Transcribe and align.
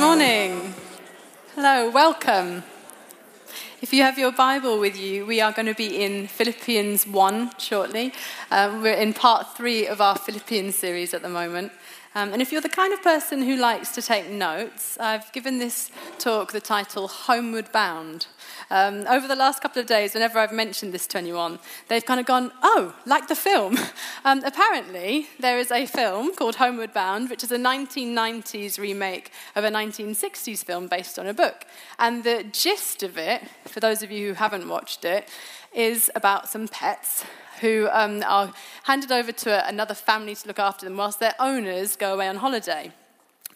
morning. 0.00 0.74
Hello, 1.56 1.90
welcome. 1.90 2.62
If 3.82 3.92
you 3.92 4.04
have 4.04 4.16
your 4.16 4.30
Bible 4.30 4.78
with 4.78 4.96
you, 4.96 5.26
we 5.26 5.40
are 5.40 5.50
going 5.50 5.66
to 5.66 5.74
be 5.74 6.04
in 6.04 6.28
Philippians 6.28 7.04
1 7.04 7.58
shortly. 7.58 8.12
Um, 8.52 8.80
we're 8.80 8.94
in 8.94 9.12
part 9.12 9.56
three 9.56 9.88
of 9.88 10.00
our 10.00 10.16
Philippians 10.16 10.76
series 10.76 11.14
at 11.14 11.22
the 11.22 11.28
moment. 11.28 11.72
Um, 12.18 12.32
and 12.32 12.42
if 12.42 12.50
you're 12.50 12.60
the 12.60 12.68
kind 12.68 12.92
of 12.92 13.00
person 13.00 13.42
who 13.42 13.54
likes 13.54 13.92
to 13.94 14.02
take 14.02 14.28
notes, 14.28 14.98
I've 14.98 15.30
given 15.30 15.58
this 15.58 15.92
talk 16.18 16.50
the 16.50 16.60
title 16.60 17.06
Homeward 17.06 17.70
Bound. 17.70 18.26
Um, 18.70 19.06
over 19.06 19.28
the 19.28 19.36
last 19.36 19.62
couple 19.62 19.80
of 19.80 19.86
days, 19.86 20.14
whenever 20.14 20.40
I've 20.40 20.50
mentioned 20.50 20.92
this 20.92 21.06
to 21.08 21.18
anyone, 21.18 21.60
they've 21.86 22.04
kind 22.04 22.18
of 22.18 22.26
gone, 22.26 22.50
oh, 22.60 22.96
like 23.06 23.28
the 23.28 23.36
film. 23.36 23.78
Um, 24.24 24.42
apparently, 24.44 25.28
there 25.38 25.58
is 25.58 25.70
a 25.70 25.86
film 25.86 26.34
called 26.34 26.56
Homeward 26.56 26.92
Bound, 26.92 27.30
which 27.30 27.44
is 27.44 27.52
a 27.52 27.56
1990s 27.56 28.78
remake 28.78 29.30
of 29.54 29.64
a 29.64 29.70
1960s 29.70 30.64
film 30.64 30.88
based 30.88 31.18
on 31.18 31.26
a 31.26 31.32
book. 31.32 31.64
And 31.98 32.24
the 32.24 32.44
gist 32.50 33.02
of 33.02 33.16
it, 33.16 33.42
for 33.66 33.80
those 33.80 34.02
of 34.02 34.10
you 34.10 34.28
who 34.28 34.34
haven't 34.34 34.68
watched 34.68 35.04
it, 35.04 35.28
is 35.74 36.10
about 36.14 36.48
some 36.48 36.68
pets 36.68 37.24
who 37.60 37.88
um, 37.90 38.22
are 38.26 38.52
handed 38.84 39.12
over 39.12 39.32
to 39.32 39.68
another 39.68 39.94
family 39.94 40.34
to 40.34 40.46
look 40.48 40.58
after 40.58 40.86
them 40.86 40.96
whilst 40.96 41.20
their 41.20 41.34
owners 41.38 41.96
go 41.96 42.14
away 42.14 42.28
on 42.28 42.36
holiday. 42.36 42.92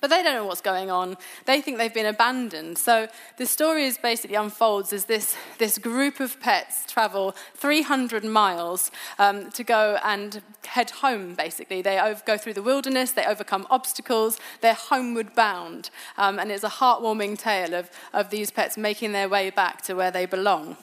But 0.02 0.10
they 0.10 0.20
don't 0.24 0.34
know 0.34 0.46
what's 0.46 0.60
going 0.60 0.90
on. 0.90 1.16
They 1.46 1.60
think 1.60 1.78
they've 1.78 1.94
been 1.94 2.06
abandoned. 2.06 2.76
So 2.76 3.06
the 3.38 3.46
story 3.46 3.84
is 3.84 3.98
basically 3.98 4.34
unfolds 4.34 4.92
as 4.92 5.04
this, 5.04 5.36
this 5.58 5.78
group 5.78 6.18
of 6.18 6.40
pets 6.40 6.92
travel 6.92 7.36
300 7.54 8.24
miles 8.24 8.90
um, 9.20 9.48
to 9.52 9.62
go 9.62 10.00
and 10.02 10.42
head 10.64 10.90
home, 10.90 11.36
basically. 11.36 11.82
They 11.82 12.00
over, 12.00 12.20
go 12.26 12.36
through 12.36 12.54
the 12.54 12.64
wilderness, 12.64 13.12
they 13.12 13.24
overcome 13.24 13.64
obstacles, 13.70 14.40
they're 14.60 14.74
homeward 14.74 15.36
bound. 15.36 15.90
Um, 16.18 16.40
and 16.40 16.50
it's 16.50 16.64
a 16.64 16.68
heartwarming 16.68 17.38
tale 17.38 17.72
of, 17.72 17.88
of 18.12 18.30
these 18.30 18.50
pets 18.50 18.76
making 18.76 19.12
their 19.12 19.28
way 19.28 19.50
back 19.50 19.82
to 19.82 19.94
where 19.94 20.10
they 20.10 20.26
belong. 20.26 20.76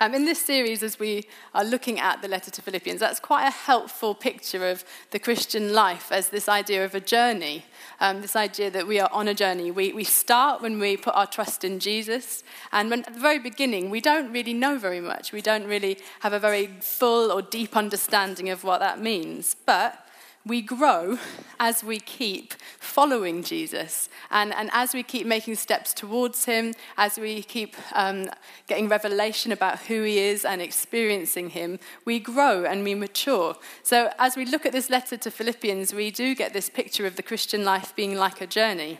Um, 0.00 0.14
in 0.14 0.24
this 0.24 0.40
series, 0.40 0.82
as 0.82 0.98
we 0.98 1.26
are 1.54 1.64
looking 1.64 1.98
at 1.98 2.22
the 2.22 2.28
letter 2.28 2.50
to 2.50 2.62
Philippians, 2.62 3.00
that's 3.00 3.20
quite 3.20 3.46
a 3.46 3.50
helpful 3.50 4.14
picture 4.14 4.68
of 4.68 4.84
the 5.10 5.18
Christian 5.18 5.72
life 5.72 6.12
as 6.12 6.28
this 6.28 6.48
idea 6.48 6.84
of 6.84 6.94
a 6.94 7.00
journey, 7.00 7.64
um, 8.00 8.22
this 8.22 8.36
idea 8.36 8.70
that 8.70 8.86
we 8.86 9.00
are 9.00 9.10
on 9.12 9.28
a 9.28 9.34
journey. 9.34 9.70
We, 9.70 9.92
we 9.92 10.04
start 10.04 10.62
when 10.62 10.78
we 10.78 10.96
put 10.96 11.14
our 11.14 11.26
trust 11.26 11.64
in 11.64 11.78
Jesus, 11.78 12.44
and 12.72 12.90
when, 12.90 13.04
at 13.04 13.14
the 13.14 13.20
very 13.20 13.38
beginning, 13.38 13.90
we 13.90 14.00
don't 14.00 14.32
really 14.32 14.54
know 14.54 14.78
very 14.78 15.00
much. 15.00 15.32
We 15.32 15.42
don't 15.42 15.66
really 15.66 15.98
have 16.20 16.32
a 16.32 16.38
very 16.38 16.66
full 16.80 17.30
or 17.30 17.42
deep 17.42 17.76
understanding 17.76 18.50
of 18.50 18.64
what 18.64 18.80
that 18.80 19.00
means. 19.00 19.56
But 19.66 20.07
we 20.46 20.62
grow 20.62 21.18
as 21.60 21.84
we 21.84 22.00
keep 22.00 22.54
following 22.78 23.42
Jesus 23.42 24.08
and, 24.30 24.54
and 24.54 24.70
as 24.72 24.94
we 24.94 25.02
keep 25.02 25.26
making 25.26 25.56
steps 25.56 25.92
towards 25.92 26.44
Him, 26.44 26.74
as 26.96 27.18
we 27.18 27.42
keep 27.42 27.76
um, 27.92 28.30
getting 28.66 28.88
revelation 28.88 29.52
about 29.52 29.80
who 29.80 30.02
He 30.02 30.18
is 30.18 30.44
and 30.44 30.62
experiencing 30.62 31.50
Him, 31.50 31.78
we 32.04 32.18
grow 32.18 32.64
and 32.64 32.84
we 32.84 32.94
mature. 32.94 33.56
So, 33.82 34.10
as 34.18 34.36
we 34.36 34.44
look 34.44 34.64
at 34.64 34.72
this 34.72 34.90
letter 34.90 35.16
to 35.16 35.30
Philippians, 35.30 35.92
we 35.92 36.10
do 36.10 36.34
get 36.34 36.52
this 36.52 36.70
picture 36.70 37.06
of 37.06 37.16
the 37.16 37.22
Christian 37.22 37.64
life 37.64 37.94
being 37.94 38.14
like 38.16 38.40
a 38.40 38.46
journey. 38.46 38.98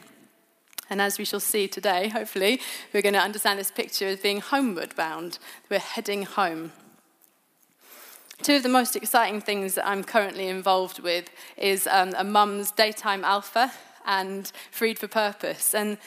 And 0.91 1.03
as 1.03 1.19
we 1.19 1.25
shall 1.25 1.41
see 1.41 1.69
today, 1.69 2.09
hopefully, 2.09 2.61
we're 2.93 3.03
going 3.03 3.15
to 3.15 3.21
understand 3.21 3.59
this 3.59 3.71
picture 3.71 4.07
as 4.07 4.21
being 4.21 4.41
homeward 4.41 4.97
bound. 4.97 5.39
We're 5.69 5.81
heading 5.81 6.23
home. 6.23 6.73
Two 8.43 8.57
of 8.57 8.63
the 8.63 8.69
most 8.69 8.95
exciting 8.95 9.41
things 9.41 9.75
that 9.75 9.87
I'm 9.87 10.05
currently 10.05 10.49
involved 10.49 11.01
with 11.01 11.29
is 11.57 11.89
um, 11.89 12.15
a 12.17 12.25
mum's 12.25 12.71
daytime 12.71 13.25
alpha 13.25 13.73
and 14.07 14.51
Freed 14.71 14.99
for 14.99 15.09
Purpose. 15.09 15.75
And 15.75 15.99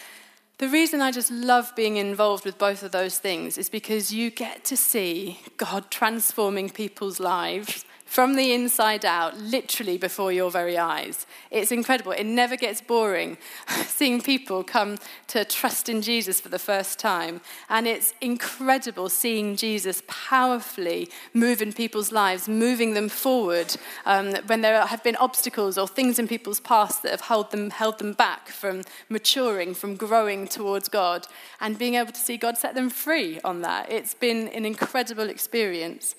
the 0.57 0.69
reason 0.69 1.01
I 1.01 1.11
just 1.11 1.29
love 1.29 1.73
being 1.75 1.97
involved 1.97 2.45
with 2.45 2.57
both 2.57 2.83
of 2.83 2.91
those 2.91 3.19
things 3.19 3.57
is 3.57 3.69
because 3.69 4.13
you 4.13 4.29
get 4.29 4.63
to 4.65 4.77
see 4.77 5.39
God 5.57 5.91
transforming 5.91 6.69
people's 6.69 7.19
lives 7.19 7.83
from 8.11 8.35
the 8.35 8.51
inside 8.51 9.05
out, 9.05 9.37
literally 9.37 9.97
before 9.97 10.33
your 10.33 10.51
very 10.51 10.77
eyes. 10.77 11.25
It's 11.49 11.71
incredible. 11.71 12.11
It 12.11 12.25
never 12.25 12.57
gets 12.57 12.81
boring 12.81 13.37
seeing 13.85 14.19
people 14.19 14.65
come 14.65 14.97
to 15.27 15.45
trust 15.45 15.87
in 15.87 16.01
Jesus 16.01 16.41
for 16.41 16.49
the 16.49 16.59
first 16.59 16.99
time. 16.99 17.39
And 17.69 17.87
it's 17.87 18.13
incredible 18.19 19.07
seeing 19.07 19.55
Jesus 19.55 20.03
powerfully 20.07 21.07
move 21.33 21.61
in 21.61 21.71
people's 21.71 22.11
lives, 22.11 22.49
moving 22.49 22.95
them 22.95 23.07
forward 23.07 23.77
um, 24.05 24.35
when 24.47 24.59
there 24.59 24.85
have 24.85 25.03
been 25.05 25.15
obstacles 25.15 25.77
or 25.77 25.87
things 25.87 26.19
in 26.19 26.27
people's 26.27 26.59
past 26.59 27.03
that 27.03 27.11
have 27.11 27.21
held 27.21 27.51
them, 27.51 27.69
held 27.69 27.97
them 27.97 28.11
back 28.11 28.49
from 28.49 28.81
maturing, 29.07 29.73
from 29.73 29.95
growing 29.95 30.49
towards 30.49 30.89
God, 30.89 31.27
and 31.61 31.79
being 31.79 31.95
able 31.95 32.11
to 32.11 32.19
see 32.19 32.35
God 32.35 32.57
set 32.57 32.75
them 32.75 32.89
free 32.89 33.39
on 33.45 33.61
that. 33.61 33.89
It's 33.89 34.13
been 34.13 34.49
an 34.49 34.65
incredible 34.65 35.29
experience. 35.29 36.13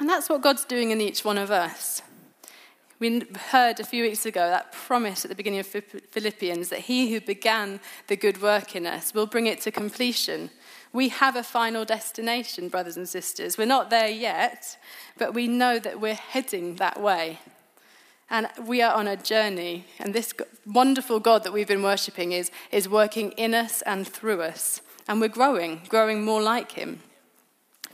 And 0.00 0.08
that's 0.08 0.28
what 0.28 0.42
God's 0.42 0.64
doing 0.64 0.90
in 0.90 1.00
each 1.00 1.24
one 1.24 1.38
of 1.38 1.50
us. 1.50 2.02
We 2.98 3.22
heard 3.50 3.78
a 3.78 3.84
few 3.84 4.04
weeks 4.04 4.24
ago 4.24 4.48
that 4.48 4.72
promise 4.72 5.24
at 5.24 5.28
the 5.28 5.34
beginning 5.34 5.60
of 5.60 5.66
Philippians 5.66 6.70
that 6.70 6.80
he 6.80 7.12
who 7.12 7.20
began 7.20 7.80
the 8.06 8.16
good 8.16 8.40
work 8.40 8.74
in 8.74 8.86
us 8.86 9.12
will 9.12 9.26
bring 9.26 9.46
it 9.46 9.60
to 9.62 9.70
completion. 9.70 10.50
We 10.94 11.10
have 11.10 11.36
a 11.36 11.42
final 11.42 11.84
destination, 11.84 12.68
brothers 12.68 12.96
and 12.96 13.06
sisters. 13.06 13.58
We're 13.58 13.66
not 13.66 13.90
there 13.90 14.08
yet, 14.08 14.78
but 15.18 15.34
we 15.34 15.46
know 15.46 15.78
that 15.78 16.00
we're 16.00 16.14
heading 16.14 16.76
that 16.76 17.00
way. 17.00 17.38
And 18.30 18.48
we 18.66 18.80
are 18.80 18.94
on 18.94 19.06
a 19.06 19.16
journey, 19.16 19.84
and 19.98 20.14
this 20.14 20.32
wonderful 20.64 21.20
God 21.20 21.44
that 21.44 21.52
we've 21.52 21.68
been 21.68 21.82
worshipping 21.82 22.32
is, 22.32 22.50
is 22.72 22.88
working 22.88 23.32
in 23.32 23.54
us 23.54 23.82
and 23.82 24.08
through 24.08 24.40
us. 24.40 24.80
And 25.06 25.20
we're 25.20 25.28
growing, 25.28 25.82
growing 25.88 26.24
more 26.24 26.42
like 26.42 26.72
him. 26.72 27.00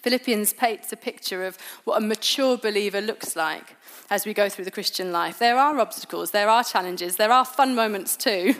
Philippians 0.02 0.52
paints 0.52 0.92
a 0.92 0.96
picture 0.96 1.44
of 1.44 1.56
what 1.84 2.02
a 2.02 2.04
mature 2.04 2.56
believer 2.56 3.00
looks 3.00 3.36
like 3.36 3.76
as 4.10 4.26
we 4.26 4.34
go 4.34 4.48
through 4.48 4.64
the 4.64 4.70
Christian 4.70 5.12
life. 5.12 5.38
There 5.38 5.58
are 5.58 5.78
obstacles, 5.78 6.32
there 6.32 6.48
are 6.48 6.64
challenges, 6.64 7.16
there 7.16 7.32
are 7.32 7.44
fun 7.44 7.74
moments 7.74 8.16
too, 8.16 8.56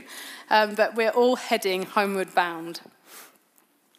um, 0.50 0.75
but 0.75 0.94
we're 0.94 1.10
all 1.10 1.36
heading 1.36 1.82
homeward 1.82 2.34
bound. 2.34 2.81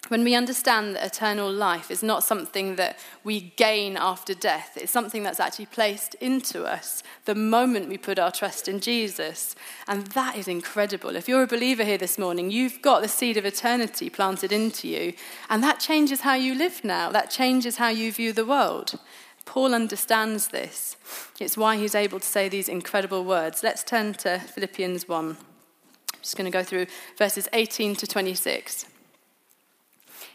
When 0.10 0.26
we 0.26 0.36
understand 0.36 0.96
that 0.96 1.06
eternal 1.06 1.50
life 1.50 1.90
is 1.90 2.04
not 2.04 2.26
something 2.26 2.76
that 2.76 3.00
we 3.24 3.54
gain 3.56 3.96
after 3.96 4.34
death, 4.34 4.76
it's 4.76 4.92
something 4.92 5.24
that's 5.24 5.40
actually 5.40 5.68
placed 5.68 6.16
into 6.16 6.66
us 6.66 7.04
the 7.24 7.36
moment 7.36 7.88
we 7.88 7.98
put 7.98 8.20
our 8.20 8.32
trust 8.32 8.68
in 8.68 8.82
Jesus. 8.82 9.56
And 9.88 10.08
that 10.08 10.36
is 10.36 10.50
incredible. 10.50 11.16
If 11.16 11.30
you're 11.30 11.44
a 11.44 11.48
believer 11.48 11.86
here 11.86 11.98
this 11.98 12.18
morning, 12.18 12.52
you've 12.52 12.82
got 12.82 13.02
the 13.02 13.08
seed 13.08 13.38
of 13.38 13.46
eternity 13.46 14.10
planted 14.10 14.52
into 14.52 14.90
you. 14.90 15.14
And 15.50 15.64
that 15.64 15.80
changes 15.80 16.22
how 16.22 16.34
you 16.34 16.54
live 16.54 16.84
now, 16.84 17.10
that 17.12 17.30
changes 17.32 17.78
how 17.78 17.90
you 17.90 18.12
view 18.12 18.34
the 18.34 18.46
world. 18.46 19.00
Paul 19.46 19.74
understands 19.74 20.50
this. 20.50 20.98
It's 21.40 21.58
why 21.58 21.78
he's 21.78 21.96
able 21.96 22.20
to 22.20 22.26
say 22.26 22.50
these 22.50 22.68
incredible 22.68 23.24
words. 23.24 23.64
Let's 23.64 23.84
turn 23.84 24.14
to 24.16 24.40
Philippians 24.40 25.08
1. 25.08 25.30
I'm 25.30 25.38
just 26.22 26.36
going 26.36 26.52
to 26.52 26.58
go 26.58 26.64
through 26.64 26.88
verses 27.18 27.48
18 27.54 27.96
to 27.96 28.08
26. 28.08 28.88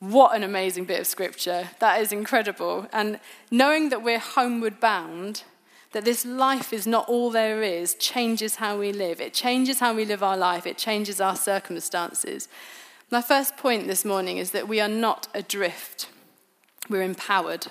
What 0.00 0.36
an 0.36 0.44
amazing 0.44 0.84
bit 0.84 1.00
of 1.00 1.06
scripture. 1.06 1.70
That 1.80 2.00
is 2.00 2.12
incredible. 2.12 2.86
And 2.92 3.18
knowing 3.50 3.88
that 3.88 4.02
we're 4.02 4.20
homeward 4.20 4.78
bound, 4.78 5.42
that 5.92 6.04
this 6.04 6.24
life 6.24 6.72
is 6.72 6.86
not 6.86 7.08
all 7.08 7.30
there 7.30 7.62
is, 7.62 7.94
changes 7.94 8.56
how 8.56 8.78
we 8.78 8.92
live. 8.92 9.20
It 9.20 9.34
changes 9.34 9.80
how 9.80 9.94
we 9.94 10.04
live 10.04 10.22
our 10.22 10.36
life, 10.36 10.66
it 10.66 10.78
changes 10.78 11.20
our 11.20 11.34
circumstances. 11.34 12.48
My 13.10 13.22
first 13.22 13.56
point 13.56 13.86
this 13.86 14.04
morning 14.04 14.36
is 14.36 14.50
that 14.52 14.68
we 14.68 14.80
are 14.80 14.88
not 14.88 15.28
adrift, 15.34 16.08
we're 16.88 17.02
empowered. 17.02 17.66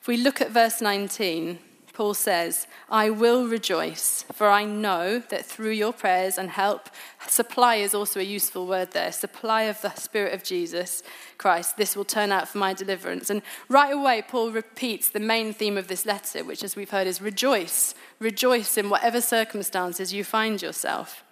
If 0.00 0.06
we 0.06 0.16
look 0.16 0.40
at 0.40 0.50
verse 0.50 0.80
19, 0.80 1.58
Paul 1.92 2.14
says, 2.14 2.68
I 2.88 3.10
will 3.10 3.48
rejoice, 3.48 4.24
for 4.32 4.48
I 4.48 4.64
know 4.64 5.18
that 5.18 5.44
through 5.44 5.72
your 5.72 5.92
prayers 5.92 6.38
and 6.38 6.50
help, 6.50 6.90
supply 7.30 7.76
is 7.76 7.94
also 7.94 8.20
a 8.20 8.24
useful 8.24 8.66
word 8.66 8.92
there, 8.92 9.12
supply 9.12 9.62
of 9.62 9.80
the 9.80 9.94
Spirit 9.94 10.34
of 10.34 10.42
Jesus 10.44 11.02
Christ, 11.36 11.76
this 11.76 11.96
will 11.96 12.04
turn 12.04 12.32
out 12.32 12.48
for 12.48 12.58
my 12.58 12.74
deliverance. 12.74 13.30
And 13.30 13.42
right 13.68 13.92
away, 13.92 14.22
Paul 14.26 14.50
repeats 14.50 15.08
the 15.08 15.20
main 15.20 15.52
theme 15.52 15.76
of 15.76 15.88
this 15.88 16.06
letter, 16.06 16.44
which, 16.44 16.62
as 16.62 16.76
we've 16.76 16.90
heard, 16.90 17.06
is 17.06 17.22
rejoice. 17.22 17.94
Rejoice 18.18 18.76
in 18.76 18.90
whatever 18.90 19.20
circumstances 19.20 20.12
you 20.12 20.24
find 20.24 20.60
yourself. 20.60 21.24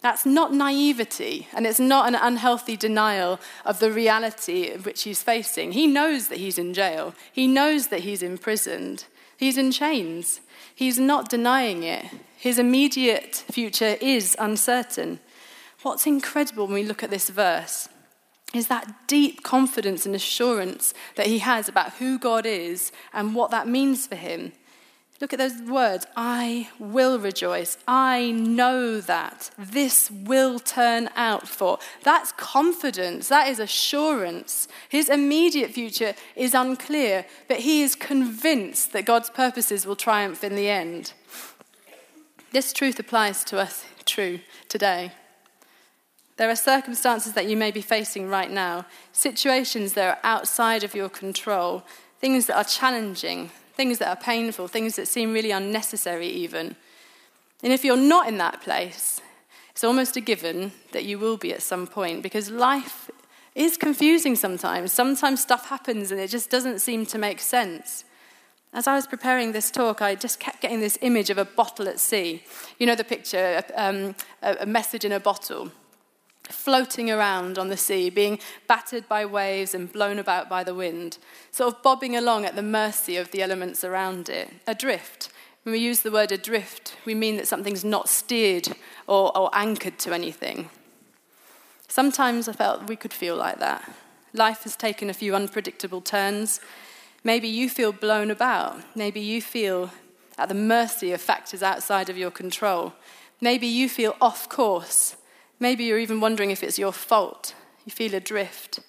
That's 0.00 0.26
not 0.26 0.52
naivety, 0.52 1.48
and 1.54 1.66
it's 1.66 1.80
not 1.80 2.08
an 2.08 2.14
unhealthy 2.14 2.76
denial 2.76 3.40
of 3.64 3.78
the 3.78 3.90
reality 3.90 4.76
which 4.76 5.04
he's 5.04 5.22
facing. 5.22 5.72
He 5.72 5.86
knows 5.86 6.28
that 6.28 6.38
he's 6.38 6.58
in 6.58 6.74
jail, 6.74 7.14
he 7.32 7.46
knows 7.46 7.88
that 7.88 8.00
he's 8.00 8.22
imprisoned, 8.22 9.06
he's 9.38 9.56
in 9.56 9.72
chains. 9.72 10.40
He's 10.74 10.98
not 10.98 11.28
denying 11.28 11.84
it. 11.84 12.04
His 12.36 12.58
immediate 12.58 13.36
future 13.50 13.96
is 14.00 14.36
uncertain. 14.38 15.20
What's 15.84 16.06
incredible 16.06 16.64
when 16.64 16.76
we 16.76 16.82
look 16.82 17.02
at 17.02 17.10
this 17.10 17.28
verse 17.28 17.90
is 18.54 18.68
that 18.68 19.06
deep 19.06 19.42
confidence 19.42 20.06
and 20.06 20.14
assurance 20.14 20.94
that 21.16 21.26
he 21.26 21.40
has 21.40 21.68
about 21.68 21.92
who 21.96 22.18
God 22.18 22.46
is 22.46 22.90
and 23.12 23.34
what 23.34 23.50
that 23.50 23.68
means 23.68 24.06
for 24.06 24.16
him. 24.16 24.52
Look 25.20 25.34
at 25.34 25.38
those 25.38 25.60
words 25.60 26.06
I 26.16 26.70
will 26.78 27.18
rejoice. 27.18 27.76
I 27.86 28.30
know 28.30 28.98
that 29.02 29.50
this 29.58 30.10
will 30.10 30.58
turn 30.58 31.10
out 31.16 31.46
for. 31.46 31.78
That's 32.02 32.32
confidence. 32.32 33.28
That 33.28 33.48
is 33.48 33.58
assurance. 33.58 34.68
His 34.88 35.10
immediate 35.10 35.72
future 35.72 36.14
is 36.34 36.54
unclear, 36.54 37.26
but 37.46 37.58
he 37.58 37.82
is 37.82 37.94
convinced 37.94 38.94
that 38.94 39.04
God's 39.04 39.28
purposes 39.28 39.84
will 39.84 39.96
triumph 39.96 40.42
in 40.42 40.54
the 40.54 40.70
end. 40.70 41.12
This 42.52 42.72
truth 42.72 42.98
applies 42.98 43.44
to 43.44 43.58
us 43.58 43.84
true 44.06 44.40
today. 44.70 45.12
There 46.36 46.50
are 46.50 46.56
circumstances 46.56 47.34
that 47.34 47.46
you 47.46 47.56
may 47.56 47.70
be 47.70 47.80
facing 47.80 48.28
right 48.28 48.50
now, 48.50 48.86
situations 49.12 49.92
that 49.92 50.18
are 50.18 50.18
outside 50.24 50.82
of 50.82 50.94
your 50.94 51.08
control, 51.08 51.84
things 52.18 52.46
that 52.46 52.56
are 52.56 52.64
challenging, 52.64 53.50
things 53.74 53.98
that 53.98 54.08
are 54.08 54.20
painful, 54.20 54.66
things 54.66 54.96
that 54.96 55.06
seem 55.06 55.32
really 55.32 55.52
unnecessary, 55.52 56.26
even. 56.26 56.74
And 57.62 57.72
if 57.72 57.84
you're 57.84 57.96
not 57.96 58.26
in 58.26 58.38
that 58.38 58.60
place, 58.62 59.20
it's 59.70 59.84
almost 59.84 60.16
a 60.16 60.20
given 60.20 60.72
that 60.92 61.04
you 61.04 61.18
will 61.18 61.36
be 61.36 61.52
at 61.52 61.62
some 61.62 61.86
point 61.86 62.22
because 62.22 62.50
life 62.50 63.10
is 63.54 63.76
confusing 63.76 64.34
sometimes. 64.34 64.92
Sometimes 64.92 65.40
stuff 65.40 65.68
happens 65.68 66.10
and 66.10 66.20
it 66.20 66.28
just 66.28 66.50
doesn't 66.50 66.80
seem 66.80 67.06
to 67.06 67.18
make 67.18 67.40
sense. 67.40 68.04
As 68.72 68.88
I 68.88 68.96
was 68.96 69.06
preparing 69.06 69.52
this 69.52 69.70
talk, 69.70 70.02
I 70.02 70.16
just 70.16 70.40
kept 70.40 70.60
getting 70.60 70.80
this 70.80 70.98
image 71.00 71.30
of 71.30 71.38
a 71.38 71.44
bottle 71.44 71.88
at 71.88 72.00
sea. 72.00 72.42
You 72.80 72.86
know 72.86 72.96
the 72.96 73.04
picture, 73.04 73.62
um, 73.76 74.16
a 74.42 74.66
message 74.66 75.04
in 75.04 75.12
a 75.12 75.20
bottle 75.20 75.70
floating 76.48 77.10
around 77.10 77.58
on 77.58 77.68
the 77.68 77.76
sea, 77.76 78.10
being 78.10 78.38
battered 78.66 79.08
by 79.08 79.24
waves 79.24 79.74
and 79.74 79.92
blown 79.92 80.18
about 80.18 80.48
by 80.48 80.62
the 80.62 80.74
wind, 80.74 81.18
sort 81.50 81.74
of 81.74 81.82
bobbing 81.82 82.16
along 82.16 82.44
at 82.44 82.56
the 82.56 82.62
mercy 82.62 83.16
of 83.16 83.30
the 83.30 83.42
elements 83.42 83.84
around 83.84 84.28
it, 84.28 84.50
adrift. 84.66 85.30
When 85.62 85.72
we 85.72 85.78
use 85.78 86.00
the 86.00 86.10
word 86.10 86.30
adrift, 86.30 86.96
we 87.06 87.14
mean 87.14 87.36
that 87.38 87.48
something's 87.48 87.84
not 87.84 88.08
steered 88.08 88.68
or, 89.06 89.36
or 89.36 89.50
anchored 89.54 89.98
to 90.00 90.12
anything. 90.12 90.68
Sometimes 91.88 92.48
I 92.48 92.52
felt 92.52 92.88
we 92.88 92.96
could 92.96 93.12
feel 93.12 93.36
like 93.36 93.60
that. 93.60 93.90
Life 94.34 94.64
has 94.64 94.76
taken 94.76 95.08
a 95.08 95.14
few 95.14 95.34
unpredictable 95.34 96.00
turns. 96.00 96.60
Maybe 97.22 97.48
you 97.48 97.70
feel 97.70 97.92
blown 97.92 98.30
about. 98.30 98.80
Maybe 98.94 99.20
you 99.20 99.40
feel 99.40 99.90
at 100.36 100.48
the 100.48 100.54
mercy 100.54 101.12
of 101.12 101.20
factors 101.20 101.62
outside 101.62 102.10
of 102.10 102.18
your 102.18 102.30
control. 102.30 102.92
Maybe 103.40 103.66
you 103.66 103.88
feel 103.88 104.16
off 104.20 104.48
course 104.48 105.16
Maybe 105.60 105.84
you're 105.84 105.98
even 105.98 106.20
wondering 106.20 106.50
if 106.50 106.62
it's 106.62 106.78
your 106.78 106.92
fault. 106.92 107.54
You 107.84 107.92
feel 107.92 108.14
adrift. 108.14 108.80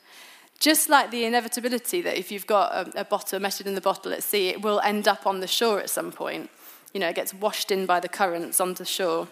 Just 0.59 0.89
like 0.89 1.12
the 1.12 1.25
inevitability 1.25 2.01
that 2.01 2.17
if 2.17 2.31
you've 2.31 2.47
got 2.47 2.71
a, 2.71 3.01
a 3.01 3.06
bottle, 3.06 3.39
measured 3.39 3.67
in 3.67 3.75
the 3.75 3.81
bottle 3.81 4.13
at 4.13 4.23
sea, 4.23 4.50
it 4.50 4.62
will 4.62 4.79
end 4.81 5.07
up 5.07 5.27
on 5.27 5.39
the 5.39 5.47
shore 5.47 5.79
at 5.79 5.89
some 5.89 6.12
point. 6.12 6.50
You 6.94 7.00
know, 7.01 7.09
it 7.09 7.15
gets 7.15 7.33
washed 7.33 7.71
in 7.71 7.85
by 7.85 8.00
the 8.00 8.07
currents 8.07 8.62
onto 8.62 8.85
shore. 8.85 9.27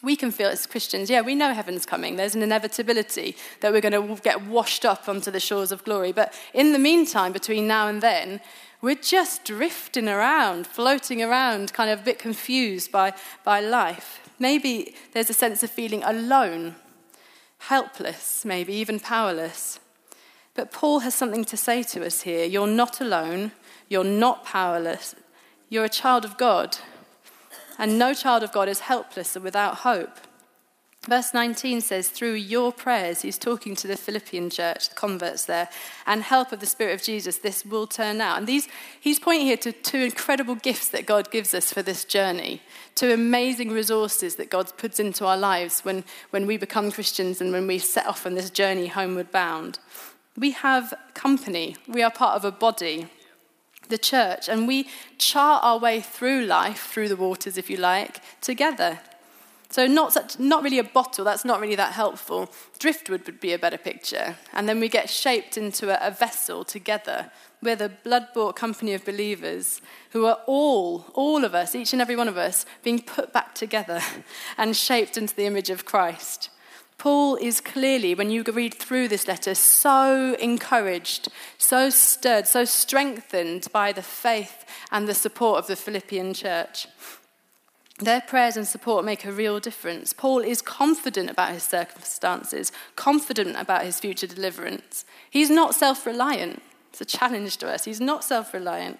We 0.00 0.16
can 0.16 0.30
feel 0.30 0.48
as 0.48 0.66
Christians, 0.66 1.08
yeah, 1.10 1.22
we 1.22 1.34
know 1.34 1.54
heaven's 1.54 1.86
coming. 1.86 2.16
There's 2.16 2.34
an 2.34 2.42
inevitability 2.42 3.36
that 3.60 3.72
we're 3.72 3.80
going 3.80 4.16
to 4.16 4.22
get 4.22 4.42
washed 4.42 4.84
up 4.84 5.08
onto 5.08 5.30
the 5.30 5.40
shores 5.40 5.72
of 5.72 5.82
glory. 5.82 6.12
But 6.12 6.32
in 6.52 6.72
the 6.72 6.78
meantime, 6.78 7.32
between 7.32 7.66
now 7.66 7.88
and 7.88 8.02
then, 8.02 8.40
we're 8.80 8.94
just 8.94 9.44
drifting 9.44 10.08
around, 10.08 10.66
floating 10.66 11.22
around, 11.22 11.72
kind 11.72 11.90
of 11.90 12.00
a 12.00 12.02
bit 12.02 12.18
confused 12.18 12.92
by, 12.92 13.14
by 13.42 13.60
life. 13.60 14.23
Maybe 14.44 14.94
there's 15.14 15.30
a 15.30 15.32
sense 15.32 15.62
of 15.62 15.70
feeling 15.70 16.02
alone, 16.02 16.74
helpless, 17.60 18.44
maybe 18.44 18.74
even 18.74 19.00
powerless. 19.00 19.80
But 20.52 20.70
Paul 20.70 20.98
has 20.98 21.14
something 21.14 21.46
to 21.46 21.56
say 21.56 21.82
to 21.84 22.04
us 22.04 22.20
here. 22.20 22.44
You're 22.44 22.66
not 22.66 23.00
alone, 23.00 23.52
you're 23.88 24.04
not 24.04 24.44
powerless, 24.44 25.14
you're 25.70 25.86
a 25.86 26.00
child 26.02 26.26
of 26.26 26.36
God. 26.36 26.76
And 27.78 27.98
no 27.98 28.12
child 28.12 28.42
of 28.42 28.52
God 28.52 28.68
is 28.68 28.80
helpless 28.80 29.34
or 29.34 29.40
without 29.40 29.76
hope. 29.76 30.18
Verse 31.06 31.34
19 31.34 31.82
says, 31.82 32.08
Through 32.08 32.34
your 32.34 32.72
prayers, 32.72 33.22
he's 33.22 33.36
talking 33.36 33.76
to 33.76 33.86
the 33.86 33.96
Philippian 33.96 34.48
church, 34.48 34.88
the 34.88 34.94
converts 34.94 35.44
there, 35.44 35.68
and 36.06 36.22
help 36.22 36.50
of 36.50 36.60
the 36.60 36.66
Spirit 36.66 36.94
of 36.94 37.02
Jesus, 37.02 37.36
this 37.36 37.64
will 37.64 37.86
turn 37.86 38.22
out. 38.22 38.38
And 38.38 38.46
these, 38.46 38.68
he's 38.98 39.20
pointing 39.20 39.46
here 39.46 39.58
to 39.58 39.72
two 39.72 39.98
incredible 39.98 40.54
gifts 40.54 40.88
that 40.88 41.04
God 41.04 41.30
gives 41.30 41.52
us 41.52 41.72
for 41.72 41.82
this 41.82 42.04
journey, 42.04 42.62
two 42.94 43.12
amazing 43.12 43.70
resources 43.70 44.36
that 44.36 44.48
God 44.48 44.72
puts 44.78 44.98
into 44.98 45.26
our 45.26 45.36
lives 45.36 45.80
when, 45.80 46.04
when 46.30 46.46
we 46.46 46.56
become 46.56 46.90
Christians 46.90 47.40
and 47.40 47.52
when 47.52 47.66
we 47.66 47.78
set 47.78 48.06
off 48.06 48.24
on 48.24 48.34
this 48.34 48.48
journey 48.48 48.86
homeward 48.86 49.30
bound. 49.30 49.78
We 50.38 50.52
have 50.52 50.94
company, 51.12 51.76
we 51.86 52.02
are 52.02 52.10
part 52.10 52.36
of 52.36 52.46
a 52.46 52.50
body, 52.50 53.08
the 53.90 53.98
church, 53.98 54.48
and 54.48 54.66
we 54.66 54.88
chart 55.18 55.62
our 55.62 55.78
way 55.78 56.00
through 56.00 56.46
life, 56.46 56.88
through 56.90 57.08
the 57.08 57.16
waters, 57.16 57.58
if 57.58 57.68
you 57.68 57.76
like, 57.76 58.20
together. 58.40 59.00
So 59.74 59.88
not, 59.88 60.12
such, 60.12 60.38
not 60.38 60.62
really 60.62 60.78
a 60.78 60.84
bottle, 60.84 61.24
that's 61.24 61.44
not 61.44 61.60
really 61.60 61.74
that 61.74 61.94
helpful. 61.94 62.48
Driftwood 62.78 63.26
would 63.26 63.40
be 63.40 63.52
a 63.52 63.58
better 63.58 63.76
picture. 63.76 64.36
And 64.52 64.68
then 64.68 64.78
we 64.78 64.88
get 64.88 65.10
shaped 65.10 65.56
into 65.56 65.90
a, 65.90 65.98
a 66.06 66.12
vessel 66.12 66.62
together. 66.62 67.32
We're 67.60 67.74
the 67.74 67.88
blood-bought 67.88 68.54
company 68.54 68.94
of 68.94 69.04
believers 69.04 69.82
who 70.10 70.26
are 70.26 70.38
all, 70.46 71.06
all 71.14 71.44
of 71.44 71.56
us, 71.56 71.74
each 71.74 71.92
and 71.92 72.00
every 72.00 72.14
one 72.14 72.28
of 72.28 72.36
us, 72.36 72.64
being 72.84 73.02
put 73.02 73.32
back 73.32 73.56
together 73.56 74.00
and 74.56 74.76
shaped 74.76 75.16
into 75.16 75.34
the 75.34 75.46
image 75.46 75.70
of 75.70 75.84
Christ. 75.84 76.50
Paul 76.96 77.34
is 77.34 77.60
clearly, 77.60 78.14
when 78.14 78.30
you 78.30 78.44
read 78.44 78.74
through 78.74 79.08
this 79.08 79.26
letter, 79.26 79.56
so 79.56 80.36
encouraged, 80.38 81.26
so 81.58 81.90
stirred, 81.90 82.46
so 82.46 82.64
strengthened 82.64 83.66
by 83.72 83.90
the 83.90 84.02
faith 84.02 84.64
and 84.92 85.08
the 85.08 85.14
support 85.14 85.58
of 85.58 85.66
the 85.66 85.74
Philippian 85.74 86.32
church. 86.32 86.86
Their 88.00 88.20
prayers 88.20 88.56
and 88.56 88.66
support 88.66 89.04
make 89.04 89.24
a 89.24 89.30
real 89.30 89.60
difference. 89.60 90.12
Paul 90.12 90.40
is 90.40 90.60
confident 90.60 91.30
about 91.30 91.52
his 91.52 91.62
circumstances, 91.62 92.72
confident 92.96 93.56
about 93.56 93.84
his 93.84 94.00
future 94.00 94.26
deliverance. 94.26 95.04
He's 95.30 95.50
not 95.50 95.74
self 95.74 96.04
reliant. 96.04 96.60
It's 96.90 97.00
a 97.00 97.04
challenge 97.04 97.56
to 97.58 97.68
us. 97.68 97.84
He's 97.84 98.00
not 98.00 98.24
self 98.24 98.52
reliant. 98.52 98.98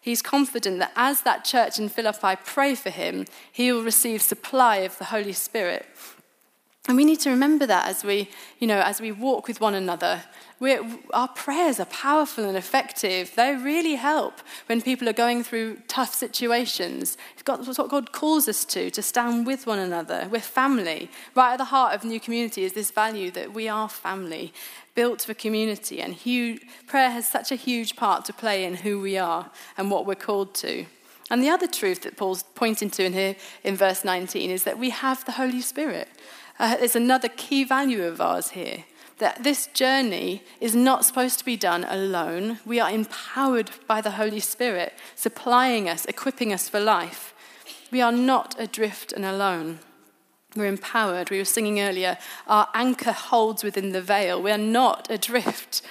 He's 0.00 0.22
confident 0.22 0.78
that 0.78 0.92
as 0.94 1.22
that 1.22 1.44
church 1.44 1.78
in 1.78 1.88
Philippi 1.88 2.40
pray 2.44 2.76
for 2.76 2.90
him, 2.90 3.26
he 3.50 3.72
will 3.72 3.82
receive 3.82 4.22
supply 4.22 4.76
of 4.78 4.96
the 4.98 5.06
Holy 5.06 5.32
Spirit. 5.32 5.86
And 6.88 6.96
we 6.96 7.04
need 7.04 7.20
to 7.20 7.30
remember 7.30 7.66
that 7.66 7.86
as 7.86 8.02
we, 8.02 8.30
you 8.58 8.66
know, 8.66 8.80
as 8.80 8.98
we 8.98 9.12
walk 9.12 9.46
with 9.46 9.60
one 9.60 9.74
another. 9.74 10.22
We're, 10.58 10.82
our 11.12 11.28
prayers 11.28 11.78
are 11.78 11.86
powerful 11.86 12.44
and 12.44 12.56
effective. 12.56 13.32
They 13.36 13.54
really 13.54 13.94
help 13.96 14.40
when 14.66 14.80
people 14.80 15.06
are 15.06 15.12
going 15.12 15.44
through 15.44 15.82
tough 15.86 16.14
situations. 16.14 17.18
It's 17.36 17.78
what 17.78 17.90
God 17.90 18.12
calls 18.12 18.48
us 18.48 18.64
to, 18.64 18.90
to 18.90 19.02
stand 19.02 19.46
with 19.46 19.66
one 19.66 19.78
another. 19.78 20.28
We're 20.30 20.40
family. 20.40 21.10
Right 21.34 21.52
at 21.52 21.58
the 21.58 21.64
heart 21.66 21.94
of 21.94 22.04
New 22.04 22.18
Community 22.18 22.64
is 22.64 22.72
this 22.72 22.90
value 22.90 23.30
that 23.32 23.52
we 23.52 23.68
are 23.68 23.88
family, 23.88 24.54
built 24.94 25.20
for 25.20 25.34
community. 25.34 26.00
And 26.00 26.14
huge, 26.14 26.62
prayer 26.86 27.10
has 27.10 27.28
such 27.28 27.52
a 27.52 27.56
huge 27.56 27.96
part 27.96 28.24
to 28.24 28.32
play 28.32 28.64
in 28.64 28.76
who 28.76 28.98
we 28.98 29.18
are 29.18 29.50
and 29.76 29.90
what 29.90 30.06
we're 30.06 30.14
called 30.14 30.54
to. 30.54 30.86
And 31.30 31.42
the 31.42 31.50
other 31.50 31.66
truth 31.66 32.02
that 32.02 32.16
Paul's 32.16 32.42
pointing 32.54 32.90
to 32.90 33.04
in 33.04 33.12
here 33.12 33.36
in 33.62 33.76
verse 33.76 34.04
19 34.04 34.50
is 34.50 34.64
that 34.64 34.78
we 34.78 34.90
have 34.90 35.24
the 35.26 35.32
Holy 35.32 35.60
Spirit. 35.60 36.08
Uh, 36.58 36.76
there's 36.76 36.96
another 36.96 37.28
key 37.28 37.64
value 37.64 38.04
of 38.04 38.20
ours 38.20 38.50
here 38.50 38.84
that 39.18 39.42
this 39.42 39.66
journey 39.68 40.42
is 40.60 40.74
not 40.74 41.04
supposed 41.04 41.38
to 41.38 41.44
be 41.44 41.56
done 41.56 41.84
alone. 41.84 42.58
We 42.64 42.80
are 42.80 42.90
empowered 42.90 43.70
by 43.86 44.00
the 44.00 44.12
Holy 44.12 44.40
Spirit, 44.40 44.94
supplying 45.14 45.88
us, 45.88 46.04
equipping 46.04 46.52
us 46.52 46.68
for 46.68 46.80
life. 46.80 47.34
We 47.90 48.00
are 48.00 48.12
not 48.12 48.54
adrift 48.58 49.12
and 49.12 49.24
alone. 49.24 49.80
We're 50.56 50.66
empowered. 50.66 51.30
We 51.30 51.38
were 51.38 51.44
singing 51.44 51.80
earlier, 51.80 52.16
our 52.46 52.68
anchor 52.74 53.12
holds 53.12 53.62
within 53.62 53.92
the 53.92 54.00
veil. 54.00 54.40
We 54.40 54.50
are 54.50 54.58
not 54.58 55.10
adrift 55.10 55.82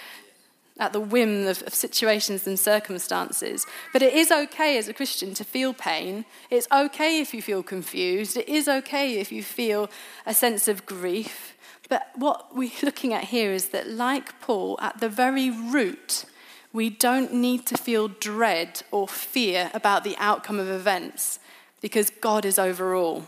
at 0.80 0.94
the 0.94 1.00
whim 1.00 1.48
of, 1.48 1.62
of, 1.64 1.74
situations 1.74 2.46
and 2.46 2.60
circumstances. 2.60 3.66
But 3.94 4.02
it 4.02 4.14
is 4.14 4.32
okay 4.32 4.78
as 4.78 4.88
a 4.88 4.94
Christian 4.94 5.34
to 5.36 5.44
feel 5.44 5.74
pain. 5.74 6.26
It's 6.50 6.68
okay 6.72 7.20
if 7.20 7.34
you 7.34 7.42
feel 7.42 7.64
confused. 7.64 8.38
It 8.38 8.48
is 8.48 8.68
okay 8.68 9.20
if 9.20 9.32
you 9.32 9.44
feel 9.44 9.90
a 10.26 10.34
sense 10.34 10.68
of 10.68 10.86
grief. 10.86 11.58
But 11.90 12.10
what 12.16 12.56
we're 12.56 12.72
looking 12.84 13.14
at 13.14 13.26
here 13.26 13.52
is 13.52 13.70
that, 13.70 13.88
like 13.88 14.40
Paul, 14.42 14.78
at 14.82 15.00
the 15.00 15.10
very 15.10 15.50
root, 15.50 16.26
we 16.74 16.90
don't 16.90 17.34
need 17.34 17.66
to 17.68 17.78
feel 17.78 18.08
dread 18.08 18.84
or 18.92 19.08
fear 19.08 19.72
about 19.74 20.04
the 20.04 20.16
outcome 20.18 20.60
of 20.60 20.70
events 20.70 21.40
because 21.82 22.10
God 22.10 22.46
is 22.46 22.60
over 22.60 22.94
all. 22.94 23.24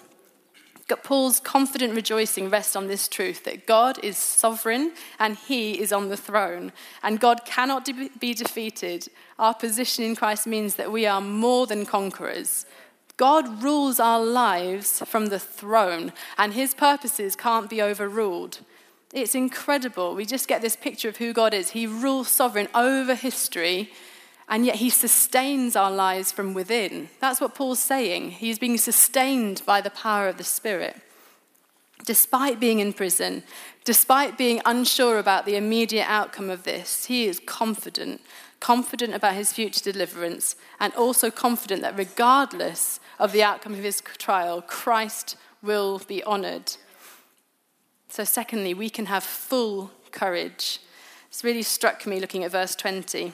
Paul's 0.97 1.39
confident 1.39 1.93
rejoicing 1.93 2.49
rests 2.49 2.75
on 2.75 2.87
this 2.87 3.07
truth 3.07 3.43
that 3.43 3.65
God 3.65 4.03
is 4.03 4.17
sovereign 4.17 4.93
and 5.19 5.37
he 5.37 5.79
is 5.79 5.93
on 5.93 6.09
the 6.09 6.17
throne, 6.17 6.71
and 7.03 7.19
God 7.19 7.45
cannot 7.45 7.85
de- 7.85 8.09
be 8.19 8.33
defeated. 8.33 9.07
Our 9.37 9.53
position 9.53 10.03
in 10.03 10.15
Christ 10.15 10.47
means 10.47 10.75
that 10.75 10.91
we 10.91 11.05
are 11.05 11.21
more 11.21 11.67
than 11.67 11.85
conquerors. 11.85 12.65
God 13.17 13.61
rules 13.61 13.99
our 13.99 14.23
lives 14.23 15.03
from 15.05 15.27
the 15.27 15.39
throne, 15.39 16.13
and 16.37 16.53
his 16.53 16.73
purposes 16.73 17.35
can't 17.35 17.69
be 17.69 17.81
overruled. 17.81 18.59
It's 19.13 19.35
incredible. 19.35 20.15
We 20.15 20.25
just 20.25 20.47
get 20.47 20.61
this 20.61 20.75
picture 20.75 21.09
of 21.09 21.17
who 21.17 21.33
God 21.33 21.53
is. 21.53 21.71
He 21.71 21.87
rules 21.87 22.29
sovereign 22.29 22.67
over 22.73 23.15
history 23.15 23.91
and 24.49 24.65
yet 24.65 24.77
he 24.77 24.89
sustains 24.89 25.75
our 25.75 25.91
lives 25.91 26.31
from 26.31 26.55
within. 26.55 27.09
That's 27.21 27.39
what 27.39 27.53
Paul's 27.53 27.79
saying. 27.79 28.31
He's 28.31 28.57
being 28.57 28.77
sustained 28.79 29.61
by 29.65 29.79
the 29.79 29.91
power 29.91 30.27
of 30.27 30.37
the 30.37 30.43
Spirit. 30.43 30.97
Despite 32.03 32.59
being 32.59 32.79
in 32.79 32.93
prison, 32.93 33.43
despite 33.83 34.37
being 34.37 34.61
unsure 34.65 35.19
about 35.19 35.45
the 35.45 35.55
immediate 35.55 36.09
outcome 36.09 36.49
of 36.49 36.63
this, 36.63 37.05
he 37.05 37.25
is 37.25 37.39
confident, 37.39 38.21
confident 38.59 39.13
about 39.13 39.35
his 39.35 39.53
future 39.53 39.91
deliverance, 39.91 40.55
and 40.79 40.93
also 40.95 41.29
confident 41.29 41.81
that 41.83 41.97
regardless 41.97 42.99
of 43.19 43.31
the 43.31 43.43
outcome 43.43 43.73
of 43.73 43.83
his 43.83 44.01
trial, 44.17 44.63
Christ 44.63 45.35
will 45.61 45.99
be 46.07 46.23
honored. 46.23 46.75
So, 48.07 48.23
secondly, 48.23 48.73
we 48.73 48.89
can 48.89 49.05
have 49.05 49.23
full 49.23 49.91
courage. 50.11 50.79
It's 51.27 51.43
really 51.43 51.61
struck 51.61 52.07
me 52.07 52.19
looking 52.19 52.43
at 52.43 52.51
verse 52.51 52.75
20. 52.75 53.33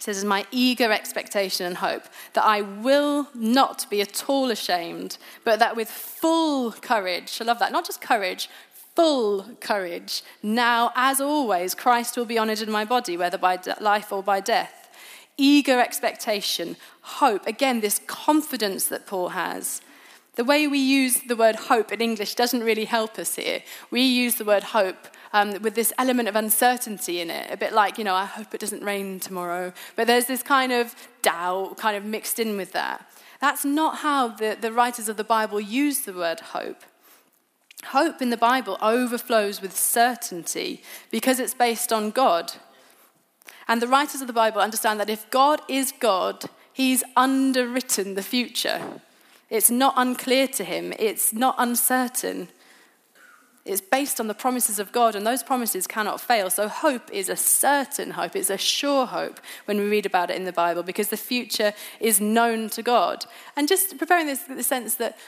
He 0.00 0.04
says, 0.04 0.24
my 0.24 0.46
eager 0.50 0.90
expectation 0.90 1.66
and 1.66 1.76
hope 1.76 2.04
that 2.32 2.42
I 2.42 2.62
will 2.62 3.28
not 3.34 3.84
be 3.90 4.00
at 4.00 4.24
all 4.30 4.50
ashamed, 4.50 5.18
but 5.44 5.58
that 5.58 5.76
with 5.76 5.90
full 5.90 6.72
courage, 6.72 7.36
I 7.38 7.44
love 7.44 7.58
that, 7.58 7.70
not 7.70 7.84
just 7.84 8.00
courage, 8.00 8.48
full 8.96 9.56
courage, 9.60 10.22
now, 10.42 10.90
as 10.96 11.20
always, 11.20 11.74
Christ 11.74 12.16
will 12.16 12.24
be 12.24 12.38
honored 12.38 12.62
in 12.62 12.70
my 12.70 12.86
body, 12.86 13.18
whether 13.18 13.36
by 13.36 13.58
life 13.78 14.10
or 14.10 14.22
by 14.22 14.40
death. 14.40 14.88
Eager 15.36 15.78
expectation, 15.78 16.78
hope, 17.02 17.46
again, 17.46 17.80
this 17.80 18.00
confidence 18.06 18.86
that 18.86 19.06
Paul 19.06 19.28
has. 19.28 19.82
The 20.36 20.44
way 20.44 20.66
we 20.66 20.78
use 20.78 21.20
the 21.28 21.36
word 21.36 21.56
hope 21.56 21.92
in 21.92 22.00
English 22.00 22.36
doesn't 22.36 22.64
really 22.64 22.86
help 22.86 23.18
us 23.18 23.34
here. 23.34 23.62
We 23.90 24.00
use 24.00 24.36
the 24.36 24.46
word 24.46 24.62
hope 24.62 25.08
um, 25.32 25.62
with 25.62 25.74
this 25.74 25.92
element 25.98 26.28
of 26.28 26.36
uncertainty 26.36 27.20
in 27.20 27.30
it, 27.30 27.50
a 27.50 27.56
bit 27.56 27.72
like, 27.72 27.98
you 27.98 28.04
know, 28.04 28.14
I 28.14 28.24
hope 28.24 28.54
it 28.54 28.60
doesn't 28.60 28.82
rain 28.82 29.20
tomorrow. 29.20 29.72
But 29.96 30.06
there's 30.06 30.26
this 30.26 30.42
kind 30.42 30.72
of 30.72 30.94
doubt 31.22 31.76
kind 31.76 31.96
of 31.96 32.04
mixed 32.04 32.38
in 32.38 32.56
with 32.56 32.72
that. 32.72 33.06
That's 33.40 33.64
not 33.64 33.98
how 33.98 34.28
the, 34.28 34.56
the 34.60 34.72
writers 34.72 35.08
of 35.08 35.16
the 35.16 35.24
Bible 35.24 35.60
use 35.60 36.00
the 36.00 36.12
word 36.12 36.40
hope. 36.40 36.82
Hope 37.86 38.20
in 38.20 38.30
the 38.30 38.36
Bible 38.36 38.76
overflows 38.82 39.62
with 39.62 39.76
certainty 39.76 40.82
because 41.10 41.40
it's 41.40 41.54
based 41.54 41.92
on 41.92 42.10
God. 42.10 42.52
And 43.66 43.80
the 43.80 43.88
writers 43.88 44.20
of 44.20 44.26
the 44.26 44.32
Bible 44.32 44.60
understand 44.60 45.00
that 45.00 45.08
if 45.08 45.30
God 45.30 45.62
is 45.68 45.92
God, 45.98 46.44
He's 46.72 47.02
underwritten 47.16 48.14
the 48.14 48.22
future. 48.22 49.00
It's 49.48 49.70
not 49.70 49.94
unclear 49.96 50.46
to 50.48 50.64
Him, 50.64 50.92
it's 50.98 51.32
not 51.32 51.54
uncertain. 51.56 52.48
It's 53.64 53.80
based 53.80 54.20
on 54.20 54.26
the 54.26 54.34
promises 54.34 54.78
of 54.78 54.90
God, 54.90 55.14
and 55.14 55.26
those 55.26 55.42
promises 55.42 55.86
cannot 55.86 56.20
fail. 56.20 56.48
So, 56.48 56.66
hope 56.66 57.10
is 57.12 57.28
a 57.28 57.36
certain 57.36 58.12
hope. 58.12 58.34
It's 58.34 58.48
a 58.48 58.56
sure 58.56 59.06
hope 59.06 59.38
when 59.66 59.78
we 59.78 59.84
read 59.84 60.06
about 60.06 60.30
it 60.30 60.36
in 60.36 60.44
the 60.44 60.52
Bible 60.52 60.82
because 60.82 61.08
the 61.08 61.16
future 61.16 61.74
is 62.00 62.20
known 62.20 62.70
to 62.70 62.82
God. 62.82 63.26
And 63.56 63.68
just 63.68 63.98
preparing 63.98 64.26
this, 64.26 64.42
the 64.44 64.62
sense 64.62 64.94
that 64.94 65.18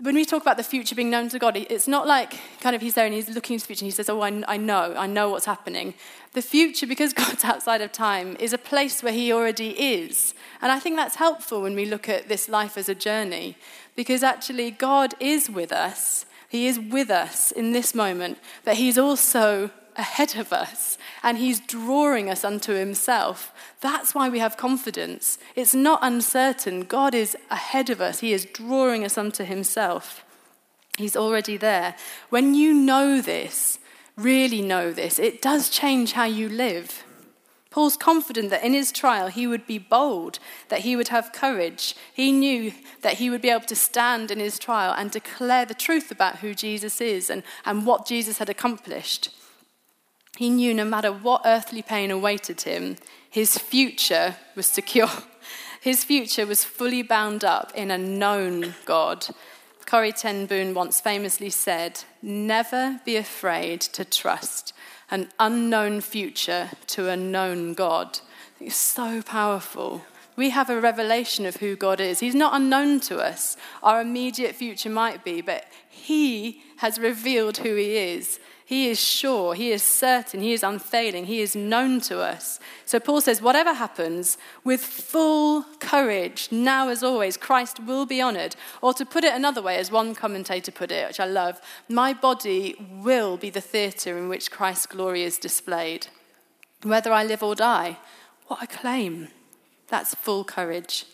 when 0.00 0.14
we 0.14 0.24
talk 0.24 0.42
about 0.42 0.56
the 0.56 0.62
future 0.62 0.94
being 0.94 1.10
known 1.10 1.28
to 1.30 1.38
God, 1.38 1.56
it's 1.56 1.88
not 1.88 2.06
like 2.06 2.38
kind 2.60 2.76
of 2.76 2.82
he's 2.82 2.94
there 2.94 3.06
and 3.06 3.14
he's 3.14 3.28
looking 3.30 3.54
into 3.54 3.64
the 3.64 3.68
future 3.68 3.84
and 3.84 3.90
he 3.90 3.94
says, 3.96 4.08
Oh, 4.08 4.20
I, 4.20 4.42
I 4.46 4.56
know, 4.56 4.94
I 4.96 5.06
know 5.06 5.30
what's 5.30 5.46
happening. 5.46 5.94
The 6.32 6.42
future, 6.42 6.86
because 6.86 7.12
God's 7.14 7.44
outside 7.44 7.80
of 7.80 7.92
time, 7.92 8.36
is 8.38 8.52
a 8.52 8.58
place 8.58 9.02
where 9.02 9.12
he 9.12 9.32
already 9.32 9.70
is. 9.70 10.34
And 10.60 10.70
I 10.70 10.78
think 10.78 10.96
that's 10.96 11.16
helpful 11.16 11.62
when 11.62 11.74
we 11.74 11.86
look 11.86 12.08
at 12.08 12.28
this 12.28 12.48
life 12.48 12.76
as 12.76 12.88
a 12.88 12.94
journey 12.94 13.56
because 13.94 14.22
actually 14.22 14.70
God 14.70 15.14
is 15.18 15.48
with 15.48 15.72
us 15.72 16.26
he 16.56 16.66
is 16.66 16.80
with 16.80 17.10
us 17.10 17.52
in 17.52 17.72
this 17.72 17.94
moment, 17.94 18.38
but 18.64 18.76
He's 18.76 18.98
also 18.98 19.70
ahead 19.96 20.36
of 20.36 20.52
us 20.52 20.98
and 21.22 21.38
He's 21.38 21.60
drawing 21.60 22.30
us 22.30 22.44
unto 22.44 22.72
Himself. 22.72 23.52
That's 23.80 24.14
why 24.14 24.28
we 24.28 24.38
have 24.38 24.56
confidence. 24.56 25.38
It's 25.54 25.74
not 25.74 26.00
uncertain. 26.02 26.82
God 26.84 27.14
is 27.14 27.36
ahead 27.50 27.90
of 27.90 28.00
us, 28.00 28.20
He 28.20 28.32
is 28.32 28.46
drawing 28.46 29.04
us 29.04 29.18
unto 29.18 29.44
Himself. 29.44 30.24
He's 30.96 31.16
already 31.16 31.58
there. 31.58 31.94
When 32.30 32.54
you 32.54 32.72
know 32.72 33.20
this, 33.20 33.78
really 34.16 34.62
know 34.62 34.92
this, 34.92 35.18
it 35.18 35.42
does 35.42 35.68
change 35.68 36.12
how 36.12 36.24
you 36.24 36.48
live. 36.48 37.04
Paul's 37.76 37.98
confident 37.98 38.48
that 38.48 38.64
in 38.64 38.72
his 38.72 38.90
trial 38.90 39.28
he 39.28 39.46
would 39.46 39.66
be 39.66 39.76
bold, 39.76 40.38
that 40.70 40.80
he 40.80 40.96
would 40.96 41.08
have 41.08 41.34
courage. 41.34 41.94
He 42.14 42.32
knew 42.32 42.72
that 43.02 43.18
he 43.18 43.28
would 43.28 43.42
be 43.42 43.50
able 43.50 43.66
to 43.66 43.76
stand 43.76 44.30
in 44.30 44.38
his 44.38 44.58
trial 44.58 44.94
and 44.96 45.10
declare 45.10 45.66
the 45.66 45.74
truth 45.74 46.10
about 46.10 46.38
who 46.38 46.54
Jesus 46.54 47.02
is 47.02 47.28
and, 47.28 47.42
and 47.66 47.84
what 47.84 48.06
Jesus 48.06 48.38
had 48.38 48.48
accomplished. 48.48 49.28
He 50.38 50.48
knew 50.48 50.72
no 50.72 50.86
matter 50.86 51.12
what 51.12 51.42
earthly 51.44 51.82
pain 51.82 52.10
awaited 52.10 52.62
him, 52.62 52.96
his 53.28 53.58
future 53.58 54.36
was 54.54 54.66
secure. 54.66 55.10
His 55.82 56.02
future 56.02 56.46
was 56.46 56.64
fully 56.64 57.02
bound 57.02 57.44
up 57.44 57.72
in 57.76 57.92
a 57.92 57.98
known 57.98 58.74
God. 58.86 59.26
Corrie 59.84 60.10
Ten 60.10 60.46
Boom 60.46 60.74
once 60.74 60.98
famously 61.00 61.50
said, 61.50 62.00
Never 62.20 63.00
be 63.04 63.16
afraid 63.16 63.82
to 63.82 64.04
trust 64.04 64.72
an 65.10 65.28
unknown 65.38 66.00
future 66.00 66.70
to 66.88 67.08
a 67.08 67.16
known 67.16 67.74
God. 67.74 68.20
It's 68.60 68.76
so 68.76 69.22
powerful. 69.22 70.02
We 70.34 70.50
have 70.50 70.68
a 70.68 70.80
revelation 70.80 71.46
of 71.46 71.56
who 71.56 71.76
God 71.76 72.00
is. 72.00 72.20
He's 72.20 72.34
not 72.34 72.54
unknown 72.54 73.00
to 73.00 73.18
us. 73.18 73.56
Our 73.82 74.00
immediate 74.00 74.54
future 74.54 74.90
might 74.90 75.24
be, 75.24 75.40
but 75.40 75.64
He 75.88 76.62
has 76.78 76.98
revealed 76.98 77.58
who 77.58 77.74
He 77.74 77.96
is. 77.96 78.38
He 78.66 78.88
is 78.88 79.00
sure, 79.00 79.54
He 79.54 79.70
is 79.70 79.84
certain, 79.84 80.40
He 80.40 80.52
is 80.52 80.64
unfailing, 80.64 81.26
He 81.26 81.40
is 81.40 81.54
known 81.54 82.00
to 82.00 82.18
us. 82.20 82.58
So 82.84 82.98
Paul 82.98 83.20
says, 83.20 83.40
whatever 83.40 83.72
happens, 83.72 84.36
with 84.64 84.82
full 84.82 85.62
courage, 85.78 86.48
now 86.50 86.88
as 86.88 87.04
always, 87.04 87.36
Christ 87.36 87.78
will 87.78 88.06
be 88.06 88.20
honored. 88.20 88.56
Or 88.82 88.92
to 88.94 89.06
put 89.06 89.22
it 89.22 89.32
another 89.32 89.62
way, 89.62 89.76
as 89.76 89.92
one 89.92 90.16
commentator 90.16 90.72
put 90.72 90.90
it, 90.90 91.06
which 91.06 91.20
I 91.20 91.26
love, 91.26 91.60
my 91.88 92.12
body 92.12 92.74
will 92.90 93.36
be 93.36 93.50
the 93.50 93.60
theatre 93.60 94.18
in 94.18 94.28
which 94.28 94.50
Christ's 94.50 94.86
glory 94.86 95.22
is 95.22 95.38
displayed. 95.38 96.08
Whether 96.82 97.12
I 97.12 97.22
live 97.22 97.44
or 97.44 97.54
die, 97.54 97.98
what 98.48 98.64
a 98.64 98.66
claim. 98.66 99.28
That's 99.86 100.16
full 100.16 100.42
courage. 100.42 101.04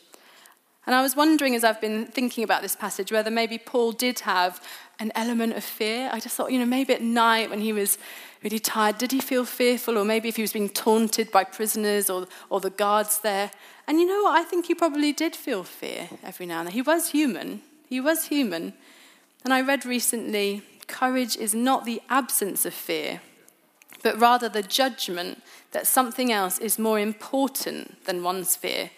And 0.87 0.95
I 0.95 1.03
was 1.03 1.15
wondering 1.15 1.55
as 1.55 1.65
I've 1.65 1.81
been 1.81 2.07
thinking 2.07 2.43
about 2.43 2.63
this 2.63 2.75
passage 2.75 3.13
whether 3.13 3.31
maybe 3.31 3.57
Paul 3.57 3.93
did 3.93 4.21
have 4.21 4.61
an 5.03 5.11
element 5.17 5.55
of 5.55 5.65
fear. 5.65 6.09
I 6.13 6.21
just 6.21 6.37
thought, 6.37 6.53
you 6.53 6.61
know, 6.61 6.65
maybe 6.65 6.95
at 6.95 7.03
night 7.03 7.51
when 7.51 7.61
he 7.61 7.73
was 7.73 7.99
really 8.45 8.61
tired, 8.61 8.99
did 8.99 9.11
he 9.11 9.21
feel 9.21 9.45
fearful? 9.45 9.99
Or 9.99 10.05
maybe 10.05 10.29
if 10.29 10.37
he 10.37 10.43
was 10.43 10.53
being 10.53 10.69
taunted 10.69 11.33
by 11.33 11.43
prisoners 11.43 12.09
or, 12.09 12.29
or 12.49 12.61
the 12.61 12.71
guards 12.71 13.19
there. 13.19 13.51
And 13.89 13.99
you 13.99 14.07
know 14.07 14.23
what? 14.23 14.39
I 14.39 14.45
think 14.45 14.67
he 14.67 14.75
probably 14.75 15.13
did 15.13 15.35
feel 15.35 15.65
fear 15.65 16.09
every 16.23 16.47
now 16.47 16.61
and 16.61 16.69
then. 16.69 16.75
He 16.75 16.83
was 16.83 17.11
human. 17.11 17.63
He 17.89 18.01
was 18.01 18.27
human. 18.27 18.75
And 19.45 19.53
I 19.53 19.61
read 19.61 19.85
recently 19.85 20.63
courage 20.87 21.37
is 21.37 21.55
not 21.55 21.85
the 21.85 22.01
absence 22.09 22.65
of 22.65 22.75
fear, 22.75 23.21
but 24.05 24.21
rather 24.21 24.49
the 24.49 24.63
judgment 24.63 25.43
that 25.73 25.87
something 25.87 26.31
else 26.31 26.59
is 26.59 26.79
more 26.79 27.01
important 27.01 28.05
than 28.05 28.23
one's 28.23 28.55
fear. 28.55 28.91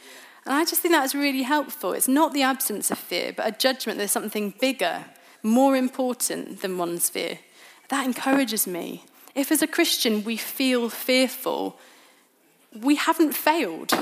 And 0.45 0.55
I 0.55 0.65
just 0.65 0.83
think 0.83 0.93
that's 0.93 1.15
really 1.15 1.45
helpful. 1.45 1.93
It's 1.95 2.09
not 2.09 2.35
the 2.35 2.43
absence 2.43 2.91
of 2.91 2.99
fear, 2.99 3.33
but 3.35 3.47
a 3.47 3.53
judgment 3.53 3.97
that 3.97 4.03
there's 4.03 4.11
something 4.11 4.53
bigger, 4.61 5.05
more 5.45 5.77
important 5.77 6.63
than 6.63 6.79
one's 6.79 7.09
fear. 7.11 7.39
That 7.91 8.07
encourages 8.07 8.67
me. 8.67 9.05
If 9.35 9.53
as 9.53 9.63
a 9.63 9.67
Christian 9.67 10.25
we 10.25 10.37
feel 10.37 10.89
fearful, 10.89 11.79
we 12.75 12.97
haven't 12.97 13.35
failed. 13.35 13.93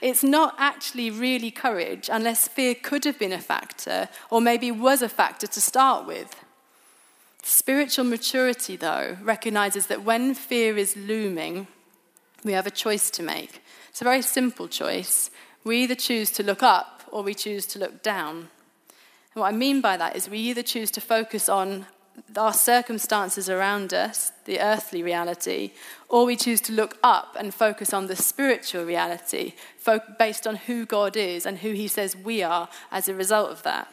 It's 0.00 0.22
not 0.22 0.54
actually 0.58 1.10
really 1.10 1.50
courage 1.50 2.10
unless 2.12 2.46
fear 2.46 2.74
could 2.74 3.04
have 3.04 3.18
been 3.18 3.32
a 3.32 3.40
factor 3.40 4.08
or 4.30 4.40
maybe 4.40 4.70
was 4.70 5.02
a 5.02 5.08
factor 5.08 5.46
to 5.46 5.60
start 5.60 6.06
with. 6.06 6.36
Spiritual 7.42 8.04
maturity, 8.04 8.76
though, 8.76 9.16
recognizes 9.22 9.86
that 9.88 10.04
when 10.04 10.34
fear 10.34 10.76
is 10.76 10.96
looming, 10.96 11.66
we 12.44 12.52
have 12.52 12.66
a 12.66 12.70
choice 12.70 13.10
to 13.10 13.22
make. 13.22 13.62
It's 13.88 14.00
a 14.00 14.04
very 14.04 14.22
simple 14.22 14.68
choice. 14.68 15.30
We 15.62 15.82
either 15.82 15.94
choose 15.94 16.30
to 16.32 16.42
look 16.42 16.62
up 16.62 17.02
or 17.10 17.22
we 17.22 17.34
choose 17.34 17.66
to 17.66 17.78
look 17.78 18.02
down. 18.02 18.48
And 19.34 19.40
what 19.40 19.52
I 19.52 19.56
mean 19.56 19.80
by 19.80 19.96
that 19.96 20.16
is 20.16 20.28
we 20.28 20.38
either 20.38 20.62
choose 20.62 20.90
to 20.92 21.00
focus 21.00 21.48
on 21.48 21.86
our 22.36 22.52
circumstances 22.52 23.48
around 23.48 23.92
us, 23.92 24.32
the 24.44 24.60
earthly 24.60 25.02
reality, 25.02 25.72
or 26.08 26.24
we 26.24 26.36
choose 26.36 26.60
to 26.62 26.72
look 26.72 26.96
up 27.02 27.36
and 27.38 27.52
focus 27.52 27.92
on 27.92 28.06
the 28.06 28.16
spiritual 28.16 28.84
reality 28.84 29.54
based 30.18 30.46
on 30.46 30.56
who 30.56 30.86
God 30.86 31.16
is 31.16 31.46
and 31.46 31.58
who 31.58 31.72
He 31.72 31.88
says 31.88 32.16
we 32.16 32.42
are 32.42 32.68
as 32.92 33.08
a 33.08 33.14
result 33.14 33.50
of 33.50 33.62
that. 33.64 33.92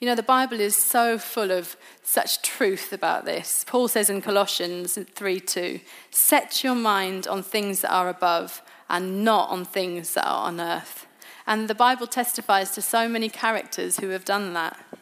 You 0.00 0.06
know, 0.06 0.14
the 0.14 0.22
Bible 0.22 0.60
is 0.60 0.76
so 0.76 1.18
full 1.18 1.50
of 1.50 1.76
such 2.04 2.42
truth 2.42 2.92
about 2.92 3.24
this. 3.24 3.64
Paul 3.66 3.88
says 3.88 4.08
in 4.08 4.22
Colossians 4.22 4.96
3 4.96 5.40
2, 5.40 5.80
set 6.12 6.62
your 6.62 6.76
mind 6.76 7.26
on 7.26 7.42
things 7.42 7.80
that 7.80 7.92
are 7.92 8.08
above 8.08 8.62
and 8.88 9.24
not 9.24 9.50
on 9.50 9.64
things 9.64 10.14
that 10.14 10.24
are 10.24 10.46
on 10.46 10.60
earth. 10.60 11.07
And 11.48 11.66
the 11.66 11.74
Bible 11.74 12.06
testifies 12.06 12.72
to 12.72 12.82
so 12.82 13.08
many 13.08 13.30
characters 13.30 13.96
who 13.96 14.10
have 14.10 14.26
done 14.26 14.52
that. 14.52 14.76
I 14.92 14.96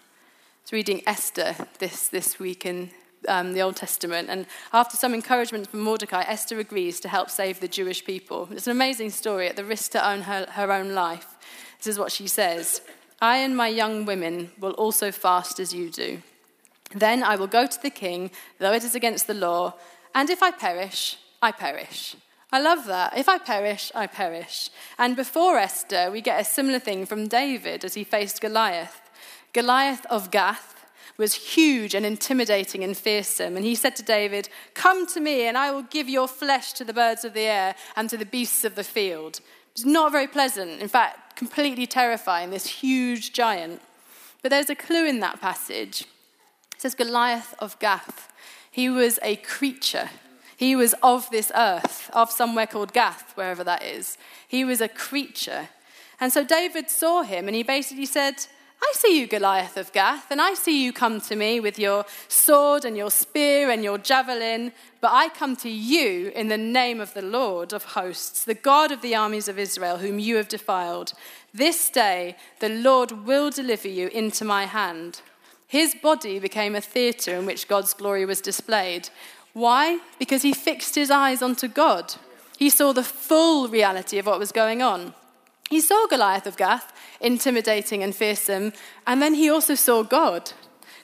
was 0.63 0.71
reading 0.73 1.03
Esther 1.05 1.57
this, 1.81 2.07
this 2.07 2.39
week 2.39 2.65
in 2.65 2.93
um, 3.27 3.53
the 3.53 3.63
Old 3.63 3.75
Testament, 3.75 4.31
and 4.31 4.47
after 4.73 4.97
some 4.97 5.13
encouragement 5.13 5.67
from 5.67 5.81
Mordecai, 5.81 6.23
Esther 6.23 6.61
agrees 6.61 7.01
to 7.01 7.09
help 7.09 7.31
save 7.31 7.59
the 7.59 7.67
Jewish 7.67 8.05
people. 8.05 8.49
It's 8.53 8.69
an 8.69 8.71
amazing 8.71 9.11
story 9.11 9.49
at 9.49 9.57
the 9.57 9.65
risk 9.65 9.91
to 9.91 10.09
own 10.09 10.21
her, 10.21 10.47
her 10.53 10.71
own 10.71 10.95
life. 10.95 11.35
This 11.79 11.89
is 11.89 11.99
what 11.99 12.13
she 12.13 12.29
says 12.29 12.81
I 13.21 13.39
and 13.39 13.57
my 13.57 13.67
young 13.67 14.05
women 14.05 14.53
will 14.61 14.75
also 14.75 15.11
fast 15.11 15.59
as 15.59 15.75
you 15.75 15.91
do. 15.91 16.23
Then 16.95 17.25
I 17.25 17.35
will 17.35 17.49
go 17.49 17.67
to 17.67 17.83
the 17.83 17.91
king, 17.91 18.31
though 18.61 18.73
it 18.73 18.85
is 18.85 18.95
against 18.95 19.27
the 19.27 19.35
law, 19.35 19.75
and 20.15 20.31
if 20.31 20.45
I 20.45 20.53
perish, 20.53 21.17
I 21.43 21.51
perish. 21.51 22.15
I 22.53 22.61
love 22.61 22.87
that. 22.87 23.17
If 23.19 23.29
I 23.29 23.39
perish, 23.39 23.91
I 23.95 24.07
perish. 24.07 24.71
And 24.99 25.17
before 25.17 25.59
Esther, 25.59 26.11
we 26.11 26.21
get 26.21 26.41
a 26.41 26.45
similar 26.45 26.79
thing 26.79 27.05
from 27.05 27.27
David 27.27 27.85
as 27.85 27.95
he 27.95 28.05
faced 28.05 28.41
Goliath. 28.41 29.01
Goliath 29.53 30.07
of 30.07 30.31
Gath 30.31 30.75
was 31.17 31.35
huge 31.35 31.95
and 31.95 32.07
intimidating 32.07 32.85
and 32.85 32.97
fearsome. 32.97 33.57
And 33.57 33.65
he 33.65 33.75
said 33.75 33.97
to 33.97 34.03
David, 34.03 34.49
Come 34.75 35.07
to 35.09 35.21
me, 35.21 35.47
and 35.47 35.57
I 35.57 35.71
will 35.71 35.83
give 35.83 36.09
your 36.09 36.29
flesh 36.29 36.73
to 36.75 36.85
the 36.85 36.93
birds 36.93 37.25
of 37.25 37.33
the 37.35 37.41
air 37.41 37.75
and 37.97 38.09
to 38.11 38.17
the 38.17 38.27
beasts 38.27 38.65
of 38.65 38.75
the 38.75 38.85
field. 38.85 39.41
It's 39.73 39.85
not 39.85 40.13
very 40.13 40.27
pleasant. 40.27 40.81
In 40.81 40.89
fact, 40.89 41.37
completely 41.37 41.87
terrifying, 41.87 42.51
this 42.51 42.67
huge 42.67 43.33
giant. 43.33 43.81
But 44.43 44.51
there's 44.51 44.71
a 44.71 44.75
clue 44.75 45.07
in 45.07 45.21
that 45.21 45.41
passage. 45.41 46.03
It 46.75 46.83
says 46.83 46.95
Goliath 46.95 47.55
of 47.59 47.79
Gath. 47.79 48.33
He 48.71 48.89
was 48.89 49.19
a 49.23 49.37
creature 49.37 50.11
he 50.57 50.75
was 50.75 50.95
of 51.03 51.29
this 51.31 51.53
earth, 51.55 52.11
of 52.13 52.31
somewhere 52.31 52.67
called 52.67 52.93
Gath, 52.93 53.37
wherever 53.37 53.63
that 53.63 53.83
is. 53.83 54.17
He 54.49 54.65
was 54.65 54.81
a 54.81 54.89
creature. 54.89 55.69
And 56.19 56.33
so 56.33 56.45
David 56.45 56.89
saw 56.89 57.23
him 57.23 57.47
and 57.47 57.55
he 57.55 57.63
basically 57.63 58.07
said, 58.07 58.47
I 58.83 58.93
see 58.95 59.19
you, 59.19 59.27
Goliath 59.27 59.77
of 59.77 59.93
Gath, 59.93 60.31
and 60.31 60.41
I 60.41 60.55
see 60.55 60.85
you 60.85 60.93
come 60.93 61.21
to 61.23 61.37
me 61.37 61.61
with 61.61 61.79
your 61.79 62.05
sword 62.29 62.85
and 62.85 62.97
your 62.97 63.11
spear 63.11 63.71
and 63.71 63.83
your 63.83 63.97
javelin, 63.97 64.73
but 65.01 65.13
I 65.13 65.31
come 65.31 65.57
to 65.57 65.71
you 65.71 66.31
in 66.35 66.49
the 66.49 66.59
name 66.59 67.01
of 67.01 67.15
the 67.15 67.23
Lord 67.23 67.73
of 67.73 67.85
hosts, 67.85 68.45
the 68.45 68.55
God 68.55 68.93
of 68.93 69.01
the 69.01 69.15
armies 69.15 69.49
of 69.49 69.59
Israel, 69.59 69.99
whom 69.99 70.19
you 70.19 70.37
have 70.37 70.49
defiled. 70.49 71.15
This 71.55 71.89
day 71.89 72.37
the 72.61 72.69
Lord 72.69 73.27
will 73.27 73.51
deliver 73.51 73.89
you 73.89 74.09
into 74.09 74.45
my 74.45 74.67
hand. 74.67 75.23
His 75.67 75.95
body 75.95 76.39
became 76.39 76.77
a 76.77 76.81
theatre 76.81 77.35
in 77.35 77.47
which 77.47 77.69
God's 77.69 77.95
glory 77.95 78.25
was 78.25 78.41
displayed. 78.41 79.09
Why? 79.57 80.01
Because 80.19 80.43
he 80.43 80.53
fixed 80.53 80.97
his 80.97 81.11
eyes 81.11 81.41
onto 81.41 81.67
God. 81.67 82.17
He 82.59 82.69
saw 82.69 82.93
the 82.93 83.03
full 83.03 83.69
reality 83.69 84.19
of 84.19 84.27
what 84.27 84.39
was 84.39 84.53
going 84.53 84.83
on. 84.83 85.15
He 85.71 85.81
saw 85.81 86.07
Goliath 86.07 86.47
of 86.47 86.59
Gath, 86.59 86.93
intimidating 87.23 88.03
and 88.03 88.15
fearsome, 88.15 88.75
and 89.07 89.23
then 89.23 89.33
he 89.33 89.49
also 89.49 89.75
saw 89.75 90.03
God. 90.03 90.53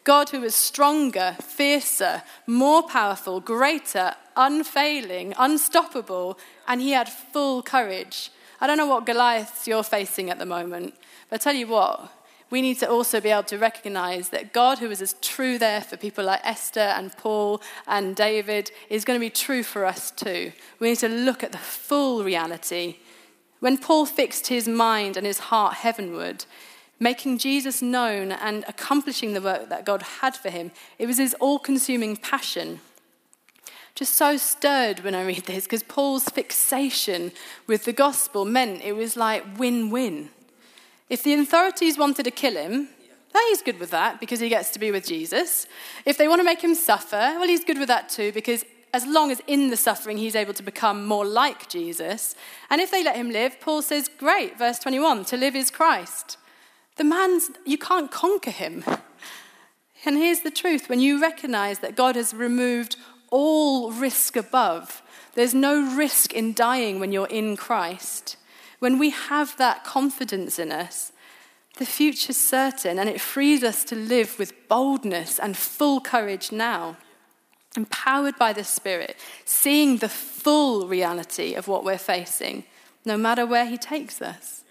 God 0.05 0.29
who 0.29 0.41
was 0.43 0.55
stronger, 0.55 1.35
fiercer, 1.41 2.25
more 2.47 2.83
powerful, 2.83 3.41
greater, 3.41 4.17
unfailing, 4.37 5.33
unstoppable, 5.38 6.38
and 6.69 6.83
he 6.83 6.91
had 6.91 7.09
full 7.09 7.62
courage. 7.62 8.31
I 8.61 8.67
don't 8.67 8.77
know 8.77 8.87
what 8.87 9.07
Goliaths 9.07 9.67
you're 9.67 9.83
facing 9.83 10.29
at 10.29 10.38
the 10.38 10.45
moment, 10.45 10.93
but 11.31 11.41
I 11.41 11.43
tell 11.43 11.55
you 11.55 11.69
what, 11.69 12.12
we 12.53 12.61
need 12.61 12.79
to 12.79 12.87
also 12.88 13.19
be 13.19 13.31
able 13.31 13.43
to 13.45 13.57
recognize 13.57 14.29
that 14.29 14.53
God, 14.53 14.79
who 14.79 14.91
is 14.91 15.01
as 15.01 15.15
true 15.23 15.59
there 15.59 15.81
for 15.81 15.97
people 15.97 16.23
like 16.27 16.45
Esther 16.45 16.81
and 16.81 17.11
Paul 17.17 17.62
and 17.87 18.15
David, 18.15 18.71
is 18.91 19.07
going 19.07 19.19
to 19.19 19.25
be 19.25 19.31
true 19.31 19.62
for 19.62 19.87
us 19.87 20.11
too. 20.11 20.53
We 20.79 20.91
need 20.91 20.99
to 20.99 21.09
look 21.09 21.43
at 21.43 21.53
the 21.53 21.59
full 21.59 22.23
reality. 22.23 22.97
When 23.61 23.79
Paul 23.79 24.05
fixed 24.05 24.49
his 24.49 24.69
mind 24.69 25.17
and 25.17 25.25
his 25.25 25.38
heart 25.38 25.77
heavenward, 25.77 26.45
making 27.01 27.38
Jesus 27.38 27.81
known 27.81 28.33
and 28.33 28.67
accomplishing 28.69 29.33
the 29.33 29.41
work 29.41 29.71
that 29.71 29.87
God 29.87 30.03
had 30.21 30.37
for 30.37 30.51
him, 30.51 30.73
it 30.99 31.07
was 31.07 31.17
his 31.17 31.33
all 31.41 31.59
consuming 31.59 32.19
passion. 32.19 32.81
Just 33.95 34.15
so 34.15 34.37
stirred 34.37 35.01
when 35.01 35.15
I 35.15 35.25
read 35.25 35.47
this 35.47 35.65
because 35.65 35.83
Paul's 35.83 36.25
fixation 36.25 37.33
with 37.67 37.87
the 37.87 37.95
gospel 37.95 38.45
meant 38.45 38.83
it 38.83 38.93
was 38.93 39.17
like 39.17 39.59
win 39.59 39.88
win. 39.88 40.29
If 41.12 41.25
the 41.25 41.35
authorities 41.35 41.98
wanted 41.98 42.22
to 42.22 42.31
kill 42.31 42.55
him, 42.55 42.88
well, 43.35 43.48
he's 43.51 43.61
good 43.61 43.79
with 43.79 43.90
that 43.90 44.18
because 44.18 44.40
he 44.40 44.48
gets 44.48 44.70
to 44.70 44.79
be 44.79 44.90
with 44.90 45.07
Jesus. 45.07 45.66
If 46.07 46.16
they 46.16 46.27
want 46.27 46.40
to 46.40 46.44
make 46.44 46.64
him 46.64 46.75
suffer, 46.75 47.35
well, 47.37 47.46
he's 47.46 47.66
good 47.66 47.77
with 47.77 47.88
that 47.88 48.09
too 48.09 48.33
because 48.33 48.64
as 48.94 49.07
long 49.07 49.31
as 49.31 49.42
in 49.46 49.68
the 49.68 49.77
suffering 49.77 50.16
he's 50.16 50.35
able 50.35 50.55
to 50.55 50.62
become 50.62 51.05
more 51.05 51.27
like 51.27 51.68
Jesus. 51.68 52.35
And 52.70 52.81
if 52.81 52.90
they 52.90 53.05
let 53.05 53.16
him 53.16 53.31
live, 53.31 53.61
Paul 53.61 53.83
says, 53.83 54.09
great, 54.09 54.57
verse 54.57 54.79
21, 54.79 55.27
to 55.27 55.37
live 55.37 55.55
is 55.55 55.70
Christ. 55.70 56.38
The 56.96 57.05
man's, 57.05 57.51
you 57.66 57.77
can't 57.77 58.11
conquer 58.11 58.51
him. 58.51 58.83
And 60.07 60.16
here's 60.16 60.40
the 60.40 60.51
truth 60.51 60.88
when 60.88 61.01
you 61.01 61.20
recognize 61.20 61.81
that 61.81 61.94
God 61.94 62.16
has 62.16 62.33
removed 62.33 62.96
all 63.31 63.92
risk 63.92 64.35
above, 64.35 65.03
there's 65.35 65.53
no 65.53 65.94
risk 65.94 66.33
in 66.33 66.55
dying 66.55 67.01
when 67.01 67.12
you're 67.12 67.27
in 67.27 67.59
Christ. 67.59 68.38
When 68.83 68.99
we 68.99 69.11
have 69.11 69.57
that 69.59 69.85
confidence 69.85 70.59
in 70.59 70.73
us, 70.73 71.12
the 71.79 71.87
future's 71.87 72.37
certain 72.37 72.99
and 72.99 73.09
it 73.09 73.21
frees 73.21 73.62
us 73.62 73.85
to 73.85 73.95
live 73.95 74.37
with 74.40 74.66
boldness 74.66 75.38
and 75.38 75.57
full 75.57 76.01
courage 76.01 76.51
now. 76.51 76.97
Empowered 77.77 78.37
by 78.40 78.53
the 78.53 78.64
Spirit, 78.64 79.14
seeing 79.45 79.99
the 79.99 80.09
full 80.09 80.88
reality 80.88 81.55
of 81.55 81.68
what 81.68 81.85
we're 81.85 81.97
facing, 81.97 82.64
no 83.05 83.16
matter 83.16 83.47
where 83.47 83.66
He 83.66 83.79
takes 83.79 84.21
us. 84.21 84.64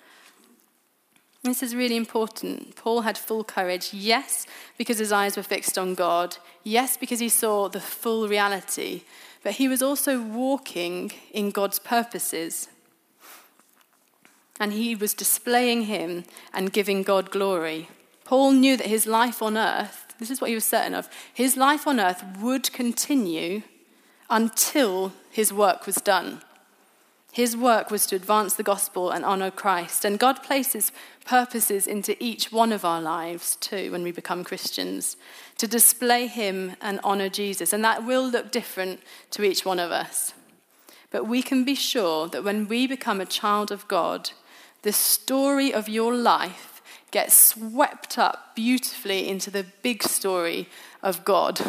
This 1.41 1.63
is 1.63 1.73
really 1.73 1.95
important. 1.95 2.75
Paul 2.75 3.03
had 3.03 3.17
full 3.17 3.45
courage, 3.45 3.93
yes, 3.93 4.45
because 4.77 4.99
his 4.99 5.13
eyes 5.13 5.37
were 5.37 5.41
fixed 5.41 5.77
on 5.77 5.95
God, 5.95 6.35
yes, 6.65 6.97
because 6.97 7.21
he 7.21 7.29
saw 7.29 7.69
the 7.69 7.79
full 7.79 8.27
reality, 8.27 9.03
but 9.41 9.53
he 9.53 9.69
was 9.69 9.81
also 9.81 10.21
walking 10.21 11.13
in 11.31 11.51
God's 11.51 11.79
purposes 11.79 12.67
and 14.59 14.73
he 14.73 14.95
was 14.95 15.13
displaying 15.13 15.83
him 15.83 16.23
and 16.53 16.73
giving 16.73 17.03
God 17.03 17.31
glory. 17.31 17.89
Paul 18.23 18.51
knew 18.51 18.77
that 18.77 18.87
his 18.87 19.07
life 19.07 19.41
on 19.41 19.57
earth, 19.57 20.13
this 20.19 20.31
is 20.31 20.39
what 20.39 20.49
he 20.49 20.55
was 20.55 20.65
certain 20.65 20.93
of, 20.93 21.09
his 21.33 21.57
life 21.57 21.87
on 21.87 21.99
earth 21.99 22.23
would 22.39 22.71
continue 22.71 23.63
until 24.29 25.13
his 25.29 25.51
work 25.51 25.85
was 25.85 25.95
done. 25.95 26.41
His 27.33 27.55
work 27.55 27.89
was 27.89 28.05
to 28.07 28.15
advance 28.17 28.55
the 28.55 28.63
gospel 28.63 29.09
and 29.09 29.23
honor 29.23 29.51
Christ. 29.51 30.03
And 30.03 30.19
God 30.19 30.43
places 30.43 30.91
purposes 31.23 31.87
into 31.87 32.21
each 32.21 32.51
one 32.51 32.73
of 32.73 32.83
our 32.83 33.01
lives 33.01 33.55
too 33.57 33.91
when 33.91 34.03
we 34.03 34.11
become 34.11 34.43
Christians 34.43 35.15
to 35.57 35.67
display 35.67 36.27
Him 36.27 36.75
and 36.81 36.99
honor 37.03 37.29
Jesus. 37.29 37.71
And 37.71 37.83
that 37.85 38.05
will 38.05 38.27
look 38.27 38.51
different 38.51 38.99
to 39.31 39.43
each 39.43 39.65
one 39.65 39.79
of 39.79 39.91
us. 39.91 40.33
But 41.09 41.25
we 41.25 41.41
can 41.41 41.63
be 41.63 41.75
sure 41.75 42.27
that 42.27 42.43
when 42.43 42.67
we 42.67 42.85
become 42.85 43.21
a 43.21 43.25
child 43.25 43.71
of 43.71 43.87
God, 43.87 44.31
the 44.81 44.91
story 44.91 45.73
of 45.73 45.87
your 45.87 46.13
life 46.13 46.81
gets 47.11 47.35
swept 47.35 48.17
up 48.17 48.55
beautifully 48.55 49.27
into 49.27 49.51
the 49.51 49.65
big 49.83 50.01
story 50.01 50.67
of 51.03 51.25
God. 51.25 51.59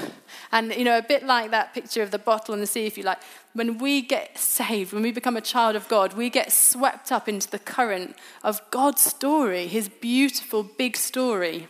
And, 0.52 0.72
you 0.74 0.84
know, 0.84 0.96
a 0.96 1.02
bit 1.02 1.24
like 1.24 1.50
that 1.50 1.74
picture 1.74 2.02
of 2.02 2.12
the 2.12 2.18
bottle 2.18 2.54
and 2.54 2.62
the 2.62 2.66
sea, 2.66 2.86
if 2.86 2.96
you 2.96 3.02
like, 3.02 3.18
when 3.52 3.78
we 3.78 4.02
get 4.02 4.38
saved, 4.38 4.92
when 4.92 5.02
we 5.02 5.10
become 5.10 5.36
a 5.36 5.40
child 5.40 5.74
of 5.74 5.88
God, 5.88 6.14
we 6.14 6.30
get 6.30 6.52
swept 6.52 7.10
up 7.10 7.28
into 7.28 7.50
the 7.50 7.58
current 7.58 8.16
of 8.44 8.62
God's 8.70 9.02
story, 9.02 9.66
his 9.66 9.88
beautiful 9.88 10.62
big 10.62 10.96
story. 10.96 11.66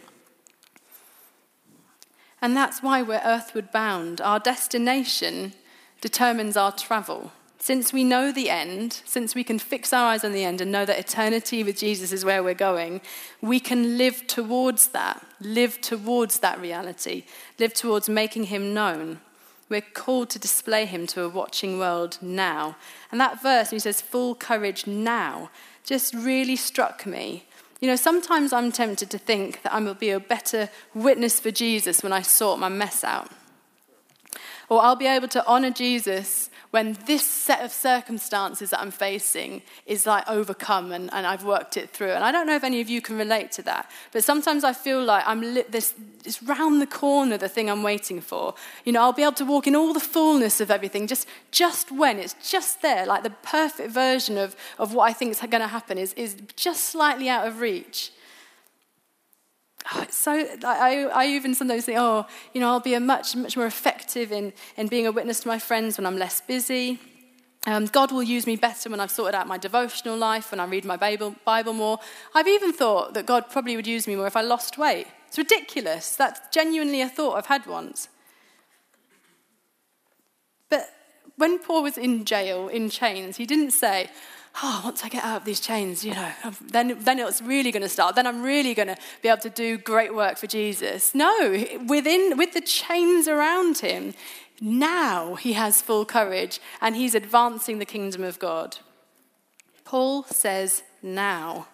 And 2.43 2.57
that's 2.57 2.83
why 2.83 3.03
we're 3.03 3.23
earthward 3.25 3.73
bound. 3.73 4.21
Our 4.21 4.41
destination 4.41 5.55
determines 6.01 6.57
our 6.57 6.73
travel. 6.73 7.33
Since 7.63 7.93
we 7.93 8.03
know 8.03 8.33
the 8.33 8.51
end, 8.51 9.03
since 9.05 9.37
we 9.37 9.45
can 9.45 9.61
fix 9.61 9.93
our 9.93 10.07
eyes 10.07 10.25
on 10.25 10.33
the 10.33 10.43
end 10.43 10.61
and 10.61 10.73
know 10.73 10.85
that 10.85 10.99
eternity 10.99 11.63
with 11.63 11.79
Jesus 11.79 12.11
is 12.11 12.25
where 12.25 12.43
we're 12.43 12.55
going, 12.55 13.01
we 13.41 13.61
can 13.61 13.97
live 13.97 14.27
towards 14.27 14.89
that. 14.89 15.25
live 15.39 15.81
towards 15.81 16.41
that 16.41 16.61
reality, 16.61 17.23
live 17.61 17.73
towards 17.73 18.09
making 18.09 18.45
him 18.47 18.75
known. 18.75 19.21
We're 19.69 19.81
called 19.81 20.29
to 20.31 20.41
display 20.41 20.87
him 20.87 21.07
to 21.09 21.23
a 21.23 21.29
watching 21.29 21.79
world 21.79 22.19
now. 22.21 22.75
And 23.13 23.21
that 23.21 23.41
verse, 23.41 23.71
he 23.71 23.79
says, 23.79 24.01
full 24.01 24.35
courage 24.35 24.89
now, 24.89 25.49
just 25.85 26.15
really 26.15 26.57
struck 26.57 27.07
me. 27.07 27.47
You 27.81 27.87
know, 27.87 27.97
sometimes 27.97 28.53
I'm 28.53 28.73
tempted 28.73 29.09
to 29.11 29.19
think 29.19 29.63
that 29.63 29.73
I 29.73 29.79
will 29.79 29.95
be 29.95 30.11
a 30.11 30.19
better 30.19 30.69
witness 30.95 31.39
for 31.39 31.53
Jesus 31.53 32.03
when 32.03 32.13
I 32.13 32.23
sort 32.23 32.59
my 32.59 32.69
mess 32.69 33.05
out. 33.05 33.31
Or 34.69 34.83
I'll 34.83 34.97
be 34.97 35.07
able 35.07 35.29
to 35.29 35.47
honor 35.47 35.71
Jesus 35.71 36.51
when 36.73 36.97
this 37.07 37.23
set 37.23 37.63
of 37.63 37.71
circumstances 37.71 38.71
that 38.71 38.81
I'm 38.81 38.91
facing 38.91 39.61
is 39.85 40.07
like 40.07 40.25
overcome 40.27 40.91
and, 40.91 41.13
and 41.13 41.27
I've 41.27 41.45
worked 41.45 41.77
it 41.77 41.91
through. 41.91 42.13
And 42.13 42.25
I 42.25 42.33
don't 42.33 42.47
know 42.47 42.57
if 42.57 42.65
any 42.65 42.81
of 42.81 42.89
you 42.89 43.03
can 43.03 43.19
relate 43.19 43.53
to 43.53 43.63
that, 43.63 43.91
but 44.11 44.25
sometimes 44.25 44.65
I 44.65 44.73
feel 44.73 45.05
like 45.05 45.23
I'm 45.27 45.43
li- 45.43 45.67
this, 45.69 45.93
it's 46.25 46.43
round 46.43 46.81
the 46.81 46.87
corner, 46.87 47.37
the 47.37 47.49
thing 47.49 47.69
I'm 47.69 47.83
waiting 47.83 48.23
for. 48.23 48.55
You 48.87 48.93
know, 48.93 49.03
I'll 49.03 49.13
be 49.13 49.23
able 49.23 49.33
to 49.35 49.45
walk 49.45 49.67
in 49.67 49.77
all 49.77 49.93
the 49.93 50.01
fullness 50.01 50.63
of 50.63 50.71
everything 50.71 51.07
just, 51.07 51.29
just 51.51 51.93
when 51.93 52.19
it's 52.19 52.35
just 52.51 52.81
there, 52.81 53.05
like 53.05 53.23
the 53.23 53.31
perfect 53.43 53.91
version 53.91 54.39
of, 54.39 54.57
of 54.79 54.95
what 54.95 55.11
I 55.11 55.13
think 55.13 55.33
is 55.33 55.41
going 55.41 55.61
to 55.61 55.67
happen 55.67 55.99
is, 55.99 56.15
is 56.15 56.39
just 56.57 56.87
slightly 56.87 57.29
out 57.29 57.47
of 57.47 57.61
reach. 57.61 58.13
So 60.13 60.31
I, 60.65 61.09
I 61.13 61.27
even 61.27 61.55
sometimes 61.55 61.87
think, 61.87 61.99
oh, 61.99 62.27
you 62.53 62.61
know, 62.61 62.69
I'll 62.69 62.81
be 62.81 62.95
a 62.95 63.01
much, 63.01 63.35
much 63.35 63.57
more 63.57 63.67
effective 63.67 64.31
in, 64.31 64.53
in 64.77 64.89
being 64.89 65.07
a 65.07 65.13
witness 65.13 65.41
to 65.41 65.49
my 65.49 65.59
friends 65.59 65.97
when 65.97 66.07
I'm 66.07 66.19
less 66.19 66.41
busy. 66.43 66.99
Um, 67.67 67.87
God 67.87 68.13
will 68.13 68.23
use 68.23 68.47
me 68.47 68.57
better 68.57 68.91
when 68.91 69.01
I've 69.01 69.11
sorted 69.11 69.35
out 69.35 69.47
my 69.47 69.57
devotional 69.57 70.17
life, 70.17 70.51
when 70.51 70.61
I 70.61 70.67
read 70.67 70.85
my 70.85 70.97
Bible, 70.97 71.35
Bible 71.45 71.73
more. 71.73 71.99
I've 72.35 72.49
even 72.49 72.73
thought 72.73 73.15
that 73.15 73.25
God 73.25 73.49
probably 73.49 73.75
would 73.75 73.87
use 73.87 74.07
me 74.07 74.17
more 74.17 74.27
if 74.27 74.37
I 74.37 74.43
lost 74.43 74.77
weight. 74.77 75.07
It's 75.29 75.39
ridiculous. 75.39 76.15
That's 76.15 76.41
genuinely 76.53 77.01
a 77.01 77.09
thought 77.09 77.37
I've 77.37 77.47
had 77.47 77.67
once. 77.67 78.09
But 80.69 80.91
when 81.37 81.59
Paul 81.59 81.85
was 81.85 81.97
in 81.97 82.25
jail, 82.27 82.69
in 82.69 82.91
chains, 82.91 83.39
he 83.39 83.47
didn't 83.47 83.71
say, 83.71 84.11
oh, 84.63 84.83
once 84.85 85.05
I 85.05 85.09
get 85.09 85.25
out 85.25 85.39
of 85.39 85.45
these 85.45 85.61
chains, 85.61 86.05
you 86.05 86.15
know, 86.15 86.31
then, 86.61 86.97
then 87.01 87.19
it's 87.19 87.41
really 87.41 87.71
going 87.71 87.83
to 87.83 87.89
start. 87.89 88.17
Then 88.17 88.27
I'm 88.27 88.43
really 88.43 88.75
going 88.75 88.89
to 88.89 88.97
be 89.23 89.29
able 89.29 89.41
to 89.43 89.51
do 89.51 89.79
great 89.79 90.15
work 90.15 90.37
for 90.37 90.47
Jesus. 90.47 91.15
No, 91.15 91.65
within, 91.87 92.37
with 92.37 92.53
the 92.53 92.61
chains 92.61 93.29
around 93.29 93.79
him, 93.79 94.15
now 94.61 95.35
he 95.37 95.55
has 95.55 95.81
full 95.81 96.05
courage 96.05 96.61
and 96.81 96.97
he's 96.97 97.15
advancing 97.15 97.79
the 97.79 97.85
kingdom 97.85 98.23
of 98.23 98.39
God. 98.39 98.79
Paul 99.85 100.25
says, 100.25 100.83
now. 101.03 101.67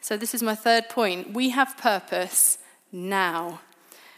So, 0.00 0.16
this 0.16 0.34
is 0.34 0.42
my 0.42 0.54
third 0.54 0.88
point. 0.88 1.32
We 1.32 1.50
have 1.50 1.76
purpose 1.76 2.58
now. 2.90 3.60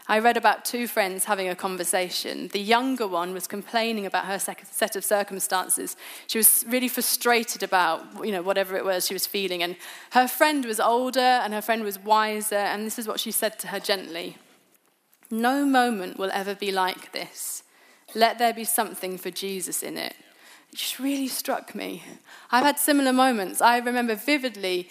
I 0.07 0.19
read 0.19 0.37
about 0.37 0.67
two 0.67 0.87
friends 0.87 1.25
having 1.25 1.49
a 1.49 1.57
conversation. 1.57 2.49
The 2.49 2.61
younger 2.61 3.07
one 3.07 3.33
was 3.33 3.47
complaining 3.47 4.05
about 4.05 4.27
her 4.27 4.39
set 4.39 4.97
of 4.97 5.05
circumstances. 5.05 5.97
She 6.27 6.37
was 6.37 6.63
really 6.69 6.89
frustrated 6.89 7.63
about, 7.63 8.05
you 8.23 8.31
know, 8.31 8.43
whatever 8.43 8.77
it 8.77 8.85
was 8.85 9.07
she 9.07 9.15
was 9.15 9.27
feeling. 9.27 9.63
And 9.63 9.77
her 10.11 10.29
friend 10.29 10.67
was 10.67 10.79
older 10.79 11.21
and 11.21 11.55
her 11.55 11.63
friend 11.63 11.83
was 11.83 11.99
wiser. 11.99 12.55
And 12.55 12.85
this 12.85 12.99
is 12.99 13.09
what 13.09 13.19
she 13.19 13.31
said 13.31 13.59
to 13.61 13.69
her 13.69 13.81
gently 13.81 14.37
No 15.31 15.65
moment 15.65 16.19
will 16.19 16.31
ever 16.33 16.55
be 16.55 16.71
like 16.71 17.13
this. 17.13 17.63
Let 18.15 18.39
there 18.39 18.53
be 18.53 18.65
something 18.65 19.17
for 19.17 19.31
Jesus 19.31 19.83
in 19.83 19.97
it. 19.97 20.15
It 20.71 20.77
just 20.77 20.99
really 20.99 21.29
struck 21.29 21.75
me. 21.75 22.03
I've 22.51 22.65
had 22.65 22.79
similar 22.79 23.13
moments. 23.13 23.63
I 23.63 23.79
remember 23.79 24.15
vividly 24.17 24.91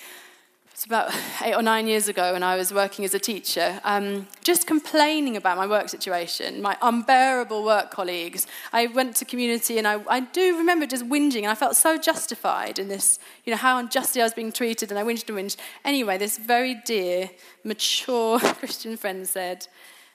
it's 0.73 0.85
about 0.85 1.13
eight 1.43 1.53
or 1.53 1.61
nine 1.61 1.87
years 1.87 2.07
ago 2.07 2.33
when 2.33 2.41
I 2.41 2.55
was 2.55 2.73
working 2.73 3.05
as 3.05 3.13
a 3.13 3.19
teacher, 3.19 3.79
um, 3.83 4.27
just 4.43 4.65
complaining 4.65 5.37
about 5.37 5.55
my 5.55 5.67
work 5.67 5.87
situation, 5.87 6.61
my 6.61 6.75
unbearable 6.81 7.63
work 7.63 7.91
colleagues. 7.91 8.47
I 8.71 8.87
went 8.87 9.15
to 9.17 9.25
community 9.25 9.77
and 9.77 9.87
I, 9.87 10.01
I 10.09 10.21
do 10.21 10.57
remember 10.57 10.87
just 10.87 11.07
whinging, 11.07 11.43
and 11.43 11.47
I 11.47 11.55
felt 11.55 11.75
so 11.75 11.97
justified 11.97 12.79
in 12.79 12.87
this, 12.87 13.19
you 13.45 13.51
know, 13.51 13.57
how 13.57 13.77
unjustly 13.77 14.21
I 14.21 14.25
was 14.25 14.33
being 14.33 14.51
treated, 14.51 14.89
and 14.89 14.99
I 14.99 15.03
whinged 15.03 15.29
and 15.29 15.37
whinged. 15.37 15.57
Anyway, 15.85 16.17
this 16.17 16.37
very 16.39 16.73
dear, 16.73 17.29
mature 17.63 18.39
Christian 18.59 18.97
friend 18.97 19.27
said, 19.27 19.67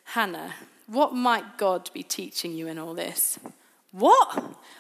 Hannah, 0.05 0.55
what 0.89 1.15
might 1.15 1.57
God 1.57 1.91
be 1.93 2.03
teaching 2.03 2.53
you 2.53 2.67
in 2.67 2.79
all 2.79 2.95
this? 2.95 3.39
What? 3.93 4.39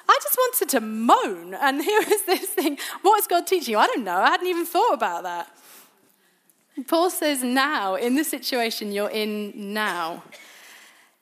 I 0.08 0.18
just 0.22 0.36
wanted 0.36 0.68
to 0.70 0.80
moan, 0.80 1.54
and 1.54 1.82
here 1.90 2.00
is 2.00 2.24
this 2.24 2.48
thing. 2.50 2.78
What 3.02 3.20
is 3.20 3.28
God 3.28 3.46
teaching 3.46 3.72
you? 3.72 3.78
I 3.78 3.86
don't 3.86 4.04
know. 4.04 4.18
I 4.18 4.30
hadn't 4.30 4.48
even 4.48 4.66
thought 4.66 4.94
about 4.94 5.22
that. 5.22 5.48
Paul 6.86 7.10
says, 7.10 7.42
now, 7.42 7.94
in 7.94 8.14
the 8.14 8.24
situation 8.24 8.92
you're 8.92 9.10
in 9.10 9.72
now, 9.72 10.22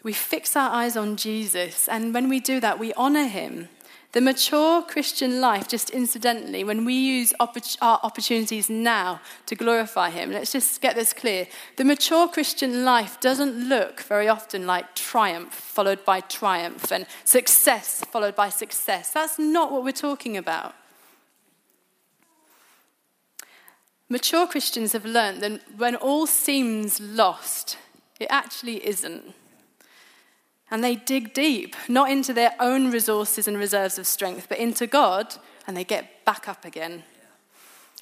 we 0.02 0.12
fix 0.12 0.54
our 0.54 0.70
eyes 0.70 0.96
on 0.96 1.16
Jesus. 1.16 1.88
And 1.88 2.12
when 2.12 2.28
we 2.28 2.40
do 2.40 2.60
that, 2.60 2.78
we 2.78 2.92
honor 2.94 3.26
him. 3.26 3.68
The 4.16 4.22
mature 4.22 4.80
Christian 4.80 5.42
life, 5.42 5.68
just 5.68 5.90
incidentally, 5.90 6.64
when 6.64 6.86
we 6.86 6.94
use 6.94 7.34
our 7.38 8.00
opportunities 8.02 8.70
now 8.70 9.20
to 9.44 9.54
glorify 9.54 10.08
Him, 10.08 10.32
let's 10.32 10.52
just 10.52 10.80
get 10.80 10.94
this 10.94 11.12
clear. 11.12 11.46
The 11.76 11.84
mature 11.84 12.26
Christian 12.26 12.82
life 12.82 13.20
doesn't 13.20 13.68
look 13.68 14.00
very 14.00 14.26
often 14.26 14.66
like 14.66 14.94
triumph 14.94 15.52
followed 15.52 16.02
by 16.06 16.20
triumph 16.20 16.90
and 16.90 17.04
success 17.24 18.02
followed 18.10 18.34
by 18.34 18.48
success. 18.48 19.10
That's 19.10 19.38
not 19.38 19.70
what 19.70 19.84
we're 19.84 19.92
talking 19.92 20.38
about. 20.38 20.74
Mature 24.08 24.46
Christians 24.46 24.92
have 24.92 25.04
learned 25.04 25.40
that 25.40 25.60
when 25.76 25.96
all 25.96 26.26
seems 26.26 27.00
lost, 27.00 27.76
it 28.20 28.28
actually 28.30 28.86
isn't. 28.86 29.34
And 30.70 30.82
they 30.82 30.96
dig 30.96 31.34
deep, 31.34 31.74
not 31.88 32.10
into 32.10 32.32
their 32.32 32.54
own 32.60 32.90
resources 32.90 33.48
and 33.48 33.56
reserves 33.56 33.98
of 33.98 34.06
strength, 34.06 34.46
but 34.48 34.58
into 34.58 34.86
God, 34.86 35.34
and 35.66 35.76
they 35.76 35.84
get 35.84 36.24
back 36.24 36.48
up 36.48 36.64
again. 36.64 37.02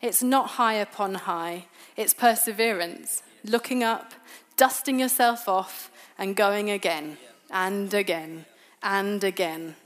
It's 0.02 0.22
not 0.22 0.50
high 0.50 0.74
upon 0.74 1.14
high, 1.14 1.66
it's 1.96 2.12
perseverance, 2.12 3.22
looking 3.42 3.82
up, 3.82 4.12
dusting 4.56 5.00
yourself 5.00 5.48
off, 5.48 5.90
and 6.18 6.36
going 6.36 6.70
again, 6.70 7.16
and 7.50 7.92
again, 7.94 8.44
and 8.82 9.24
again. 9.24 9.76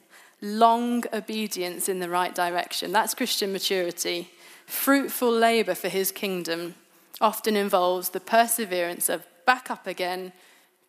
Long 0.40 1.04
obedience 1.12 1.88
in 1.88 2.00
the 2.00 2.08
right 2.08 2.34
direction. 2.34 2.92
That's 2.92 3.14
Christian 3.14 3.52
maturity. 3.52 4.30
Fruitful 4.68 5.32
labor 5.32 5.74
for 5.74 5.88
his 5.88 6.12
kingdom 6.12 6.74
often 7.22 7.56
involves 7.56 8.10
the 8.10 8.20
perseverance 8.20 9.08
of 9.08 9.26
back 9.46 9.70
up 9.70 9.86
again, 9.86 10.30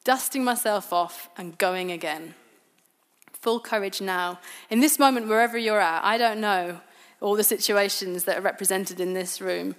dusting 0.03 0.43
myself 0.43 0.91
off, 0.91 1.29
and 1.37 1.57
going 1.57 1.89
again. 1.89 2.35
Full 3.31 3.61
courage 3.61 4.01
now. 4.01 4.41
In 4.69 4.81
this 4.81 4.99
moment, 4.99 5.29
wherever 5.29 5.57
you're 5.57 5.79
at, 5.79 6.03
I 6.03 6.17
don't 6.17 6.41
know 6.41 6.81
all 7.21 7.35
the 7.35 7.43
situations 7.43 8.25
that 8.25 8.37
are 8.37 8.41
represented 8.41 8.99
in 8.99 9.13
this 9.13 9.39
room, 9.39 9.75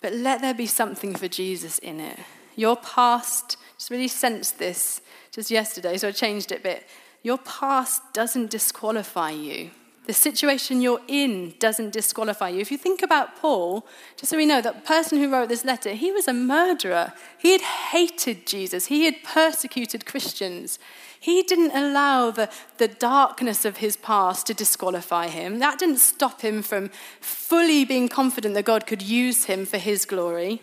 but 0.00 0.14
let 0.14 0.40
there 0.40 0.54
be 0.54 0.66
something 0.66 1.14
for 1.14 1.28
Jesus 1.28 1.78
in 1.78 2.00
it. 2.00 2.18
Your 2.56 2.76
past, 2.76 3.58
just 3.76 3.90
really 3.90 4.08
sensed 4.08 4.58
this 4.58 5.02
just 5.30 5.50
yesterday, 5.50 5.98
so 5.98 6.08
I 6.08 6.12
changed 6.12 6.52
it 6.52 6.60
a 6.60 6.62
bit. 6.62 6.86
Your 7.22 7.38
past 7.38 8.00
doesn't 8.14 8.50
disqualify 8.50 9.30
you. 9.32 9.72
The 10.04 10.12
situation 10.12 10.80
you're 10.80 11.00
in 11.06 11.54
doesn't 11.60 11.92
disqualify 11.92 12.48
you. 12.48 12.60
If 12.60 12.72
you 12.72 12.78
think 12.78 13.02
about 13.02 13.36
Paul, 13.36 13.86
just 14.16 14.30
so 14.30 14.36
we 14.36 14.46
know, 14.46 14.60
that 14.60 14.84
person 14.84 15.18
who 15.18 15.30
wrote 15.30 15.48
this 15.48 15.64
letter, 15.64 15.90
he 15.90 16.10
was 16.10 16.26
a 16.26 16.32
murderer. 16.32 17.12
He 17.38 17.52
had 17.52 17.60
hated 17.60 18.46
Jesus, 18.46 18.86
he 18.86 19.04
had 19.04 19.22
persecuted 19.22 20.04
Christians. 20.04 20.80
He 21.20 21.44
didn't 21.44 21.70
allow 21.70 22.32
the, 22.32 22.50
the 22.78 22.88
darkness 22.88 23.64
of 23.64 23.76
his 23.76 23.96
past 23.96 24.48
to 24.48 24.54
disqualify 24.54 25.28
him. 25.28 25.60
That 25.60 25.78
didn't 25.78 25.98
stop 25.98 26.40
him 26.40 26.62
from 26.62 26.90
fully 27.20 27.84
being 27.84 28.08
confident 28.08 28.54
that 28.56 28.64
God 28.64 28.88
could 28.88 29.02
use 29.02 29.44
him 29.44 29.64
for 29.64 29.78
his 29.78 30.04
glory. 30.04 30.62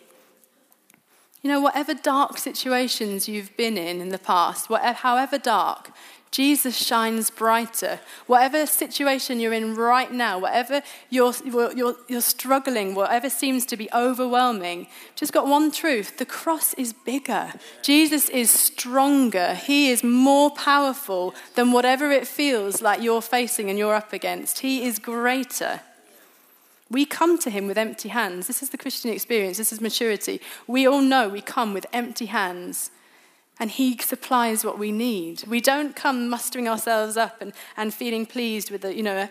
You 1.41 1.49
know, 1.49 1.61
whatever 1.61 1.93
dark 1.93 2.37
situations 2.37 3.29
you've 3.29 3.55
been 3.55 3.77
in 3.77 4.01
in 4.01 4.09
the 4.09 4.19
past, 4.19 4.69
whatever, 4.69 4.97
however 4.97 5.37
dark, 5.37 5.91
Jesus 6.31 6.77
shines 6.77 7.31
brighter. 7.31 7.99
Whatever 8.27 8.67
situation 8.67 9.39
you're 9.39 9.53
in 9.53 9.75
right 9.75 10.11
now, 10.11 10.37
whatever 10.37 10.83
you're, 11.09 11.33
you're, 11.43 11.95
you're 12.07 12.21
struggling, 12.21 12.93
whatever 12.93 13.31
seems 13.31 13.65
to 13.65 13.77
be 13.77 13.89
overwhelming, 13.93 14.87
just 15.15 15.33
got 15.33 15.47
one 15.47 15.71
truth 15.71 16.17
the 16.17 16.25
cross 16.25 16.75
is 16.75 16.93
bigger. 16.93 17.51
Jesus 17.81 18.29
is 18.29 18.51
stronger. 18.51 19.55
He 19.55 19.89
is 19.89 20.03
more 20.03 20.51
powerful 20.51 21.33
than 21.55 21.71
whatever 21.71 22.11
it 22.11 22.27
feels 22.27 22.81
like 22.81 23.01
you're 23.01 23.23
facing 23.23 23.69
and 23.69 23.79
you're 23.79 23.95
up 23.95 24.13
against. 24.13 24.59
He 24.59 24.85
is 24.85 24.99
greater. 24.99 25.81
We 26.91 27.05
come 27.05 27.39
to 27.39 27.49
him 27.49 27.65
with 27.65 27.77
empty 27.77 28.09
hands. 28.09 28.45
This 28.45 28.61
is 28.61 28.69
the 28.69 28.77
Christian 28.77 29.11
experience, 29.11 29.57
this 29.57 29.73
is 29.73 29.81
maturity. 29.81 30.41
We 30.67 30.87
all 30.87 31.01
know 31.01 31.27
we 31.27 31.41
come 31.41 31.73
with 31.73 31.87
empty 31.91 32.27
hands 32.27 32.91
and 33.59 33.69
He 33.69 33.97
supplies 33.97 34.63
what 34.63 34.79
we 34.79 34.91
need. 34.91 35.43
We 35.47 35.61
don't 35.61 35.95
come 35.95 36.29
mustering 36.29 36.67
ourselves 36.67 37.17
up 37.17 37.41
and, 37.41 37.53
and 37.75 37.93
feeling 37.93 38.25
pleased 38.25 38.71
with 38.71 38.81
the, 38.81 38.95
you 38.95 39.03
know, 39.03 39.17
a, 39.17 39.29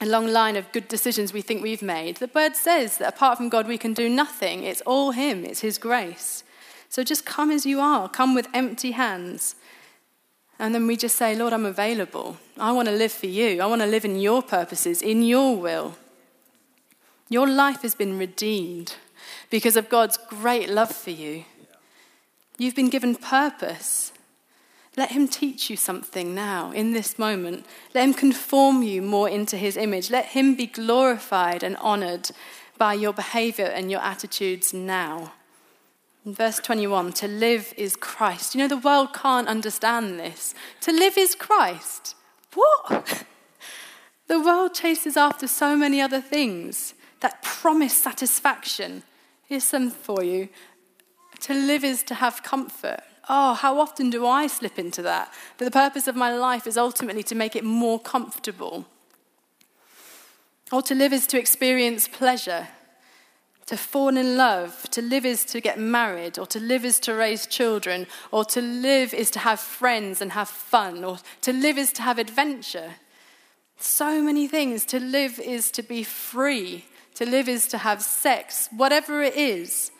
a 0.00 0.06
long 0.06 0.26
line 0.26 0.56
of 0.56 0.70
good 0.72 0.88
decisions 0.88 1.32
we 1.32 1.42
think 1.42 1.62
we've 1.62 1.82
made. 1.82 2.16
The 2.16 2.30
word 2.34 2.56
says 2.56 2.98
that 2.98 3.14
apart 3.14 3.38
from 3.38 3.48
God, 3.48 3.68
we 3.68 3.78
can 3.78 3.94
do 3.94 4.08
nothing. 4.08 4.64
It's 4.64 4.80
all 4.82 5.12
Him, 5.12 5.44
it's 5.44 5.60
His 5.60 5.78
grace. 5.78 6.42
So 6.88 7.02
just 7.02 7.24
come 7.24 7.50
as 7.50 7.64
you 7.64 7.80
are, 7.80 8.08
come 8.08 8.34
with 8.34 8.48
empty 8.52 8.90
hands. 8.90 9.54
And 10.58 10.74
then 10.74 10.86
we 10.86 10.96
just 10.96 11.16
say, 11.16 11.34
Lord, 11.34 11.52
I'm 11.52 11.64
available. 11.64 12.36
I 12.58 12.72
want 12.72 12.86
to 12.88 12.94
live 12.94 13.12
for 13.12 13.26
you. 13.26 13.60
I 13.60 13.66
want 13.66 13.80
to 13.80 13.86
live 13.86 14.04
in 14.04 14.20
your 14.20 14.42
purposes, 14.42 15.02
in 15.02 15.22
your 15.22 15.56
will. 15.56 15.96
Your 17.28 17.48
life 17.48 17.82
has 17.82 17.94
been 17.94 18.18
redeemed 18.18 18.96
because 19.50 19.76
of 19.76 19.88
God's 19.88 20.18
great 20.18 20.68
love 20.68 20.94
for 20.94 21.10
you. 21.10 21.44
You've 22.58 22.74
been 22.74 22.90
given 22.90 23.14
purpose. 23.16 24.12
Let 24.96 25.12
Him 25.12 25.26
teach 25.26 25.70
you 25.70 25.76
something 25.76 26.34
now, 26.34 26.70
in 26.72 26.92
this 26.92 27.18
moment. 27.18 27.64
Let 27.94 28.04
Him 28.04 28.14
conform 28.14 28.82
you 28.82 29.00
more 29.00 29.28
into 29.28 29.56
His 29.56 29.76
image. 29.76 30.10
Let 30.10 30.26
Him 30.26 30.54
be 30.54 30.66
glorified 30.66 31.62
and 31.62 31.76
honored 31.78 32.30
by 32.76 32.94
your 32.94 33.12
behavior 33.12 33.66
and 33.66 33.90
your 33.90 34.00
attitudes 34.00 34.74
now. 34.74 35.32
In 36.24 36.34
verse 36.34 36.58
21, 36.58 37.12
to 37.14 37.28
live 37.28 37.74
is 37.76 37.96
Christ. 37.96 38.54
You 38.54 38.60
know, 38.60 38.68
the 38.68 38.76
world 38.76 39.12
can't 39.12 39.48
understand 39.48 40.20
this. 40.20 40.54
To 40.82 40.92
live 40.92 41.18
is 41.18 41.34
Christ. 41.34 42.14
What? 42.54 43.24
the 44.28 44.40
world 44.40 44.74
chases 44.74 45.16
after 45.16 45.48
so 45.48 45.76
many 45.76 46.00
other 46.00 46.20
things 46.20 46.94
that 47.20 47.42
promise 47.42 47.96
satisfaction. 47.96 49.02
Here's 49.46 49.64
some 49.64 49.90
for 49.90 50.22
you. 50.22 50.48
To 51.42 51.54
live 51.54 51.84
is 51.84 52.02
to 52.04 52.14
have 52.14 52.42
comfort. 52.42 53.00
Oh, 53.28 53.54
how 53.54 53.78
often 53.78 54.10
do 54.10 54.26
I 54.26 54.46
slip 54.46 54.78
into 54.78 55.02
that? 55.02 55.32
That 55.58 55.64
the 55.64 55.70
purpose 55.70 56.08
of 56.08 56.16
my 56.16 56.34
life 56.34 56.66
is 56.66 56.76
ultimately 56.76 57.22
to 57.24 57.34
make 57.34 57.54
it 57.54 57.64
more 57.64 58.00
comfortable. 58.00 58.86
Or 60.72 60.82
to 60.82 60.94
live 60.94 61.12
is 61.12 61.26
to 61.28 61.38
experience 61.38 62.08
pleasure 62.08 62.68
to 63.66 63.76
fall 63.76 64.16
in 64.16 64.36
love, 64.36 64.82
to 64.90 65.00
live 65.00 65.24
is 65.24 65.44
to 65.46 65.60
get 65.60 65.78
married, 65.78 66.38
or 66.38 66.46
to 66.46 66.60
live 66.60 66.84
is 66.84 66.98
to 67.00 67.14
raise 67.14 67.46
children, 67.46 68.06
or 68.30 68.44
to 68.44 68.60
live 68.60 69.14
is 69.14 69.30
to 69.30 69.38
have 69.38 69.60
friends 69.60 70.20
and 70.20 70.32
have 70.32 70.48
fun, 70.48 71.04
or 71.04 71.18
to 71.40 71.52
live 71.52 71.78
is 71.78 71.92
to 71.92 72.02
have 72.02 72.18
adventure. 72.18 72.94
So 73.78 74.20
many 74.20 74.46
things. 74.46 74.84
To 74.86 75.00
live 75.00 75.38
is 75.38 75.70
to 75.72 75.82
be 75.82 76.02
free, 76.02 76.84
to 77.14 77.24
live 77.24 77.48
is 77.48 77.66
to 77.68 77.78
have 77.78 78.02
sex, 78.02 78.68
whatever 78.76 79.22
it 79.22 79.36
is. 79.36 79.90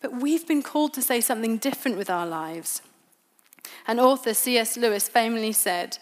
But 0.00 0.20
we've 0.20 0.46
been 0.46 0.62
called 0.62 0.94
to 0.94 1.02
say 1.02 1.20
something 1.20 1.58
different 1.58 1.96
with 1.96 2.10
our 2.10 2.26
lives. 2.26 2.82
An 3.86 4.00
author, 4.00 4.34
C.S. 4.34 4.76
Lewis, 4.76 5.08
famously 5.08 5.52
said, 5.52 5.98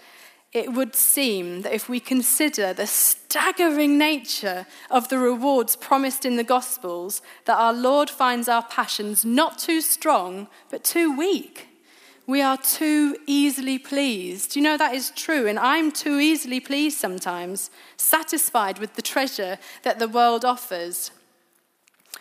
it 0.53 0.73
would 0.73 0.95
seem 0.95 1.63
that 1.63 1.75
if 1.75 1.89
we 1.89 2.01
consider 2.01 2.73
the 2.73 2.87
staggering 2.87 3.99
nature 3.99 4.67
of 4.91 5.09
the 5.09 5.19
rewards 5.19 5.77
promised 5.77 6.25
in 6.25 6.37
the 6.37 6.45
Gospels, 6.45 7.21
that 7.45 7.59
our 7.59 7.75
Lord 7.75 8.09
finds 8.09 8.49
our 8.49 8.63
passions 8.63 9.25
not 9.25 9.59
too 9.59 9.83
strong, 9.83 10.49
but 10.71 10.85
too 10.85 11.15
weak. 11.17 11.69
We 12.27 12.41
are 12.41 12.57
too 12.57 13.17
easily 13.27 13.79
pleased. 13.79 14.57
You 14.57 14.63
know 14.63 14.77
that 14.79 14.95
is 14.95 15.11
true, 15.11 15.47
and 15.47 15.59
I'm 15.59 15.93
too 15.93 16.19
easily 16.19 16.61
pleased 16.61 16.99
sometimes, 16.99 17.71
satisfied 17.97 18.79
with 18.79 18.95
the 18.95 19.03
treasure 19.03 19.59
that 19.83 19.99
the 19.99 20.09
world 20.09 20.45
offers. 20.45 21.11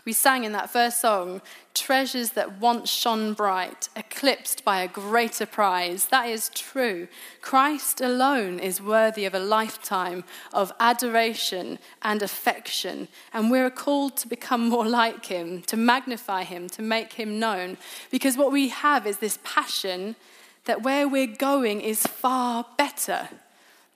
We 0.07 0.13
sang 0.13 0.45
in 0.45 0.53
that 0.53 0.69
first 0.69 1.01
song, 1.01 1.41
treasures 1.73 2.29
that 2.29 2.61
once 2.61 2.89
shone 2.89 3.33
bright, 3.33 3.89
eclipsed 3.93 4.63
by 4.63 4.79
a 4.79 4.87
greater 4.87 5.45
prize. 5.45 6.05
That 6.05 6.29
is 6.29 6.47
true. 6.55 7.09
Christ 7.41 7.99
alone 7.99 8.57
is 8.57 8.81
worthy 8.81 9.25
of 9.25 9.33
a 9.33 9.39
lifetime 9.39 10.23
of 10.53 10.71
adoration 10.79 11.77
and 12.01 12.23
affection, 12.23 13.09
and 13.33 13.51
we're 13.51 13.69
called 13.69 14.15
to 14.19 14.29
become 14.29 14.69
more 14.69 14.85
like 14.85 15.25
him, 15.25 15.61
to 15.63 15.75
magnify 15.75 16.45
him, 16.45 16.69
to 16.69 16.81
make 16.81 17.11
him 17.11 17.37
known, 17.37 17.75
because 18.09 18.37
what 18.37 18.53
we 18.53 18.69
have 18.69 19.05
is 19.05 19.17
this 19.17 19.39
passion 19.43 20.15
that 20.63 20.83
where 20.83 21.05
we're 21.05 21.27
going 21.27 21.81
is 21.81 22.07
far 22.07 22.65
better. 22.77 23.27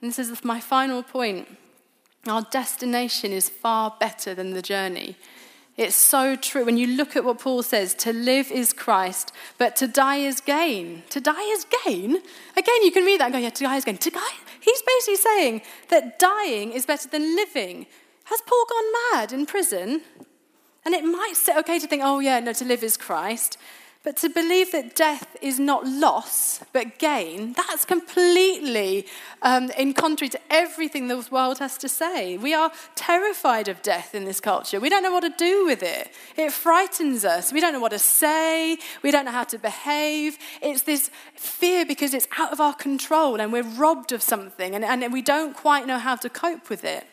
And 0.02 0.12
this 0.12 0.20
is 0.20 0.44
my 0.44 0.60
final 0.60 1.04
point. 1.04 1.48
Our 2.28 2.42
destination 2.42 3.32
is 3.32 3.48
far 3.48 3.96
better 3.98 4.36
than 4.36 4.52
the 4.52 4.62
journey. 4.62 5.16
It's 5.78 5.96
so 5.96 6.36
true. 6.36 6.66
When 6.66 6.78
you 6.78 6.88
look 6.88 7.16
at 7.16 7.24
what 7.24 7.40
Paul 7.40 7.64
says, 7.64 7.94
to 7.96 8.12
live 8.12 8.52
is 8.52 8.74
Christ, 8.74 9.32
but 9.58 9.76
to 9.78 9.88
die 9.88 10.18
is 10.18 10.42
gain. 10.42 11.04
To 11.10 11.22
die 11.22 11.42
is 11.54 11.66
gain? 11.86 12.18
Again, 12.58 12.84
you 12.84 12.92
can 12.92 13.06
read 13.06 13.20
that 13.20 13.26
and 13.26 13.34
go, 13.34 13.40
yeah, 13.40 13.50
to 13.50 13.64
die 13.64 13.78
is 13.78 13.86
gain. 13.86 13.98
To 13.98 14.10
die? 14.10 14.36
He's 14.60 14.82
basically 14.82 15.16
saying 15.16 15.62
that 15.90 16.20
dying 16.20 16.74
is 16.74 16.86
better 16.86 17.08
than 17.08 17.36
living. 17.36 17.88
Has 18.26 18.42
Paul 18.42 18.66
gone 18.70 18.94
mad 19.14 19.34
in 19.34 19.46
prison? 19.46 20.02
And 20.84 20.94
it 20.94 21.04
might 21.04 21.34
sit 21.36 21.58
okay 21.58 21.80
to 21.80 21.88
think, 21.88 22.02
oh, 22.04 22.20
yeah, 22.20 22.40
no, 22.40 22.54
to 22.54 22.66
live 22.66 22.84
is 22.84 22.98
Christ. 22.98 23.58
But 24.04 24.18
to 24.18 24.30
believe 24.30 24.72
that 24.72 24.96
death 24.96 25.38
is 25.44 25.60
not 25.60 25.86
loss, 25.86 26.62
but 26.74 26.98
gain, 26.98 27.54
that's 27.54 27.86
completely 27.86 29.06
um, 29.44 29.70
in 29.78 29.94
contrary 29.94 30.30
to 30.30 30.40
everything 30.50 31.08
the 31.08 31.24
world 31.30 31.60
has 31.60 31.78
to 31.78 31.88
say. 31.88 32.36
We 32.36 32.56
are 32.56 32.72
terrified 32.96 33.68
of 33.68 33.84
death 33.84 34.16
in 34.16 34.26
this 34.26 34.40
culture. 34.40 34.80
We 34.80 34.90
don't 34.90 35.04
know 35.04 35.12
what 35.12 35.22
to 35.22 35.34
do 35.38 35.68
with 35.68 35.84
it. 35.84 36.10
It 36.36 36.52
frightens 36.52 37.24
us. 37.24 37.54
We 37.54 37.62
don't 37.62 37.74
know 37.74 37.80
what 37.80 37.92
to 37.92 38.00
say. 38.00 38.80
We 39.04 39.12
don't 39.12 39.26
know 39.26 39.32
how 39.32 39.44
to 39.44 39.60
behave. 39.60 40.40
It's 40.64 40.82
this 40.82 41.12
fear 41.36 41.86
because 41.86 42.16
it's 42.16 42.28
out 42.40 42.52
of 42.52 42.60
our 42.60 42.74
control 42.74 43.40
and 43.40 43.54
we're 43.54 43.62
robbed 43.62 44.14
of 44.14 44.24
something 44.24 44.74
and, 44.74 44.84
and 44.84 45.14
we 45.14 45.22
don't 45.22 45.56
quite 45.56 45.86
know 45.86 46.00
how 46.00 46.16
to 46.16 46.30
cope 46.30 46.72
with 46.72 46.84
it. 46.84 47.06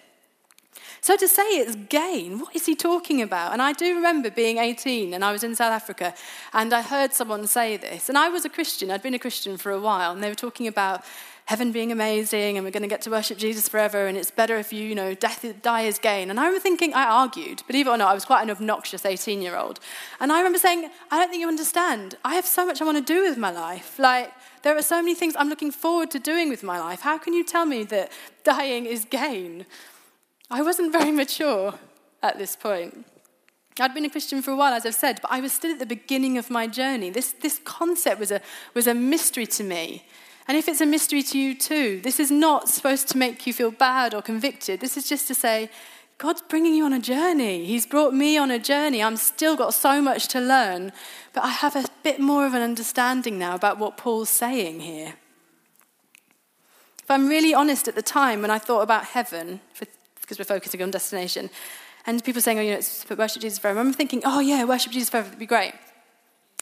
So 1.00 1.16
to 1.16 1.28
say 1.28 1.42
it's 1.42 1.76
gain, 1.88 2.40
what 2.40 2.54
is 2.54 2.66
he 2.66 2.74
talking 2.74 3.22
about? 3.22 3.52
And 3.52 3.62
I 3.62 3.72
do 3.72 3.94
remember 3.94 4.30
being 4.30 4.58
18 4.58 5.14
and 5.14 5.24
I 5.24 5.32
was 5.32 5.44
in 5.44 5.54
South 5.54 5.72
Africa 5.72 6.14
and 6.52 6.72
I 6.72 6.82
heard 6.82 7.12
someone 7.12 7.46
say 7.46 7.76
this. 7.76 8.08
And 8.08 8.18
I 8.18 8.28
was 8.28 8.44
a 8.44 8.48
Christian, 8.48 8.90
I'd 8.90 9.02
been 9.02 9.14
a 9.14 9.18
Christian 9.18 9.56
for 9.56 9.70
a 9.72 9.80
while, 9.80 10.12
and 10.12 10.22
they 10.22 10.28
were 10.28 10.34
talking 10.34 10.66
about 10.66 11.04
heaven 11.48 11.72
being 11.72 11.90
amazing 11.90 12.58
and 12.58 12.64
we're 12.66 12.70
going 12.70 12.82
to 12.82 12.88
get 12.88 13.00
to 13.00 13.10
worship 13.10 13.38
Jesus 13.38 13.70
forever 13.70 14.06
and 14.06 14.18
it's 14.18 14.30
better 14.30 14.58
if 14.58 14.70
you, 14.70 14.84
you 14.84 14.94
know, 14.94 15.14
death, 15.14 15.46
die 15.62 15.80
is 15.80 15.98
gain. 15.98 16.28
And 16.28 16.38
I 16.38 16.42
remember 16.44 16.60
thinking, 16.60 16.92
I 16.92 17.04
argued, 17.04 17.62
believe 17.66 17.86
it 17.86 17.90
or 17.90 17.96
not, 17.96 18.10
I 18.10 18.12
was 18.12 18.26
quite 18.26 18.42
an 18.42 18.50
obnoxious 18.50 19.06
18 19.06 19.40
year 19.40 19.56
old. 19.56 19.80
And 20.20 20.30
I 20.30 20.36
remember 20.38 20.58
saying, 20.58 20.90
I 21.10 21.18
don't 21.18 21.30
think 21.30 21.40
you 21.40 21.48
understand. 21.48 22.16
I 22.22 22.34
have 22.34 22.44
so 22.44 22.66
much 22.66 22.82
I 22.82 22.84
want 22.84 22.98
to 22.98 23.12
do 23.14 23.22
with 23.22 23.38
my 23.38 23.50
life. 23.50 23.98
Like, 23.98 24.30
there 24.62 24.76
are 24.76 24.82
so 24.82 24.96
many 24.96 25.14
things 25.14 25.34
I'm 25.38 25.48
looking 25.48 25.70
forward 25.70 26.10
to 26.10 26.18
doing 26.18 26.50
with 26.50 26.62
my 26.62 26.78
life. 26.78 27.00
How 27.00 27.16
can 27.16 27.32
you 27.32 27.44
tell 27.44 27.64
me 27.64 27.82
that 27.84 28.12
dying 28.44 28.84
is 28.84 29.06
gain? 29.06 29.64
I 30.50 30.62
wasn't 30.62 30.92
very 30.92 31.10
mature 31.22 31.74
at 32.22 32.38
this 32.38 32.56
point. 32.56 33.06
I'd 33.80 33.94
been 33.94 34.04
a 34.04 34.10
Christian 34.10 34.42
for 34.42 34.50
a 34.50 34.56
while, 34.56 34.74
as 34.74 34.84
I've 34.84 34.94
said, 34.94 35.20
but 35.22 35.30
I 35.30 35.40
was 35.40 35.52
still 35.52 35.70
at 35.70 35.78
the 35.78 35.86
beginning 35.86 36.36
of 36.36 36.50
my 36.50 36.66
journey. 36.66 37.10
This, 37.10 37.32
this 37.32 37.60
concept 37.64 38.18
was 38.18 38.32
a, 38.32 38.40
was 38.74 38.86
a 38.86 38.94
mystery 38.94 39.46
to 39.46 39.62
me. 39.62 40.04
And 40.48 40.56
if 40.56 40.66
it's 40.66 40.80
a 40.80 40.86
mystery 40.86 41.22
to 41.24 41.38
you 41.38 41.54
too, 41.54 42.00
this 42.02 42.18
is 42.18 42.30
not 42.30 42.68
supposed 42.68 43.08
to 43.08 43.18
make 43.18 43.46
you 43.46 43.52
feel 43.52 43.70
bad 43.70 44.14
or 44.14 44.22
convicted. 44.22 44.80
This 44.80 44.96
is 44.96 45.08
just 45.08 45.28
to 45.28 45.34
say, 45.34 45.70
God's 46.16 46.42
bringing 46.42 46.74
you 46.74 46.84
on 46.84 46.92
a 46.92 46.98
journey. 46.98 47.64
He's 47.64 47.86
brought 47.86 48.12
me 48.12 48.36
on 48.36 48.50
a 48.50 48.58
journey. 48.58 49.02
I'm 49.02 49.16
still 49.16 49.54
got 49.54 49.74
so 49.74 50.02
much 50.02 50.26
to 50.28 50.40
learn, 50.40 50.90
but 51.32 51.44
I 51.44 51.50
have 51.50 51.76
a 51.76 51.84
bit 52.02 52.18
more 52.18 52.44
of 52.46 52.54
an 52.54 52.62
understanding 52.62 53.38
now 53.38 53.54
about 53.54 53.78
what 53.78 53.96
Paul's 53.96 54.30
saying 54.30 54.80
here. 54.80 55.14
If 57.04 57.10
I'm 57.10 57.28
really 57.28 57.54
honest 57.54 57.86
at 57.86 57.94
the 57.94 58.02
time 58.02 58.42
when 58.42 58.50
I 58.50 58.58
thought 58.58 58.82
about 58.82 59.04
heaven, 59.04 59.60
for 59.72 59.86
because 60.28 60.38
we're 60.38 60.44
focusing 60.44 60.82
on 60.82 60.90
destination. 60.90 61.48
And 62.04 62.22
people 62.22 62.42
saying, 62.42 62.58
oh, 62.58 62.62
you 62.62 62.72
know, 62.72 62.78
it's 62.78 63.08
worship 63.08 63.40
Jesus 63.40 63.58
forever. 63.58 63.80
I'm 63.80 63.94
thinking, 63.94 64.22
oh, 64.26 64.40
yeah, 64.40 64.64
worship 64.64 64.92
Jesus 64.92 65.08
forever, 65.08 65.26
that'd 65.26 65.38
be 65.38 65.46
great. 65.46 65.72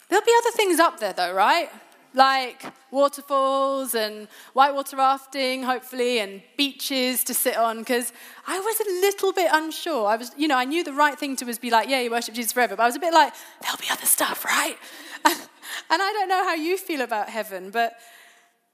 There'll 0.08 0.24
be 0.24 0.32
other 0.38 0.52
things 0.52 0.78
up 0.78 1.00
there, 1.00 1.12
though, 1.12 1.34
right? 1.34 1.68
Like 2.14 2.62
waterfalls 2.92 3.96
and 3.96 4.28
whitewater 4.52 4.96
rafting, 4.96 5.64
hopefully, 5.64 6.20
and 6.20 6.42
beaches 6.56 7.24
to 7.24 7.34
sit 7.34 7.56
on. 7.56 7.80
Because 7.80 8.12
I 8.46 8.60
was 8.60 8.80
a 8.80 8.90
little 9.00 9.32
bit 9.32 9.50
unsure. 9.52 10.06
I 10.06 10.16
was, 10.16 10.30
you 10.36 10.46
know, 10.46 10.56
I 10.56 10.64
knew 10.64 10.84
the 10.84 10.92
right 10.92 11.18
thing 11.18 11.34
to 11.36 11.44
was 11.44 11.58
be 11.58 11.70
like, 11.70 11.88
yeah, 11.88 12.00
you 12.00 12.10
worship 12.12 12.36
Jesus 12.36 12.52
forever. 12.52 12.76
But 12.76 12.84
I 12.84 12.86
was 12.86 12.96
a 12.96 13.00
bit 13.00 13.12
like, 13.12 13.34
there'll 13.62 13.78
be 13.78 13.90
other 13.90 14.06
stuff, 14.06 14.44
right? 14.44 14.76
and 15.24 15.36
I 15.90 16.12
don't 16.12 16.28
know 16.28 16.44
how 16.44 16.54
you 16.54 16.78
feel 16.78 17.00
about 17.00 17.28
heaven, 17.28 17.70
but 17.70 17.94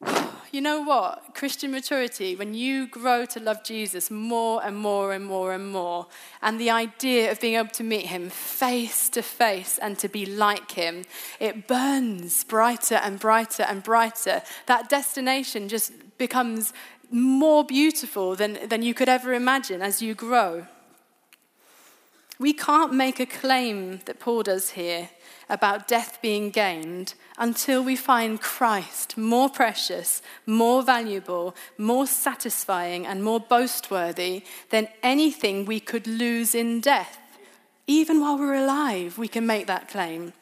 you 0.52 0.60
know 0.60 0.82
what? 0.82 1.34
Christian 1.34 1.70
maturity, 1.70 2.36
when 2.36 2.52
you 2.52 2.86
grow 2.86 3.24
to 3.24 3.40
love 3.40 3.64
Jesus 3.64 4.10
more 4.10 4.62
and 4.62 4.76
more 4.76 5.12
and 5.12 5.24
more 5.24 5.54
and 5.54 5.72
more, 5.72 6.06
and 6.42 6.60
the 6.60 6.70
idea 6.70 7.32
of 7.32 7.40
being 7.40 7.54
able 7.54 7.70
to 7.70 7.82
meet 7.82 8.06
him 8.06 8.28
face 8.28 9.08
to 9.08 9.22
face 9.22 9.78
and 9.78 9.98
to 9.98 10.08
be 10.08 10.26
like 10.26 10.72
him, 10.72 11.04
it 11.40 11.66
burns 11.66 12.44
brighter 12.44 12.96
and 12.96 13.18
brighter 13.18 13.62
and 13.62 13.82
brighter. 13.82 14.42
That 14.66 14.90
destination 14.90 15.68
just 15.68 15.92
becomes 16.18 16.74
more 17.10 17.64
beautiful 17.64 18.36
than, 18.36 18.58
than 18.68 18.82
you 18.82 18.92
could 18.92 19.08
ever 19.08 19.32
imagine 19.32 19.80
as 19.80 20.02
you 20.02 20.14
grow. 20.14 20.66
We 22.42 22.52
can't 22.52 22.92
make 22.92 23.20
a 23.20 23.24
claim 23.40 24.00
that 24.06 24.18
Paul 24.18 24.42
does 24.42 24.70
here 24.70 25.10
about 25.48 25.86
death 25.86 26.18
being 26.20 26.50
gained 26.50 27.14
until 27.38 27.84
we 27.84 27.94
find 27.94 28.40
Christ 28.40 29.16
more 29.16 29.48
precious, 29.48 30.22
more 30.44 30.82
valuable, 30.82 31.54
more 31.78 32.04
satisfying, 32.04 33.06
and 33.06 33.22
more 33.22 33.38
boastworthy 33.38 34.42
than 34.70 34.88
anything 35.04 35.66
we 35.66 35.78
could 35.78 36.08
lose 36.08 36.52
in 36.52 36.80
death. 36.80 37.16
Even 37.86 38.20
while 38.20 38.36
we're 38.36 38.54
alive, 38.54 39.18
we 39.18 39.28
can 39.28 39.46
make 39.46 39.68
that 39.68 39.86
claim. 39.86 40.32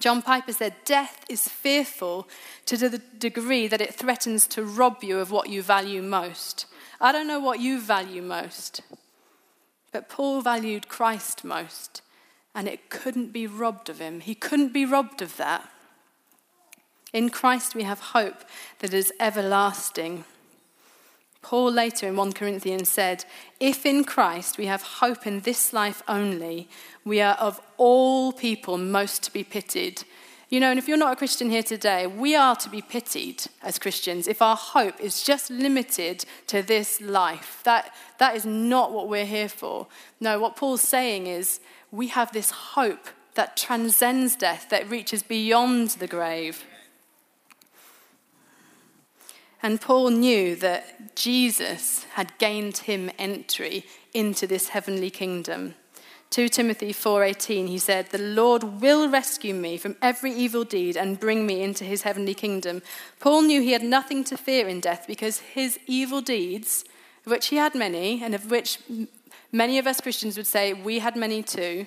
John 0.00 0.22
Piper 0.22 0.54
said, 0.54 0.74
Death 0.86 1.26
is 1.28 1.48
fearful 1.48 2.28
to 2.64 2.78
the 2.78 2.96
degree 3.18 3.68
that 3.68 3.82
it 3.82 3.92
threatens 3.94 4.46
to 4.46 4.64
rob 4.64 5.04
you 5.04 5.18
of 5.18 5.30
what 5.30 5.50
you 5.50 5.60
value 5.60 6.00
most. 6.00 6.64
I 6.98 7.12
don't 7.12 7.28
know 7.28 7.40
what 7.40 7.60
you 7.60 7.78
value 7.78 8.22
most, 8.22 8.80
but 9.92 10.08
Paul 10.08 10.40
valued 10.40 10.88
Christ 10.88 11.44
most, 11.44 12.02
and 12.54 12.68
it 12.68 12.90
couldn't 12.90 13.32
be 13.32 13.46
robbed 13.46 13.88
of 13.88 13.98
him. 13.98 14.20
He 14.20 14.34
couldn't 14.34 14.72
be 14.72 14.84
robbed 14.84 15.22
of 15.22 15.36
that. 15.36 15.68
In 17.12 17.30
Christ, 17.30 17.74
we 17.74 17.82
have 17.82 18.00
hope 18.00 18.44
that 18.78 18.94
is 18.94 19.12
everlasting. 19.18 20.24
Paul 21.42 21.72
later 21.72 22.06
in 22.06 22.16
1 22.16 22.32
Corinthians 22.34 22.88
said, 22.88 23.24
If 23.58 23.86
in 23.86 24.04
Christ 24.04 24.58
we 24.58 24.66
have 24.66 24.82
hope 24.82 25.26
in 25.26 25.40
this 25.40 25.72
life 25.72 26.02
only, 26.06 26.68
we 27.04 27.20
are 27.20 27.34
of 27.36 27.60
all 27.78 28.32
people 28.32 28.76
most 28.76 29.22
to 29.24 29.32
be 29.32 29.42
pitied. 29.42 30.04
You 30.50 30.58
know, 30.58 30.70
and 30.70 30.80
if 30.80 30.88
you're 30.88 30.96
not 30.96 31.12
a 31.12 31.16
Christian 31.16 31.48
here 31.48 31.62
today, 31.62 32.08
we 32.08 32.34
are 32.34 32.56
to 32.56 32.68
be 32.68 32.82
pitied 32.82 33.44
as 33.62 33.78
Christians 33.78 34.26
if 34.26 34.42
our 34.42 34.56
hope 34.56 35.00
is 35.00 35.22
just 35.22 35.48
limited 35.48 36.24
to 36.48 36.60
this 36.60 37.00
life. 37.00 37.60
That, 37.62 37.94
that 38.18 38.34
is 38.34 38.44
not 38.44 38.92
what 38.92 39.08
we're 39.08 39.26
here 39.26 39.48
for. 39.48 39.86
No, 40.18 40.40
what 40.40 40.56
Paul's 40.56 40.82
saying 40.82 41.28
is 41.28 41.60
we 41.92 42.08
have 42.08 42.32
this 42.32 42.50
hope 42.50 43.06
that 43.34 43.56
transcends 43.56 44.34
death, 44.34 44.68
that 44.70 44.90
reaches 44.90 45.22
beyond 45.22 45.90
the 45.90 46.08
grave. 46.08 46.64
And 49.62 49.80
Paul 49.80 50.10
knew 50.10 50.56
that 50.56 51.14
Jesus 51.14 52.04
had 52.14 52.36
gained 52.38 52.78
him 52.78 53.08
entry 53.18 53.84
into 54.12 54.48
this 54.48 54.70
heavenly 54.70 55.10
kingdom. 55.10 55.76
2 56.30 56.48
Timothy 56.48 56.92
4:18 56.92 57.66
he 57.66 57.78
said 57.78 58.06
the 58.06 58.18
Lord 58.18 58.80
will 58.80 59.08
rescue 59.08 59.54
me 59.54 59.76
from 59.76 59.96
every 60.00 60.32
evil 60.32 60.64
deed 60.64 60.96
and 60.96 61.18
bring 61.18 61.44
me 61.44 61.62
into 61.62 61.84
his 61.84 62.02
heavenly 62.02 62.34
kingdom. 62.34 62.82
Paul 63.18 63.42
knew 63.42 63.60
he 63.60 63.72
had 63.72 63.82
nothing 63.82 64.22
to 64.24 64.36
fear 64.36 64.68
in 64.68 64.80
death 64.80 65.06
because 65.06 65.40
his 65.40 65.78
evil 65.86 66.20
deeds 66.20 66.84
of 67.26 67.32
which 67.32 67.48
he 67.48 67.56
had 67.56 67.74
many 67.74 68.22
and 68.22 68.34
of 68.34 68.50
which 68.50 68.78
many 69.50 69.78
of 69.78 69.86
us 69.86 70.00
Christians 70.00 70.36
would 70.36 70.46
say 70.46 70.72
we 70.72 71.00
had 71.00 71.16
many 71.16 71.42
too 71.42 71.86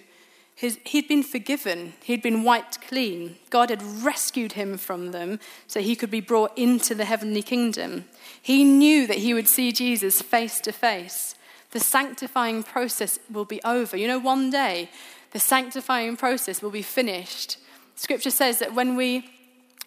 his, 0.56 0.80
he'd 0.84 1.08
been 1.08 1.24
forgiven, 1.24 1.94
he'd 2.04 2.22
been 2.22 2.44
wiped 2.44 2.82
clean. 2.82 3.38
God 3.50 3.70
had 3.70 3.82
rescued 3.82 4.54
him 4.54 4.78
from 4.78 5.12
them 5.12 5.40
so 5.68 5.80
he 5.80 5.96
could 5.96 6.12
be 6.12 6.22
brought 6.22 6.56
into 6.58 6.94
the 6.94 7.06
heavenly 7.06 7.42
kingdom. 7.42 8.06
He 8.42 8.64
knew 8.64 9.08
that 9.08 9.18
he 9.18 9.34
would 9.34 9.48
see 9.48 9.72
Jesus 9.72 10.22
face 10.22 10.60
to 10.62 10.72
face. 10.72 11.36
The 11.74 11.80
sanctifying 11.80 12.62
process 12.62 13.18
will 13.32 13.46
be 13.46 13.60
over. 13.64 13.98
You 13.98 14.08
know, 14.08 14.20
one 14.20 14.52
day 14.52 14.92
the 15.32 15.40
sanctifying 15.40 16.16
process 16.16 16.62
will 16.62 16.70
be 16.70 16.84
finished. 16.84 17.58
Scripture 17.96 18.30
says 18.30 18.60
that 18.60 18.76
when 18.76 18.96
we, 18.96 19.32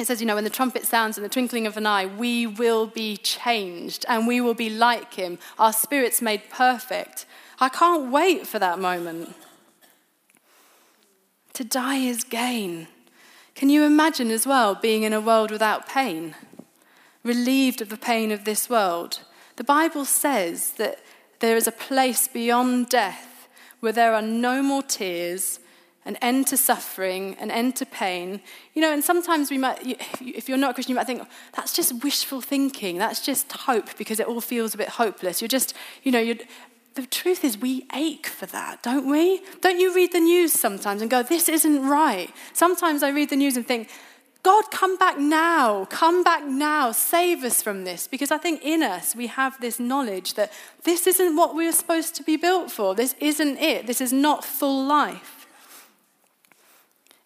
it 0.01 0.09
says, 0.09 0.20
you 0.20 0.27
know, 0.27 0.35
when 0.35 0.42
the 0.42 0.51
trumpet 0.51 0.85
sounds 0.85 1.16
in 1.16 1.22
the 1.22 1.29
twinkling 1.29 1.64
of 1.64 1.77
an 1.77 1.87
eye, 1.87 2.05
we 2.05 2.44
will 2.44 2.88
be 2.88 3.16
changed 3.16 4.05
and 4.09 4.27
we 4.27 4.40
will 4.40 4.53
be 4.53 4.68
like 4.68 5.14
him. 5.14 5.38
Our 5.61 5.72
spirit's 5.72 6.20
made 6.20 6.51
perfect. 6.51 7.25
I 7.61 7.68
can't 7.68 8.11
wait 8.11 8.49
for 8.49 8.59
that 8.59 8.81
moment. 8.81 9.37
To 11.53 11.62
die 11.62 11.99
is 11.99 12.25
gain. 12.25 12.88
Can 13.55 13.70
you 13.70 13.85
imagine 13.85 14.33
as 14.33 14.44
well 14.44 14.75
being 14.75 15.05
in 15.05 15.12
a 15.12 15.20
world 15.20 15.53
without 15.53 15.88
pain? 15.88 16.35
Relieved 17.22 17.81
of 17.81 17.90
the 17.90 17.96
pain 17.96 18.33
of 18.33 18.44
this 18.44 18.68
world? 18.68 19.20
The 19.55 19.62
Bible 19.62 20.05
says 20.05 20.72
that 20.72 20.99
there 21.40 21.57
is 21.57 21.66
a 21.66 21.72
place 21.72 22.29
beyond 22.29 22.88
death 22.88 23.49
where 23.81 23.92
there 23.92 24.14
are 24.14 24.22
no 24.22 24.62
more 24.62 24.83
tears, 24.83 25.61
an 26.05 26.16
end 26.16 26.46
to 26.46 26.57
suffering, 26.57 27.37
an 27.40 27.51
end 27.51 27.77
to 27.77 27.87
pain. 27.87 28.40
You 28.75 28.83
know, 28.83 28.92
and 28.92 29.03
sometimes 29.03 29.51
we 29.51 29.59
might, 29.59 29.79
if 30.20 30.49
you're 30.49 30.59
not 30.59 30.70
a 30.70 30.75
Christian, 30.75 30.92
you 30.92 30.96
might 30.96 31.07
think, 31.07 31.22
that's 31.55 31.75
just 31.75 32.03
wishful 32.03 32.40
thinking. 32.40 32.99
That's 32.99 33.25
just 33.25 33.51
hope 33.53 33.96
because 33.99 34.20
it 34.20 34.27
all 34.27 34.40
feels 34.40 34.75
a 34.75 34.79
bit 34.79 34.88
hopeless. 34.88 35.42
You're 35.42 35.49
just, 35.49 35.75
you 36.03 36.12
know, 36.12 36.20
you're, 36.20 36.37
the 36.94 37.07
truth 37.07 37.44
is, 37.44 37.59
we 37.59 37.87
ache 37.92 38.27
for 38.27 38.46
that, 38.46 38.83
don't 38.83 39.07
we? 39.11 39.42
Don't 39.61 39.79
you 39.79 39.94
read 39.94 40.12
the 40.12 40.20
news 40.20 40.53
sometimes 40.53 41.03
and 41.03 41.11
go, 41.11 41.22
this 41.22 41.49
isn't 41.49 41.87
right? 41.87 42.31
Sometimes 42.55 43.03
I 43.03 43.11
read 43.11 43.29
the 43.29 43.37
news 43.37 43.57
and 43.57 43.66
think, 43.66 43.90
God, 44.47 44.71
come 44.71 44.97
back 44.97 45.19
now. 45.19 45.87
Come 45.87 46.23
back 46.23 46.47
now. 46.47 46.93
Save 46.93 47.43
us 47.43 47.61
from 47.61 47.83
this. 47.83 48.07
Because 48.07 48.31
I 48.31 48.39
think 48.39 48.63
in 48.63 48.81
us 48.81 49.17
we 49.17 49.27
have 49.27 49.61
this 49.61 49.81
knowledge 49.81 50.35
that 50.35 50.53
this 50.85 51.09
isn't 51.09 51.35
what 51.35 51.57
we 51.57 51.67
are 51.67 51.73
supposed 51.73 52.15
to 52.15 52.23
be 52.23 52.37
built 52.37 52.71
for. 52.71 52.95
This 52.95 53.17
isn't 53.19 53.59
it. 53.59 53.89
This 53.89 54.01
is 54.01 54.13
not 54.13 54.45
full 54.45 54.85
life. 54.85 55.49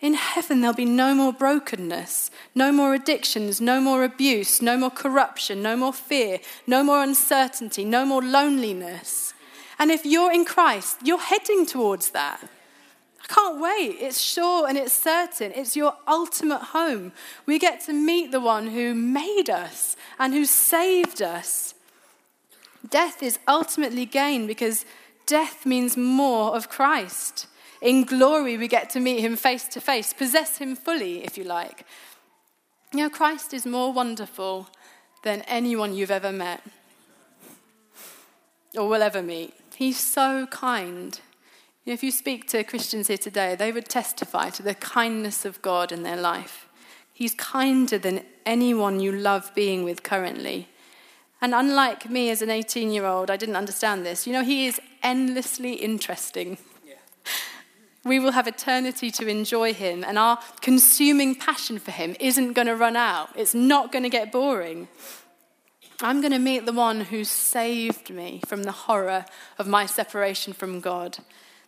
In 0.00 0.14
heaven, 0.14 0.62
there'll 0.62 0.74
be 0.74 0.86
no 0.86 1.14
more 1.14 1.30
brokenness, 1.30 2.30
no 2.54 2.72
more 2.72 2.94
addictions, 2.94 3.60
no 3.60 3.82
more 3.82 4.02
abuse, 4.02 4.62
no 4.62 4.78
more 4.78 4.88
corruption, 4.88 5.60
no 5.60 5.76
more 5.76 5.92
fear, 5.92 6.40
no 6.66 6.82
more 6.82 7.02
uncertainty, 7.02 7.84
no 7.84 8.06
more 8.06 8.22
loneliness. 8.22 9.34
And 9.78 9.90
if 9.90 10.06
you're 10.06 10.32
in 10.32 10.46
Christ, 10.46 10.96
you're 11.04 11.20
heading 11.20 11.66
towards 11.66 12.12
that. 12.12 12.48
Can't 13.32 13.60
wait. 13.60 13.98
It's 14.00 14.20
sure 14.20 14.66
and 14.66 14.76
it's 14.76 14.92
certain. 14.92 15.52
It's 15.54 15.76
your 15.76 15.94
ultimate 16.08 16.62
home. 16.62 17.12
We 17.46 17.60
get 17.60 17.80
to 17.82 17.92
meet 17.92 18.32
the 18.32 18.40
one 18.40 18.66
who 18.66 18.92
made 18.92 19.48
us 19.48 19.94
and 20.18 20.34
who 20.34 20.44
saved 20.44 21.22
us. 21.22 21.74
Death 22.88 23.22
is 23.22 23.38
ultimately 23.46 24.04
gain 24.04 24.48
because 24.48 24.84
death 25.26 25.64
means 25.64 25.96
more 25.96 26.56
of 26.56 26.68
Christ. 26.68 27.46
In 27.80 28.02
glory, 28.02 28.56
we 28.56 28.66
get 28.66 28.90
to 28.90 29.00
meet 29.00 29.20
him 29.20 29.36
face 29.36 29.68
to 29.68 29.80
face, 29.80 30.12
possess 30.12 30.58
him 30.58 30.74
fully, 30.74 31.22
if 31.24 31.38
you 31.38 31.44
like. 31.44 31.86
You 32.92 32.98
know, 32.98 33.10
Christ 33.10 33.54
is 33.54 33.64
more 33.64 33.92
wonderful 33.92 34.68
than 35.22 35.42
anyone 35.42 35.94
you've 35.94 36.10
ever 36.10 36.32
met 36.32 36.62
or 38.76 38.88
will 38.88 39.02
ever 39.02 39.22
meet. 39.22 39.54
He's 39.76 40.00
so 40.00 40.48
kind. 40.48 41.20
If 41.90 42.04
you 42.04 42.12
speak 42.12 42.46
to 42.50 42.62
Christians 42.62 43.08
here 43.08 43.18
today, 43.18 43.56
they 43.56 43.72
would 43.72 43.88
testify 43.88 44.50
to 44.50 44.62
the 44.62 44.74
kindness 44.74 45.44
of 45.44 45.60
God 45.60 45.90
in 45.90 46.04
their 46.04 46.16
life. 46.16 46.68
He's 47.12 47.34
kinder 47.34 47.98
than 47.98 48.24
anyone 48.46 49.00
you 49.00 49.10
love 49.10 49.52
being 49.56 49.82
with 49.82 50.04
currently. 50.04 50.68
And 51.42 51.52
unlike 51.52 52.08
me 52.08 52.30
as 52.30 52.42
an 52.42 52.50
18 52.50 52.92
year 52.92 53.06
old, 53.06 53.28
I 53.28 53.36
didn't 53.36 53.56
understand 53.56 54.06
this. 54.06 54.24
You 54.24 54.32
know, 54.32 54.44
he 54.44 54.68
is 54.68 54.80
endlessly 55.02 55.72
interesting. 55.72 56.58
Yeah. 56.86 56.94
We 58.04 58.20
will 58.20 58.32
have 58.32 58.46
eternity 58.46 59.10
to 59.10 59.26
enjoy 59.26 59.74
him, 59.74 60.04
and 60.04 60.16
our 60.16 60.38
consuming 60.60 61.34
passion 61.34 61.80
for 61.80 61.90
him 61.90 62.14
isn't 62.20 62.52
going 62.52 62.68
to 62.68 62.76
run 62.76 62.94
out. 62.94 63.30
It's 63.34 63.54
not 63.54 63.90
going 63.90 64.04
to 64.04 64.08
get 64.08 64.30
boring. 64.30 64.86
I'm 66.00 66.20
going 66.20 66.32
to 66.32 66.38
meet 66.38 66.66
the 66.66 66.72
one 66.72 67.00
who 67.00 67.24
saved 67.24 68.10
me 68.10 68.42
from 68.46 68.62
the 68.62 68.72
horror 68.72 69.24
of 69.58 69.66
my 69.66 69.86
separation 69.86 70.52
from 70.52 70.78
God. 70.78 71.18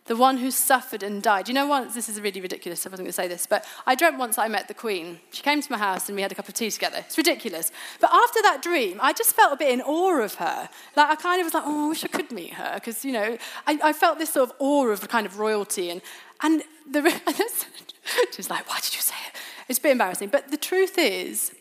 The 0.05 0.15
one 0.15 0.37
who 0.37 0.51
suffered 0.51 1.01
and 1.01 1.23
died. 1.23 1.47
You 1.47 1.53
know, 1.53 1.65
once, 1.65 1.93
this 1.93 2.09
is 2.09 2.19
really 2.19 2.41
ridiculous, 2.41 2.85
I 2.85 2.89
wasn't 2.89 3.05
going 3.05 3.11
to 3.11 3.13
say 3.13 3.27
this, 3.27 3.47
but 3.47 3.65
I 3.85 3.95
dreamt 3.95 4.17
once 4.17 4.37
I 4.37 4.47
met 4.47 4.67
the 4.67 4.73
Queen. 4.73 5.19
She 5.31 5.41
came 5.41 5.61
to 5.61 5.71
my 5.71 5.77
house 5.77 6.09
and 6.09 6.15
we 6.15 6.21
had 6.21 6.31
a 6.31 6.35
cup 6.35 6.49
of 6.49 6.53
tea 6.53 6.69
together. 6.69 6.97
It's 6.99 7.17
ridiculous. 7.17 7.71
But 8.01 8.09
after 8.11 8.41
that 8.41 8.61
dream, 8.61 8.99
I 9.01 9.13
just 9.13 9.33
felt 9.33 9.53
a 9.53 9.57
bit 9.57 9.71
in 9.71 9.81
awe 9.81 10.21
of 10.21 10.35
her. 10.35 10.69
Like, 10.95 11.09
I 11.09 11.15
kind 11.15 11.39
of 11.39 11.45
was 11.45 11.53
like, 11.53 11.63
oh, 11.65 11.85
I 11.85 11.89
wish 11.89 12.03
I 12.03 12.09
could 12.09 12.31
meet 12.31 12.53
her. 12.53 12.73
Because, 12.75 13.05
you 13.05 13.13
know, 13.13 13.37
I, 13.65 13.79
I, 13.81 13.93
felt 13.93 14.19
this 14.19 14.33
sort 14.33 14.49
of 14.49 14.55
awe 14.59 14.87
of 14.87 15.07
kind 15.07 15.25
of 15.25 15.39
royalty. 15.39 15.89
And, 15.89 16.01
and 16.41 16.63
the, 16.89 17.01
she's 18.31 18.49
like, 18.49 18.67
why 18.67 18.79
did 18.81 18.93
you 18.93 19.01
say 19.01 19.15
it? 19.27 19.35
It's 19.69 19.79
a 19.79 19.81
bit 19.81 19.91
embarrassing. 19.93 20.29
But 20.29 20.51
the 20.51 20.57
truth 20.57 20.97
is, 20.97 21.53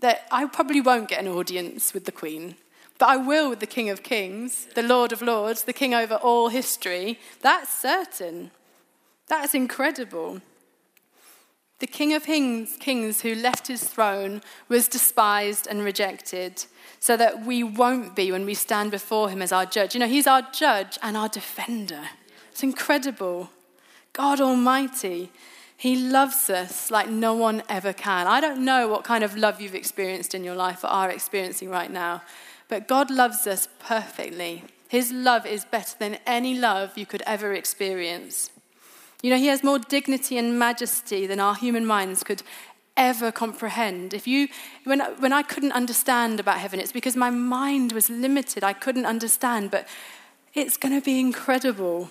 that 0.00 0.26
I 0.30 0.46
probably 0.46 0.80
won't 0.80 1.08
get 1.08 1.20
an 1.20 1.28
audience 1.28 1.94
with 1.94 2.04
the 2.04 2.12
Queen, 2.12 2.56
but 3.00 3.08
I 3.08 3.16
will 3.16 3.48
with 3.48 3.60
the 3.60 3.66
King 3.66 3.88
of 3.88 4.02
Kings, 4.02 4.68
the 4.74 4.82
Lord 4.82 5.10
of 5.10 5.22
Lords, 5.22 5.64
the 5.64 5.72
King 5.72 5.94
over 5.94 6.16
all 6.16 6.50
history. 6.50 7.18
That's 7.40 7.76
certain. 7.76 8.50
That's 9.26 9.54
incredible. 9.54 10.42
The 11.78 11.86
King 11.86 12.12
of 12.12 12.24
Kings 12.24 13.22
who 13.22 13.34
left 13.34 13.68
his 13.68 13.82
throne 13.82 14.42
was 14.68 14.86
despised 14.86 15.66
and 15.66 15.82
rejected, 15.82 16.66
so 16.98 17.16
that 17.16 17.46
we 17.46 17.62
won't 17.62 18.14
be 18.14 18.30
when 18.30 18.44
we 18.44 18.52
stand 18.52 18.90
before 18.90 19.30
him 19.30 19.40
as 19.40 19.50
our 19.50 19.64
judge. 19.64 19.94
You 19.94 20.00
know, 20.00 20.06
he's 20.06 20.26
our 20.26 20.42
judge 20.52 20.98
and 21.02 21.16
our 21.16 21.30
defender. 21.30 22.02
It's 22.50 22.62
incredible. 22.62 23.48
God 24.12 24.42
Almighty. 24.42 25.32
He 25.74 25.96
loves 25.96 26.50
us 26.50 26.90
like 26.90 27.08
no 27.08 27.32
one 27.32 27.62
ever 27.66 27.94
can. 27.94 28.26
I 28.26 28.42
don't 28.42 28.62
know 28.62 28.86
what 28.86 29.02
kind 29.02 29.24
of 29.24 29.34
love 29.34 29.62
you've 29.62 29.74
experienced 29.74 30.34
in 30.34 30.44
your 30.44 30.54
life 30.54 30.84
or 30.84 30.88
are 30.88 31.08
experiencing 31.08 31.70
right 31.70 31.90
now, 31.90 32.20
but 32.70 32.88
God 32.88 33.10
loves 33.10 33.46
us 33.46 33.68
perfectly. 33.80 34.64
His 34.88 35.12
love 35.12 35.44
is 35.44 35.64
better 35.64 35.96
than 35.98 36.18
any 36.26 36.58
love 36.58 36.96
you 36.96 37.04
could 37.04 37.22
ever 37.26 37.52
experience. 37.52 38.50
You 39.22 39.30
know, 39.30 39.36
He 39.36 39.48
has 39.48 39.62
more 39.62 39.78
dignity 39.78 40.38
and 40.38 40.58
majesty 40.58 41.26
than 41.26 41.40
our 41.40 41.54
human 41.54 41.84
minds 41.84 42.22
could 42.22 42.42
ever 42.96 43.30
comprehend. 43.32 44.14
If 44.14 44.26
you, 44.26 44.48
when, 44.84 45.00
when 45.18 45.32
I 45.32 45.42
couldn't 45.42 45.72
understand 45.72 46.40
about 46.40 46.58
heaven, 46.58 46.80
it's 46.80 46.92
because 46.92 47.16
my 47.16 47.30
mind 47.30 47.92
was 47.92 48.08
limited. 48.08 48.64
I 48.64 48.72
couldn't 48.72 49.06
understand, 49.06 49.70
but 49.70 49.86
it's 50.54 50.76
going 50.76 50.98
to 50.98 51.04
be 51.04 51.20
incredible. 51.20 52.10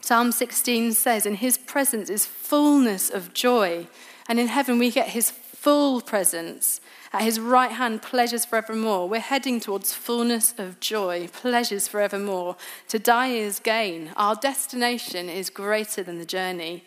Psalm 0.00 0.32
16 0.32 0.92
says, 0.92 1.26
In 1.26 1.36
his 1.36 1.58
presence 1.58 2.08
is 2.10 2.26
fullness 2.26 3.10
of 3.10 3.34
joy, 3.34 3.86
And 4.28 4.38
in 4.38 4.46
heaven, 4.46 4.78
we 4.78 4.92
get 4.92 5.08
his 5.08 5.32
full 5.60 6.00
presence. 6.00 6.80
At 7.12 7.20
his 7.22 7.38
right 7.38 7.72
hand, 7.72 8.00
pleasures 8.00 8.46
forevermore. 8.46 9.06
We're 9.06 9.20
heading 9.20 9.60
towards 9.60 9.92
fullness 9.92 10.54
of 10.56 10.80
joy, 10.80 11.28
pleasures 11.28 11.86
forevermore. 11.86 12.56
To 12.88 12.98
die 12.98 13.28
is 13.28 13.58
gain. 13.58 14.12
Our 14.16 14.36
destination 14.36 15.28
is 15.28 15.50
greater 15.50 16.02
than 16.02 16.18
the 16.18 16.24
journey. 16.24 16.84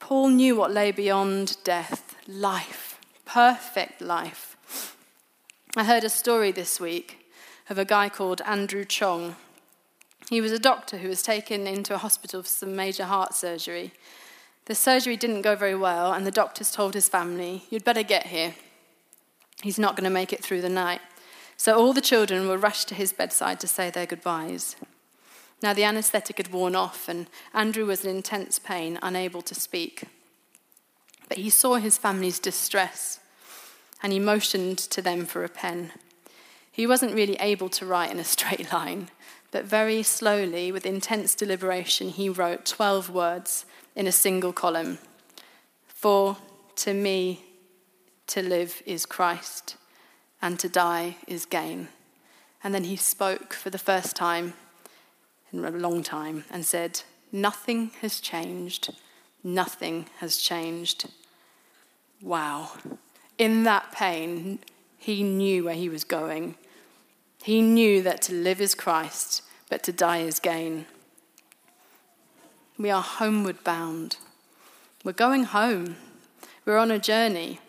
Paul 0.00 0.28
knew 0.28 0.56
what 0.56 0.72
lay 0.72 0.90
beyond 0.90 1.58
death 1.64 2.16
life, 2.26 2.98
perfect 3.26 4.00
life. 4.00 4.96
I 5.76 5.84
heard 5.84 6.04
a 6.04 6.08
story 6.08 6.50
this 6.50 6.80
week 6.80 7.26
of 7.68 7.76
a 7.76 7.84
guy 7.84 8.08
called 8.08 8.40
Andrew 8.46 8.86
Chong. 8.86 9.36
He 10.30 10.40
was 10.40 10.52
a 10.52 10.58
doctor 10.58 10.96
who 10.96 11.08
was 11.08 11.22
taken 11.22 11.66
into 11.66 11.94
a 11.94 11.98
hospital 11.98 12.42
for 12.42 12.48
some 12.48 12.74
major 12.74 13.04
heart 13.04 13.34
surgery. 13.34 13.92
The 14.66 14.74
surgery 14.74 15.16
didn't 15.16 15.42
go 15.42 15.56
very 15.56 15.74
well, 15.74 16.12
and 16.12 16.24
the 16.24 16.30
doctors 16.30 16.70
told 16.70 16.94
his 16.94 17.08
family, 17.08 17.64
You'd 17.68 17.84
better 17.84 18.02
get 18.02 18.26
here. 18.26 18.54
He's 19.62 19.78
not 19.78 19.96
going 19.96 20.04
to 20.04 20.10
make 20.10 20.32
it 20.32 20.42
through 20.42 20.60
the 20.60 20.68
night. 20.68 21.00
So 21.56 21.76
all 21.76 21.92
the 21.92 22.00
children 22.00 22.48
were 22.48 22.58
rushed 22.58 22.88
to 22.88 22.94
his 22.94 23.12
bedside 23.12 23.60
to 23.60 23.68
say 23.68 23.90
their 23.90 24.06
goodbyes. 24.06 24.76
Now 25.62 25.72
the 25.72 25.84
anaesthetic 25.84 26.38
had 26.38 26.52
worn 26.52 26.74
off, 26.74 27.08
and 27.08 27.28
Andrew 27.54 27.86
was 27.86 28.04
in 28.04 28.16
intense 28.16 28.58
pain, 28.58 28.98
unable 29.02 29.42
to 29.42 29.54
speak. 29.54 30.04
But 31.28 31.38
he 31.38 31.50
saw 31.50 31.76
his 31.76 31.98
family's 31.98 32.38
distress, 32.38 33.20
and 34.02 34.12
he 34.12 34.18
motioned 34.18 34.78
to 34.78 35.02
them 35.02 35.26
for 35.26 35.44
a 35.44 35.48
pen. 35.48 35.92
He 36.70 36.86
wasn't 36.86 37.14
really 37.14 37.36
able 37.38 37.68
to 37.70 37.86
write 37.86 38.10
in 38.10 38.18
a 38.18 38.24
straight 38.36 38.72
line, 38.72 39.08
but 39.50 39.64
very 39.64 40.02
slowly, 40.02 40.72
with 40.72 40.86
intense 40.86 41.34
deliberation, 41.34 42.08
he 42.08 42.28
wrote 42.28 42.64
12 42.64 43.10
words 43.10 43.66
in 43.94 44.06
a 44.06 44.12
single 44.12 44.52
column. 44.52 44.98
For 45.86 46.36
to 46.76 46.94
me, 46.94 47.44
to 48.28 48.42
live 48.42 48.82
is 48.86 49.06
Christ, 49.06 49.76
and 50.40 50.58
to 50.58 50.68
die 50.68 51.16
is 51.26 51.44
gain. 51.44 51.88
And 52.64 52.74
then 52.74 52.84
he 52.84 52.96
spoke 52.96 53.52
for 53.52 53.70
the 53.70 53.78
first 53.78 54.16
time 54.16 54.54
in 55.52 55.64
a 55.64 55.70
long 55.70 56.02
time 56.02 56.44
and 56.50 56.64
said, 56.64 57.02
Nothing 57.30 57.90
has 58.00 58.20
changed. 58.20 58.94
Nothing 59.42 60.06
has 60.18 60.36
changed. 60.36 61.08
Wow. 62.20 62.72
In 63.38 63.64
that 63.64 63.90
pain, 63.92 64.60
he 64.98 65.22
knew 65.22 65.64
where 65.64 65.74
he 65.74 65.88
was 65.88 66.04
going. 66.04 66.54
He 67.42 67.60
knew 67.60 68.02
that 68.02 68.22
to 68.22 68.34
live 68.34 68.60
is 68.60 68.74
Christ, 68.74 69.42
but 69.68 69.82
to 69.84 69.92
die 69.92 70.18
is 70.18 70.38
gain. 70.38 70.86
We 72.82 72.90
are 72.90 73.00
homeward 73.00 73.62
bound. 73.62 74.16
We're 75.04 75.12
going 75.12 75.44
home. 75.44 75.94
We're 76.64 76.78
on 76.78 76.90
a 76.90 76.98
journey. 76.98 77.60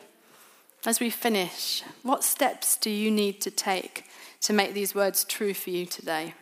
As 0.88 1.00
we 1.00 1.12
finish, 1.12 1.84
what 2.02 2.24
steps 2.24 2.78
do 2.78 2.90
you 2.90 3.12
need 3.12 3.40
to 3.42 3.52
take 3.52 4.06
to 4.42 4.54
make 4.54 4.74
these 4.74 4.96
words 4.96 5.24
true 5.24 5.54
for 5.54 5.70
you 5.70 5.86
today? 5.86 6.34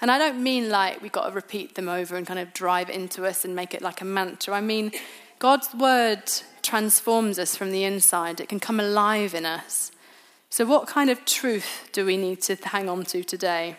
And 0.00 0.10
I 0.10 0.18
don't 0.18 0.42
mean 0.42 0.68
like 0.68 1.00
we've 1.00 1.12
got 1.12 1.28
to 1.28 1.32
repeat 1.32 1.76
them 1.76 1.88
over 1.88 2.16
and 2.16 2.26
kind 2.26 2.40
of 2.40 2.52
drive 2.52 2.90
into 2.90 3.24
us 3.24 3.44
and 3.44 3.54
make 3.54 3.72
it 3.72 3.82
like 3.82 4.00
a 4.00 4.04
mantra. 4.04 4.52
I 4.52 4.60
mean, 4.60 4.90
God's 5.38 5.72
word 5.72 6.24
transforms 6.60 7.38
us 7.38 7.54
from 7.54 7.70
the 7.70 7.84
inside, 7.84 8.40
it 8.40 8.48
can 8.48 8.58
come 8.58 8.80
alive 8.80 9.32
in 9.32 9.46
us. 9.46 9.92
So, 10.50 10.64
what 10.66 10.88
kind 10.88 11.08
of 11.08 11.24
truth 11.24 11.88
do 11.92 12.04
we 12.04 12.16
need 12.16 12.42
to 12.42 12.56
hang 12.56 12.88
on 12.88 13.04
to 13.04 13.22
today? 13.22 13.76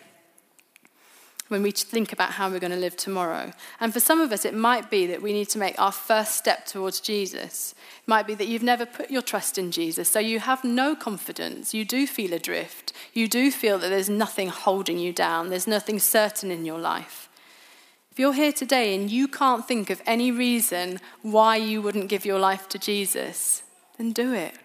When 1.53 1.61
we 1.61 1.71
think 1.71 2.11
about 2.11 2.31
how 2.31 2.49
we're 2.49 2.59
going 2.59 2.71
to 2.71 2.77
live 2.77 2.97
tomorrow. 2.97 3.53
And 3.79 3.93
for 3.93 3.99
some 3.99 4.19
of 4.19 4.31
us, 4.31 4.43
it 4.43 4.55
might 4.55 4.89
be 4.89 5.05
that 5.05 5.21
we 5.21 5.33
need 5.33 5.49
to 5.49 5.59
make 5.59 5.79
our 5.79 5.91
first 5.91 6.35
step 6.35 6.65
towards 6.65 6.99
Jesus. 6.99 7.75
It 7.99 8.07
might 8.07 8.25
be 8.25 8.33
that 8.33 8.47
you've 8.47 8.63
never 8.63 8.87
put 8.87 9.11
your 9.11 9.21
trust 9.21 9.59
in 9.59 9.71
Jesus, 9.71 10.09
so 10.09 10.19
you 10.19 10.39
have 10.39 10.63
no 10.63 10.95
confidence. 10.95 11.71
You 11.71 11.85
do 11.85 12.07
feel 12.07 12.33
adrift. 12.33 12.91
You 13.13 13.27
do 13.27 13.51
feel 13.51 13.77
that 13.77 13.89
there's 13.89 14.09
nothing 14.09 14.49
holding 14.49 14.97
you 14.97 15.13
down, 15.13 15.49
there's 15.51 15.67
nothing 15.67 15.99
certain 15.99 16.49
in 16.49 16.65
your 16.65 16.79
life. 16.79 17.29
If 18.11 18.17
you're 18.17 18.33
here 18.33 18.51
today 18.51 18.95
and 18.95 19.11
you 19.11 19.27
can't 19.27 19.67
think 19.67 19.91
of 19.91 20.01
any 20.07 20.31
reason 20.31 20.99
why 21.21 21.57
you 21.57 21.83
wouldn't 21.83 22.09
give 22.09 22.25
your 22.25 22.39
life 22.39 22.67
to 22.69 22.79
Jesus, 22.79 23.61
then 23.97 24.11
do 24.11 24.33
it. 24.33 24.55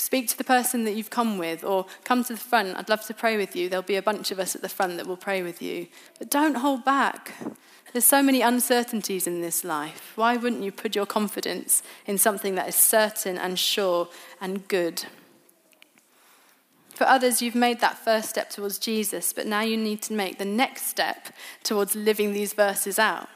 Speak 0.00 0.28
to 0.28 0.38
the 0.38 0.44
person 0.44 0.84
that 0.84 0.94
you've 0.94 1.10
come 1.10 1.36
with, 1.36 1.62
or 1.62 1.84
come 2.04 2.24
to 2.24 2.32
the 2.32 2.38
front. 2.40 2.74
I'd 2.74 2.88
love 2.88 3.04
to 3.04 3.12
pray 3.12 3.36
with 3.36 3.54
you. 3.54 3.68
There'll 3.68 3.82
be 3.82 3.96
a 3.96 4.02
bunch 4.02 4.30
of 4.30 4.38
us 4.38 4.56
at 4.56 4.62
the 4.62 4.68
front 4.68 4.96
that 4.96 5.06
will 5.06 5.18
pray 5.18 5.42
with 5.42 5.60
you. 5.60 5.88
But 6.18 6.30
don't 6.30 6.54
hold 6.54 6.86
back. 6.86 7.34
There's 7.92 8.06
so 8.06 8.22
many 8.22 8.40
uncertainties 8.40 9.26
in 9.26 9.42
this 9.42 9.62
life. 9.62 10.12
Why 10.16 10.38
wouldn't 10.38 10.62
you 10.62 10.72
put 10.72 10.96
your 10.96 11.04
confidence 11.04 11.82
in 12.06 12.16
something 12.16 12.54
that 12.54 12.66
is 12.66 12.76
certain 12.76 13.36
and 13.36 13.58
sure 13.58 14.08
and 14.40 14.66
good? 14.68 15.04
For 16.94 17.04
others, 17.04 17.42
you've 17.42 17.54
made 17.54 17.80
that 17.80 17.98
first 17.98 18.30
step 18.30 18.48
towards 18.48 18.78
Jesus, 18.78 19.34
but 19.34 19.46
now 19.46 19.60
you 19.60 19.76
need 19.76 20.00
to 20.02 20.14
make 20.14 20.38
the 20.38 20.46
next 20.46 20.86
step 20.86 21.28
towards 21.62 21.94
living 21.94 22.32
these 22.32 22.54
verses 22.54 22.98
out. 22.98 23.28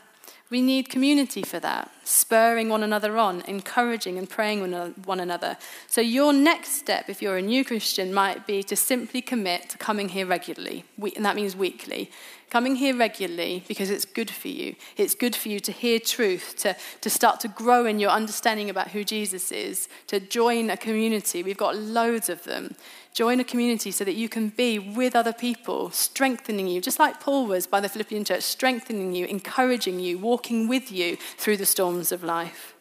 We 0.49 0.63
need 0.63 0.89
community 0.89 1.43
for 1.43 1.61
that, 1.61 1.91
spurring 2.05 2.69
one 2.69 2.83
another 2.83 3.17
on, 3.19 3.43
encouraging 3.43 4.19
and 4.19 4.29
praying 4.29 4.61
one 5.05 5.21
another. 5.21 5.57
So, 5.87 6.01
your 6.01 6.33
next 6.33 6.73
step, 6.73 7.09
if 7.09 7.21
you're 7.21 7.37
a 7.37 7.43
new 7.43 7.65
Christian, 7.65 8.13
might 8.13 8.47
be 8.47 8.63
to 8.65 8.77
simply 8.77 9.23
commit 9.23 9.71
to 9.71 9.79
coming 9.79 10.11
here 10.11 10.27
regularly, 10.27 10.85
and 11.17 11.25
that 11.25 11.37
means 11.37 11.57
weekly. 11.57 12.11
Coming 12.51 12.77
here 12.77 12.97
regularly 12.97 13.65
because 13.67 13.91
it's 13.91 14.05
good 14.05 14.31
for 14.31 14.47
you. 14.47 14.77
It's 14.97 15.17
good 15.17 15.35
for 15.35 15.49
you 15.49 15.59
to 15.59 15.73
hear 15.73 15.99
truth, 15.99 16.55
to, 16.59 16.77
to 17.01 17.11
start 17.11 17.41
to 17.41 17.49
grow 17.49 17.85
in 17.85 17.99
your 17.99 18.11
understanding 18.11 18.71
about 18.71 18.93
who 18.93 19.03
Jesus 19.03 19.51
is, 19.51 19.89
to 20.07 20.21
join 20.21 20.71
a 20.71 20.77
community. 20.77 21.43
We've 21.43 21.57
got 21.57 21.77
loads 21.77 22.29
of 22.29 22.45
them. 22.45 22.77
Join 23.13 23.39
a 23.39 23.45
community 23.45 23.93
so 23.93 24.05
that 24.05 24.15
you 24.15 24.29
can 24.29 24.49
be 24.49 24.79
with 24.79 25.15
other 25.15 25.33
people, 25.33 25.91
strengthening 25.91 26.67
you, 26.67 26.81
just 26.81 26.99
like 26.99 27.21
Paul 27.21 27.47
was 27.47 27.67
by 27.67 27.81
the 27.81 27.89
Philippian 27.89 28.25
church, 28.25 28.43
strengthening 28.43 29.15
you, 29.15 29.27
encouraging 29.27 30.01
you, 30.01 30.19
walking 30.19 30.67
with 30.67 30.91
you 30.91 31.17
through 31.37 31.57
the 31.57 31.67
of 32.13 32.23
life. 32.23 32.75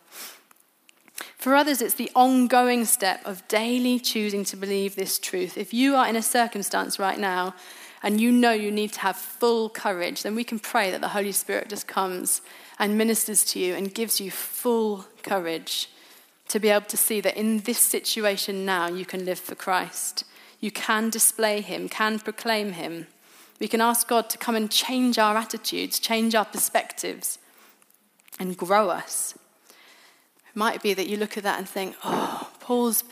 For 1.37 1.55
others, 1.55 1.81
it's 1.81 1.95
the 1.95 2.11
ongoing 2.15 2.85
step 2.85 3.19
of 3.25 3.45
daily 3.47 3.99
choosing 3.99 4.45
to 4.45 4.55
believe 4.55 4.95
this 4.95 5.19
truth. 5.19 5.57
If 5.57 5.73
you 5.73 5.95
are 5.95 6.07
in 6.07 6.15
a 6.15 6.21
circumstance 6.21 6.97
right 6.97 7.19
now 7.19 7.53
and 8.01 8.21
you 8.21 8.31
know 8.31 8.51
you 8.51 8.71
need 8.71 8.93
to 8.93 9.01
have 9.01 9.17
full 9.17 9.69
courage, 9.69 10.23
then 10.23 10.35
we 10.35 10.45
can 10.45 10.57
pray 10.57 10.89
that 10.89 11.01
the 11.01 11.09
Holy 11.09 11.33
Spirit 11.33 11.67
just 11.67 11.85
comes 11.85 12.41
and 12.79 12.97
ministers 12.97 13.43
to 13.45 13.59
you 13.59 13.73
and 13.73 13.93
gives 13.93 14.21
you 14.21 14.31
full 14.31 15.05
courage 15.21 15.89
to 16.47 16.59
be 16.59 16.69
able 16.69 16.85
to 16.85 16.97
see 16.97 17.19
that 17.21 17.35
in 17.35 17.59
this 17.59 17.79
situation 17.79 18.65
now 18.65 18.87
you 18.87 19.05
can 19.05 19.25
live 19.25 19.39
for 19.39 19.55
Christ. 19.55 20.23
You 20.59 20.71
can 20.71 21.09
display 21.09 21.59
Him, 21.59 21.89
can 21.89 22.19
proclaim 22.19 22.71
Him. 22.71 23.07
We 23.59 23.67
can 23.67 23.81
ask 23.81 24.07
God 24.07 24.29
to 24.29 24.37
come 24.37 24.55
and 24.55 24.71
change 24.71 25.17
our 25.17 25.35
attitudes, 25.35 25.99
change 25.99 26.35
our 26.35 26.45
perspectives, 26.45 27.37
and 28.39 28.57
grow 28.57 28.89
us. 28.89 29.35
It 30.47 30.55
might 30.55 30.81
be 30.81 30.93
that 30.93 31.07
you 31.07 31.17
look 31.17 31.37
at 31.37 31.43
that 31.43 31.57
and 31.57 31.67
think, 31.67 31.95
oh, 32.03 32.49
Paul's 32.59 33.03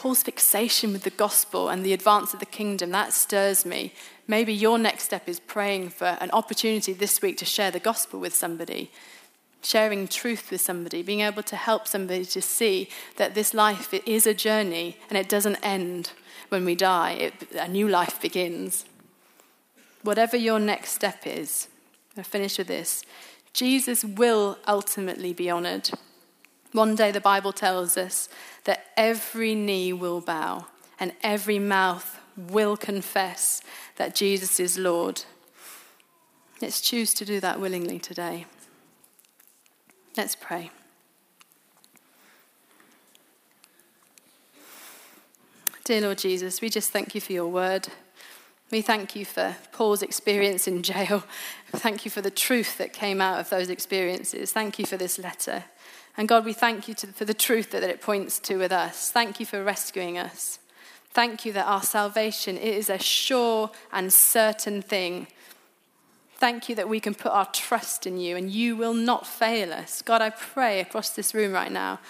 Paul's 0.00 0.22
fixation 0.22 0.92
with 0.92 1.02
the 1.02 1.10
gospel 1.10 1.68
and 1.68 1.84
the 1.84 1.92
advance 1.92 2.32
of 2.32 2.40
the 2.40 2.46
kingdom, 2.46 2.88
that 2.90 3.12
stirs 3.12 3.66
me. 3.66 3.92
Maybe 4.26 4.54
your 4.54 4.78
next 4.78 5.04
step 5.04 5.28
is 5.28 5.40
praying 5.40 5.90
for 5.90 6.16
an 6.22 6.30
opportunity 6.30 6.94
this 6.94 7.20
week 7.20 7.36
to 7.36 7.44
share 7.44 7.70
the 7.70 7.80
gospel 7.80 8.18
with 8.18 8.34
somebody, 8.34 8.90
sharing 9.62 10.08
truth 10.08 10.50
with 10.50 10.62
somebody, 10.62 11.02
being 11.02 11.20
able 11.20 11.42
to 11.42 11.54
help 11.54 11.86
somebody 11.86 12.24
to 12.24 12.40
see 12.40 12.88
that 13.16 13.34
this 13.34 13.52
life 13.52 13.92
is 13.92 14.26
a 14.26 14.32
journey 14.32 14.96
and 15.10 15.18
it 15.18 15.28
doesn't 15.28 15.56
end 15.56 16.12
when 16.48 16.64
we 16.64 16.74
die, 16.74 17.12
it, 17.12 17.34
a 17.52 17.68
new 17.68 17.86
life 17.86 18.22
begins. 18.22 18.86
Whatever 20.02 20.38
your 20.38 20.58
next 20.58 20.92
step 20.92 21.26
is, 21.26 21.68
I'll 22.16 22.24
finish 22.24 22.56
with 22.56 22.68
this 22.68 23.04
Jesus 23.52 24.04
will 24.04 24.58
ultimately 24.66 25.32
be 25.32 25.50
honored. 25.50 25.90
One 26.72 26.94
day 26.94 27.10
the 27.10 27.20
Bible 27.20 27.52
tells 27.52 27.96
us 27.96 28.28
that 28.64 28.86
every 28.96 29.54
knee 29.54 29.92
will 29.92 30.20
bow 30.20 30.66
and 30.98 31.12
every 31.22 31.58
mouth 31.58 32.20
will 32.36 32.76
confess 32.76 33.60
that 33.96 34.14
Jesus 34.14 34.60
is 34.60 34.78
Lord. 34.78 35.24
Let's 36.62 36.80
choose 36.80 37.12
to 37.14 37.24
do 37.24 37.40
that 37.40 37.60
willingly 37.60 37.98
today. 37.98 38.46
Let's 40.16 40.36
pray. 40.36 40.70
Dear 45.84 46.02
Lord 46.02 46.18
Jesus, 46.18 46.60
we 46.60 46.68
just 46.68 46.90
thank 46.90 47.14
you 47.14 47.20
for 47.20 47.32
your 47.32 47.48
word. 47.48 47.88
We 48.70 48.82
thank 48.82 49.16
you 49.16 49.24
for 49.24 49.56
Paul's 49.72 50.02
experience 50.02 50.68
in 50.68 50.82
jail. 50.82 51.24
Thank 51.72 52.04
you 52.04 52.10
for 52.10 52.20
the 52.20 52.30
truth 52.30 52.78
that 52.78 52.92
came 52.92 53.20
out 53.20 53.40
of 53.40 53.50
those 53.50 53.68
experiences. 53.68 54.52
Thank 54.52 54.78
you 54.78 54.86
for 54.86 54.96
this 54.96 55.18
letter. 55.18 55.64
And 56.16 56.28
God, 56.28 56.44
we 56.44 56.52
thank 56.52 56.86
you 56.86 56.94
to, 56.94 57.08
for 57.08 57.24
the 57.24 57.34
truth 57.34 57.70
that, 57.70 57.80
that 57.80 57.90
it 57.90 58.00
points 58.00 58.38
to 58.40 58.56
with 58.56 58.72
us. 58.72 59.10
Thank 59.10 59.40
you 59.40 59.46
for 59.46 59.64
rescuing 59.64 60.18
us. 60.18 60.58
Thank 61.12 61.44
you 61.44 61.52
that 61.54 61.66
our 61.66 61.82
salvation 61.82 62.56
is 62.56 62.88
a 62.88 62.98
sure 62.98 63.70
and 63.92 64.12
certain 64.12 64.82
thing 64.82 65.26
Thank 66.40 66.70
you 66.70 66.74
that 66.76 66.88
we 66.88 67.00
can 67.00 67.14
put 67.14 67.32
our 67.32 67.44
trust 67.52 68.06
in 68.06 68.16
you 68.16 68.34
and 68.34 68.50
you 68.50 68.74
will 68.74 68.94
not 68.94 69.26
fail 69.26 69.74
us. 69.74 70.00
God, 70.00 70.22
I 70.22 70.30
pray 70.30 70.80
across 70.80 71.10
this 71.10 71.34
room 71.34 71.52
right 71.52 71.70
now, 71.70 72.00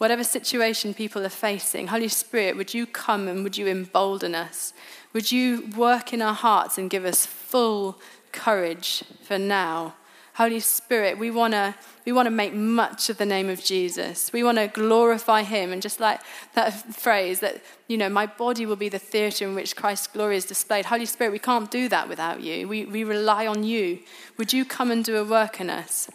whatever 0.00 0.24
situation 0.24 0.94
people 0.94 1.22
are 1.26 1.28
facing, 1.28 1.88
Holy 1.88 2.08
Spirit, 2.08 2.56
would 2.56 2.72
you 2.72 2.86
come 2.86 3.28
and 3.28 3.44
would 3.44 3.58
you 3.58 3.66
embolden 3.66 4.34
us? 4.34 4.72
Would 5.12 5.30
you 5.30 5.68
work 5.76 6.14
in 6.14 6.22
our 6.22 6.32
hearts 6.32 6.78
and 6.78 6.88
give 6.88 7.04
us 7.04 7.26
full 7.26 8.00
courage 8.32 9.04
for 9.22 9.38
now? 9.38 9.92
Holy 10.36 10.60
Spirit, 10.60 11.18
we 11.18 11.30
want 11.30 11.52
to 11.52 11.74
we 12.06 12.12
want 12.12 12.24
to 12.24 12.30
make 12.30 12.54
much 12.54 13.10
of 13.10 13.18
the 13.18 13.26
name 13.26 13.50
of 13.50 13.62
Jesus. 13.62 14.32
We 14.32 14.42
want 14.42 14.56
to 14.56 14.68
glorify 14.68 15.42
him 15.42 15.70
and 15.70 15.82
just 15.82 16.00
like 16.00 16.22
that 16.54 16.70
phrase 16.94 17.40
that 17.40 17.60
you 17.86 17.98
know, 17.98 18.08
my 18.08 18.24
body 18.24 18.64
will 18.64 18.76
be 18.76 18.88
the 18.88 18.98
theater 18.98 19.46
in 19.46 19.54
which 19.54 19.76
Christ's 19.76 20.06
glory 20.06 20.38
is 20.38 20.46
displayed. 20.46 20.86
Holy 20.86 21.04
Spirit, 21.04 21.32
we 21.32 21.38
can't 21.38 21.70
do 21.70 21.90
that 21.90 22.08
without 22.08 22.40
you. 22.40 22.66
We 22.66 22.86
we 22.86 23.04
rely 23.04 23.46
on 23.46 23.64
you. 23.64 23.98
Would 24.38 24.54
you 24.54 24.64
come 24.64 24.90
and 24.90 25.04
do 25.04 25.18
a 25.18 25.24
work 25.24 25.60
in 25.60 25.68
us? 25.68 26.08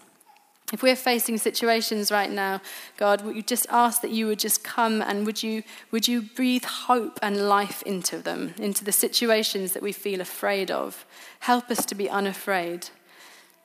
If 0.73 0.81
we're 0.81 0.95
facing 0.95 1.37
situations 1.37 2.11
right 2.11 2.31
now, 2.31 2.59
God, 2.97 3.23
we 3.23 3.43
just 3.43 3.67
ask 3.69 4.01
that 4.01 4.09
you 4.09 4.25
would 4.25 4.39
just 4.39 4.63
come 4.63 5.01
and 5.01 5.25
would 5.25 5.43
you, 5.43 5.61
would 5.91 6.07
you 6.07 6.23
breathe 6.23 6.65
hope 6.65 7.19
and 7.21 7.47
life 7.47 7.83
into 7.83 8.17
them, 8.17 8.55
into 8.57 8.83
the 8.83 8.91
situations 8.91 9.73
that 9.73 9.83
we 9.83 9.91
feel 9.91 10.21
afraid 10.21 10.71
of? 10.71 11.05
Help 11.41 11.69
us 11.69 11.85
to 11.85 11.93
be 11.95 12.09
unafraid. 12.09 12.89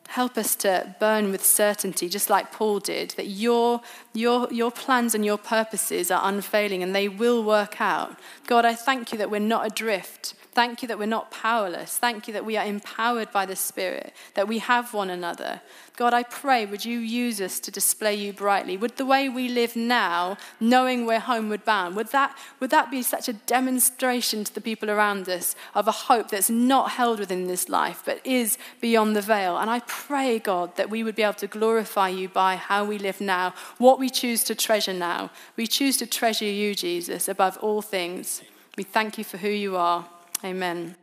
Help 0.08 0.36
us 0.36 0.56
to 0.56 0.94
burn 0.98 1.30
with 1.30 1.44
certainty, 1.44 2.08
just 2.08 2.28
like 2.28 2.52
Paul 2.52 2.80
did, 2.80 3.10
that 3.12 3.28
your, 3.28 3.80
your, 4.12 4.52
your 4.52 4.72
plans 4.72 5.14
and 5.14 5.24
your 5.24 5.38
purposes 5.38 6.10
are 6.10 6.20
unfailing 6.24 6.82
and 6.82 6.94
they 6.94 7.08
will 7.08 7.44
work 7.44 7.80
out. 7.80 8.18
God, 8.46 8.64
I 8.64 8.74
thank 8.74 9.12
you 9.12 9.18
that 9.18 9.30
we're 9.30 9.38
not 9.38 9.66
adrift, 9.66 10.34
Thank 10.52 10.82
you 10.82 10.88
that 10.88 10.98
we're 10.98 11.06
not 11.06 11.30
powerless. 11.30 11.96
Thank 11.96 12.26
you 12.26 12.34
that 12.34 12.44
we 12.44 12.56
are 12.56 12.64
empowered 12.64 13.30
by 13.30 13.46
the 13.46 13.54
Spirit, 13.54 14.12
that 14.34 14.48
we 14.48 14.58
have 14.58 14.92
one 14.92 15.08
another. 15.08 15.60
God, 15.96 16.12
I 16.12 16.24
pray, 16.24 16.66
would 16.66 16.84
you 16.84 16.98
use 16.98 17.40
us 17.40 17.60
to 17.60 17.70
display 17.70 18.16
you 18.16 18.32
brightly? 18.32 18.76
Would 18.76 18.96
the 18.96 19.06
way 19.06 19.28
we 19.28 19.48
live 19.48 19.76
now, 19.76 20.38
knowing 20.58 21.06
we're 21.06 21.20
homeward 21.20 21.64
bound, 21.64 21.94
would 21.94 22.08
that, 22.08 22.36
would 22.58 22.70
that 22.70 22.90
be 22.90 23.02
such 23.02 23.28
a 23.28 23.34
demonstration 23.34 24.42
to 24.42 24.52
the 24.52 24.60
people 24.60 24.90
around 24.90 25.28
us 25.28 25.54
of 25.72 25.86
a 25.86 25.92
hope 25.92 26.30
that's 26.30 26.50
not 26.50 26.92
held 26.92 27.20
within 27.20 27.46
this 27.46 27.68
life, 27.68 28.02
but 28.04 28.20
is 28.24 28.58
beyond 28.80 29.14
the 29.14 29.22
veil? 29.22 29.56
And 29.56 29.70
I 29.70 29.80
pray, 29.80 30.40
God, 30.40 30.74
that 30.76 30.90
we 30.90 31.04
would 31.04 31.14
be 31.14 31.22
able 31.22 31.34
to 31.34 31.46
glorify 31.46 32.08
you 32.08 32.28
by 32.28 32.56
how 32.56 32.84
we 32.84 32.98
live 32.98 33.20
now, 33.20 33.54
what 33.78 34.00
we 34.00 34.10
choose 34.10 34.42
to 34.44 34.56
treasure 34.56 34.94
now. 34.94 35.30
We 35.56 35.68
choose 35.68 35.96
to 35.98 36.06
treasure 36.06 36.44
you, 36.44 36.74
Jesus, 36.74 37.28
above 37.28 37.56
all 37.58 37.82
things. 37.82 38.42
We 38.76 38.82
thank 38.82 39.16
you 39.16 39.22
for 39.24 39.36
who 39.36 39.48
you 39.48 39.76
are. 39.76 40.06
Amen. 40.44 40.99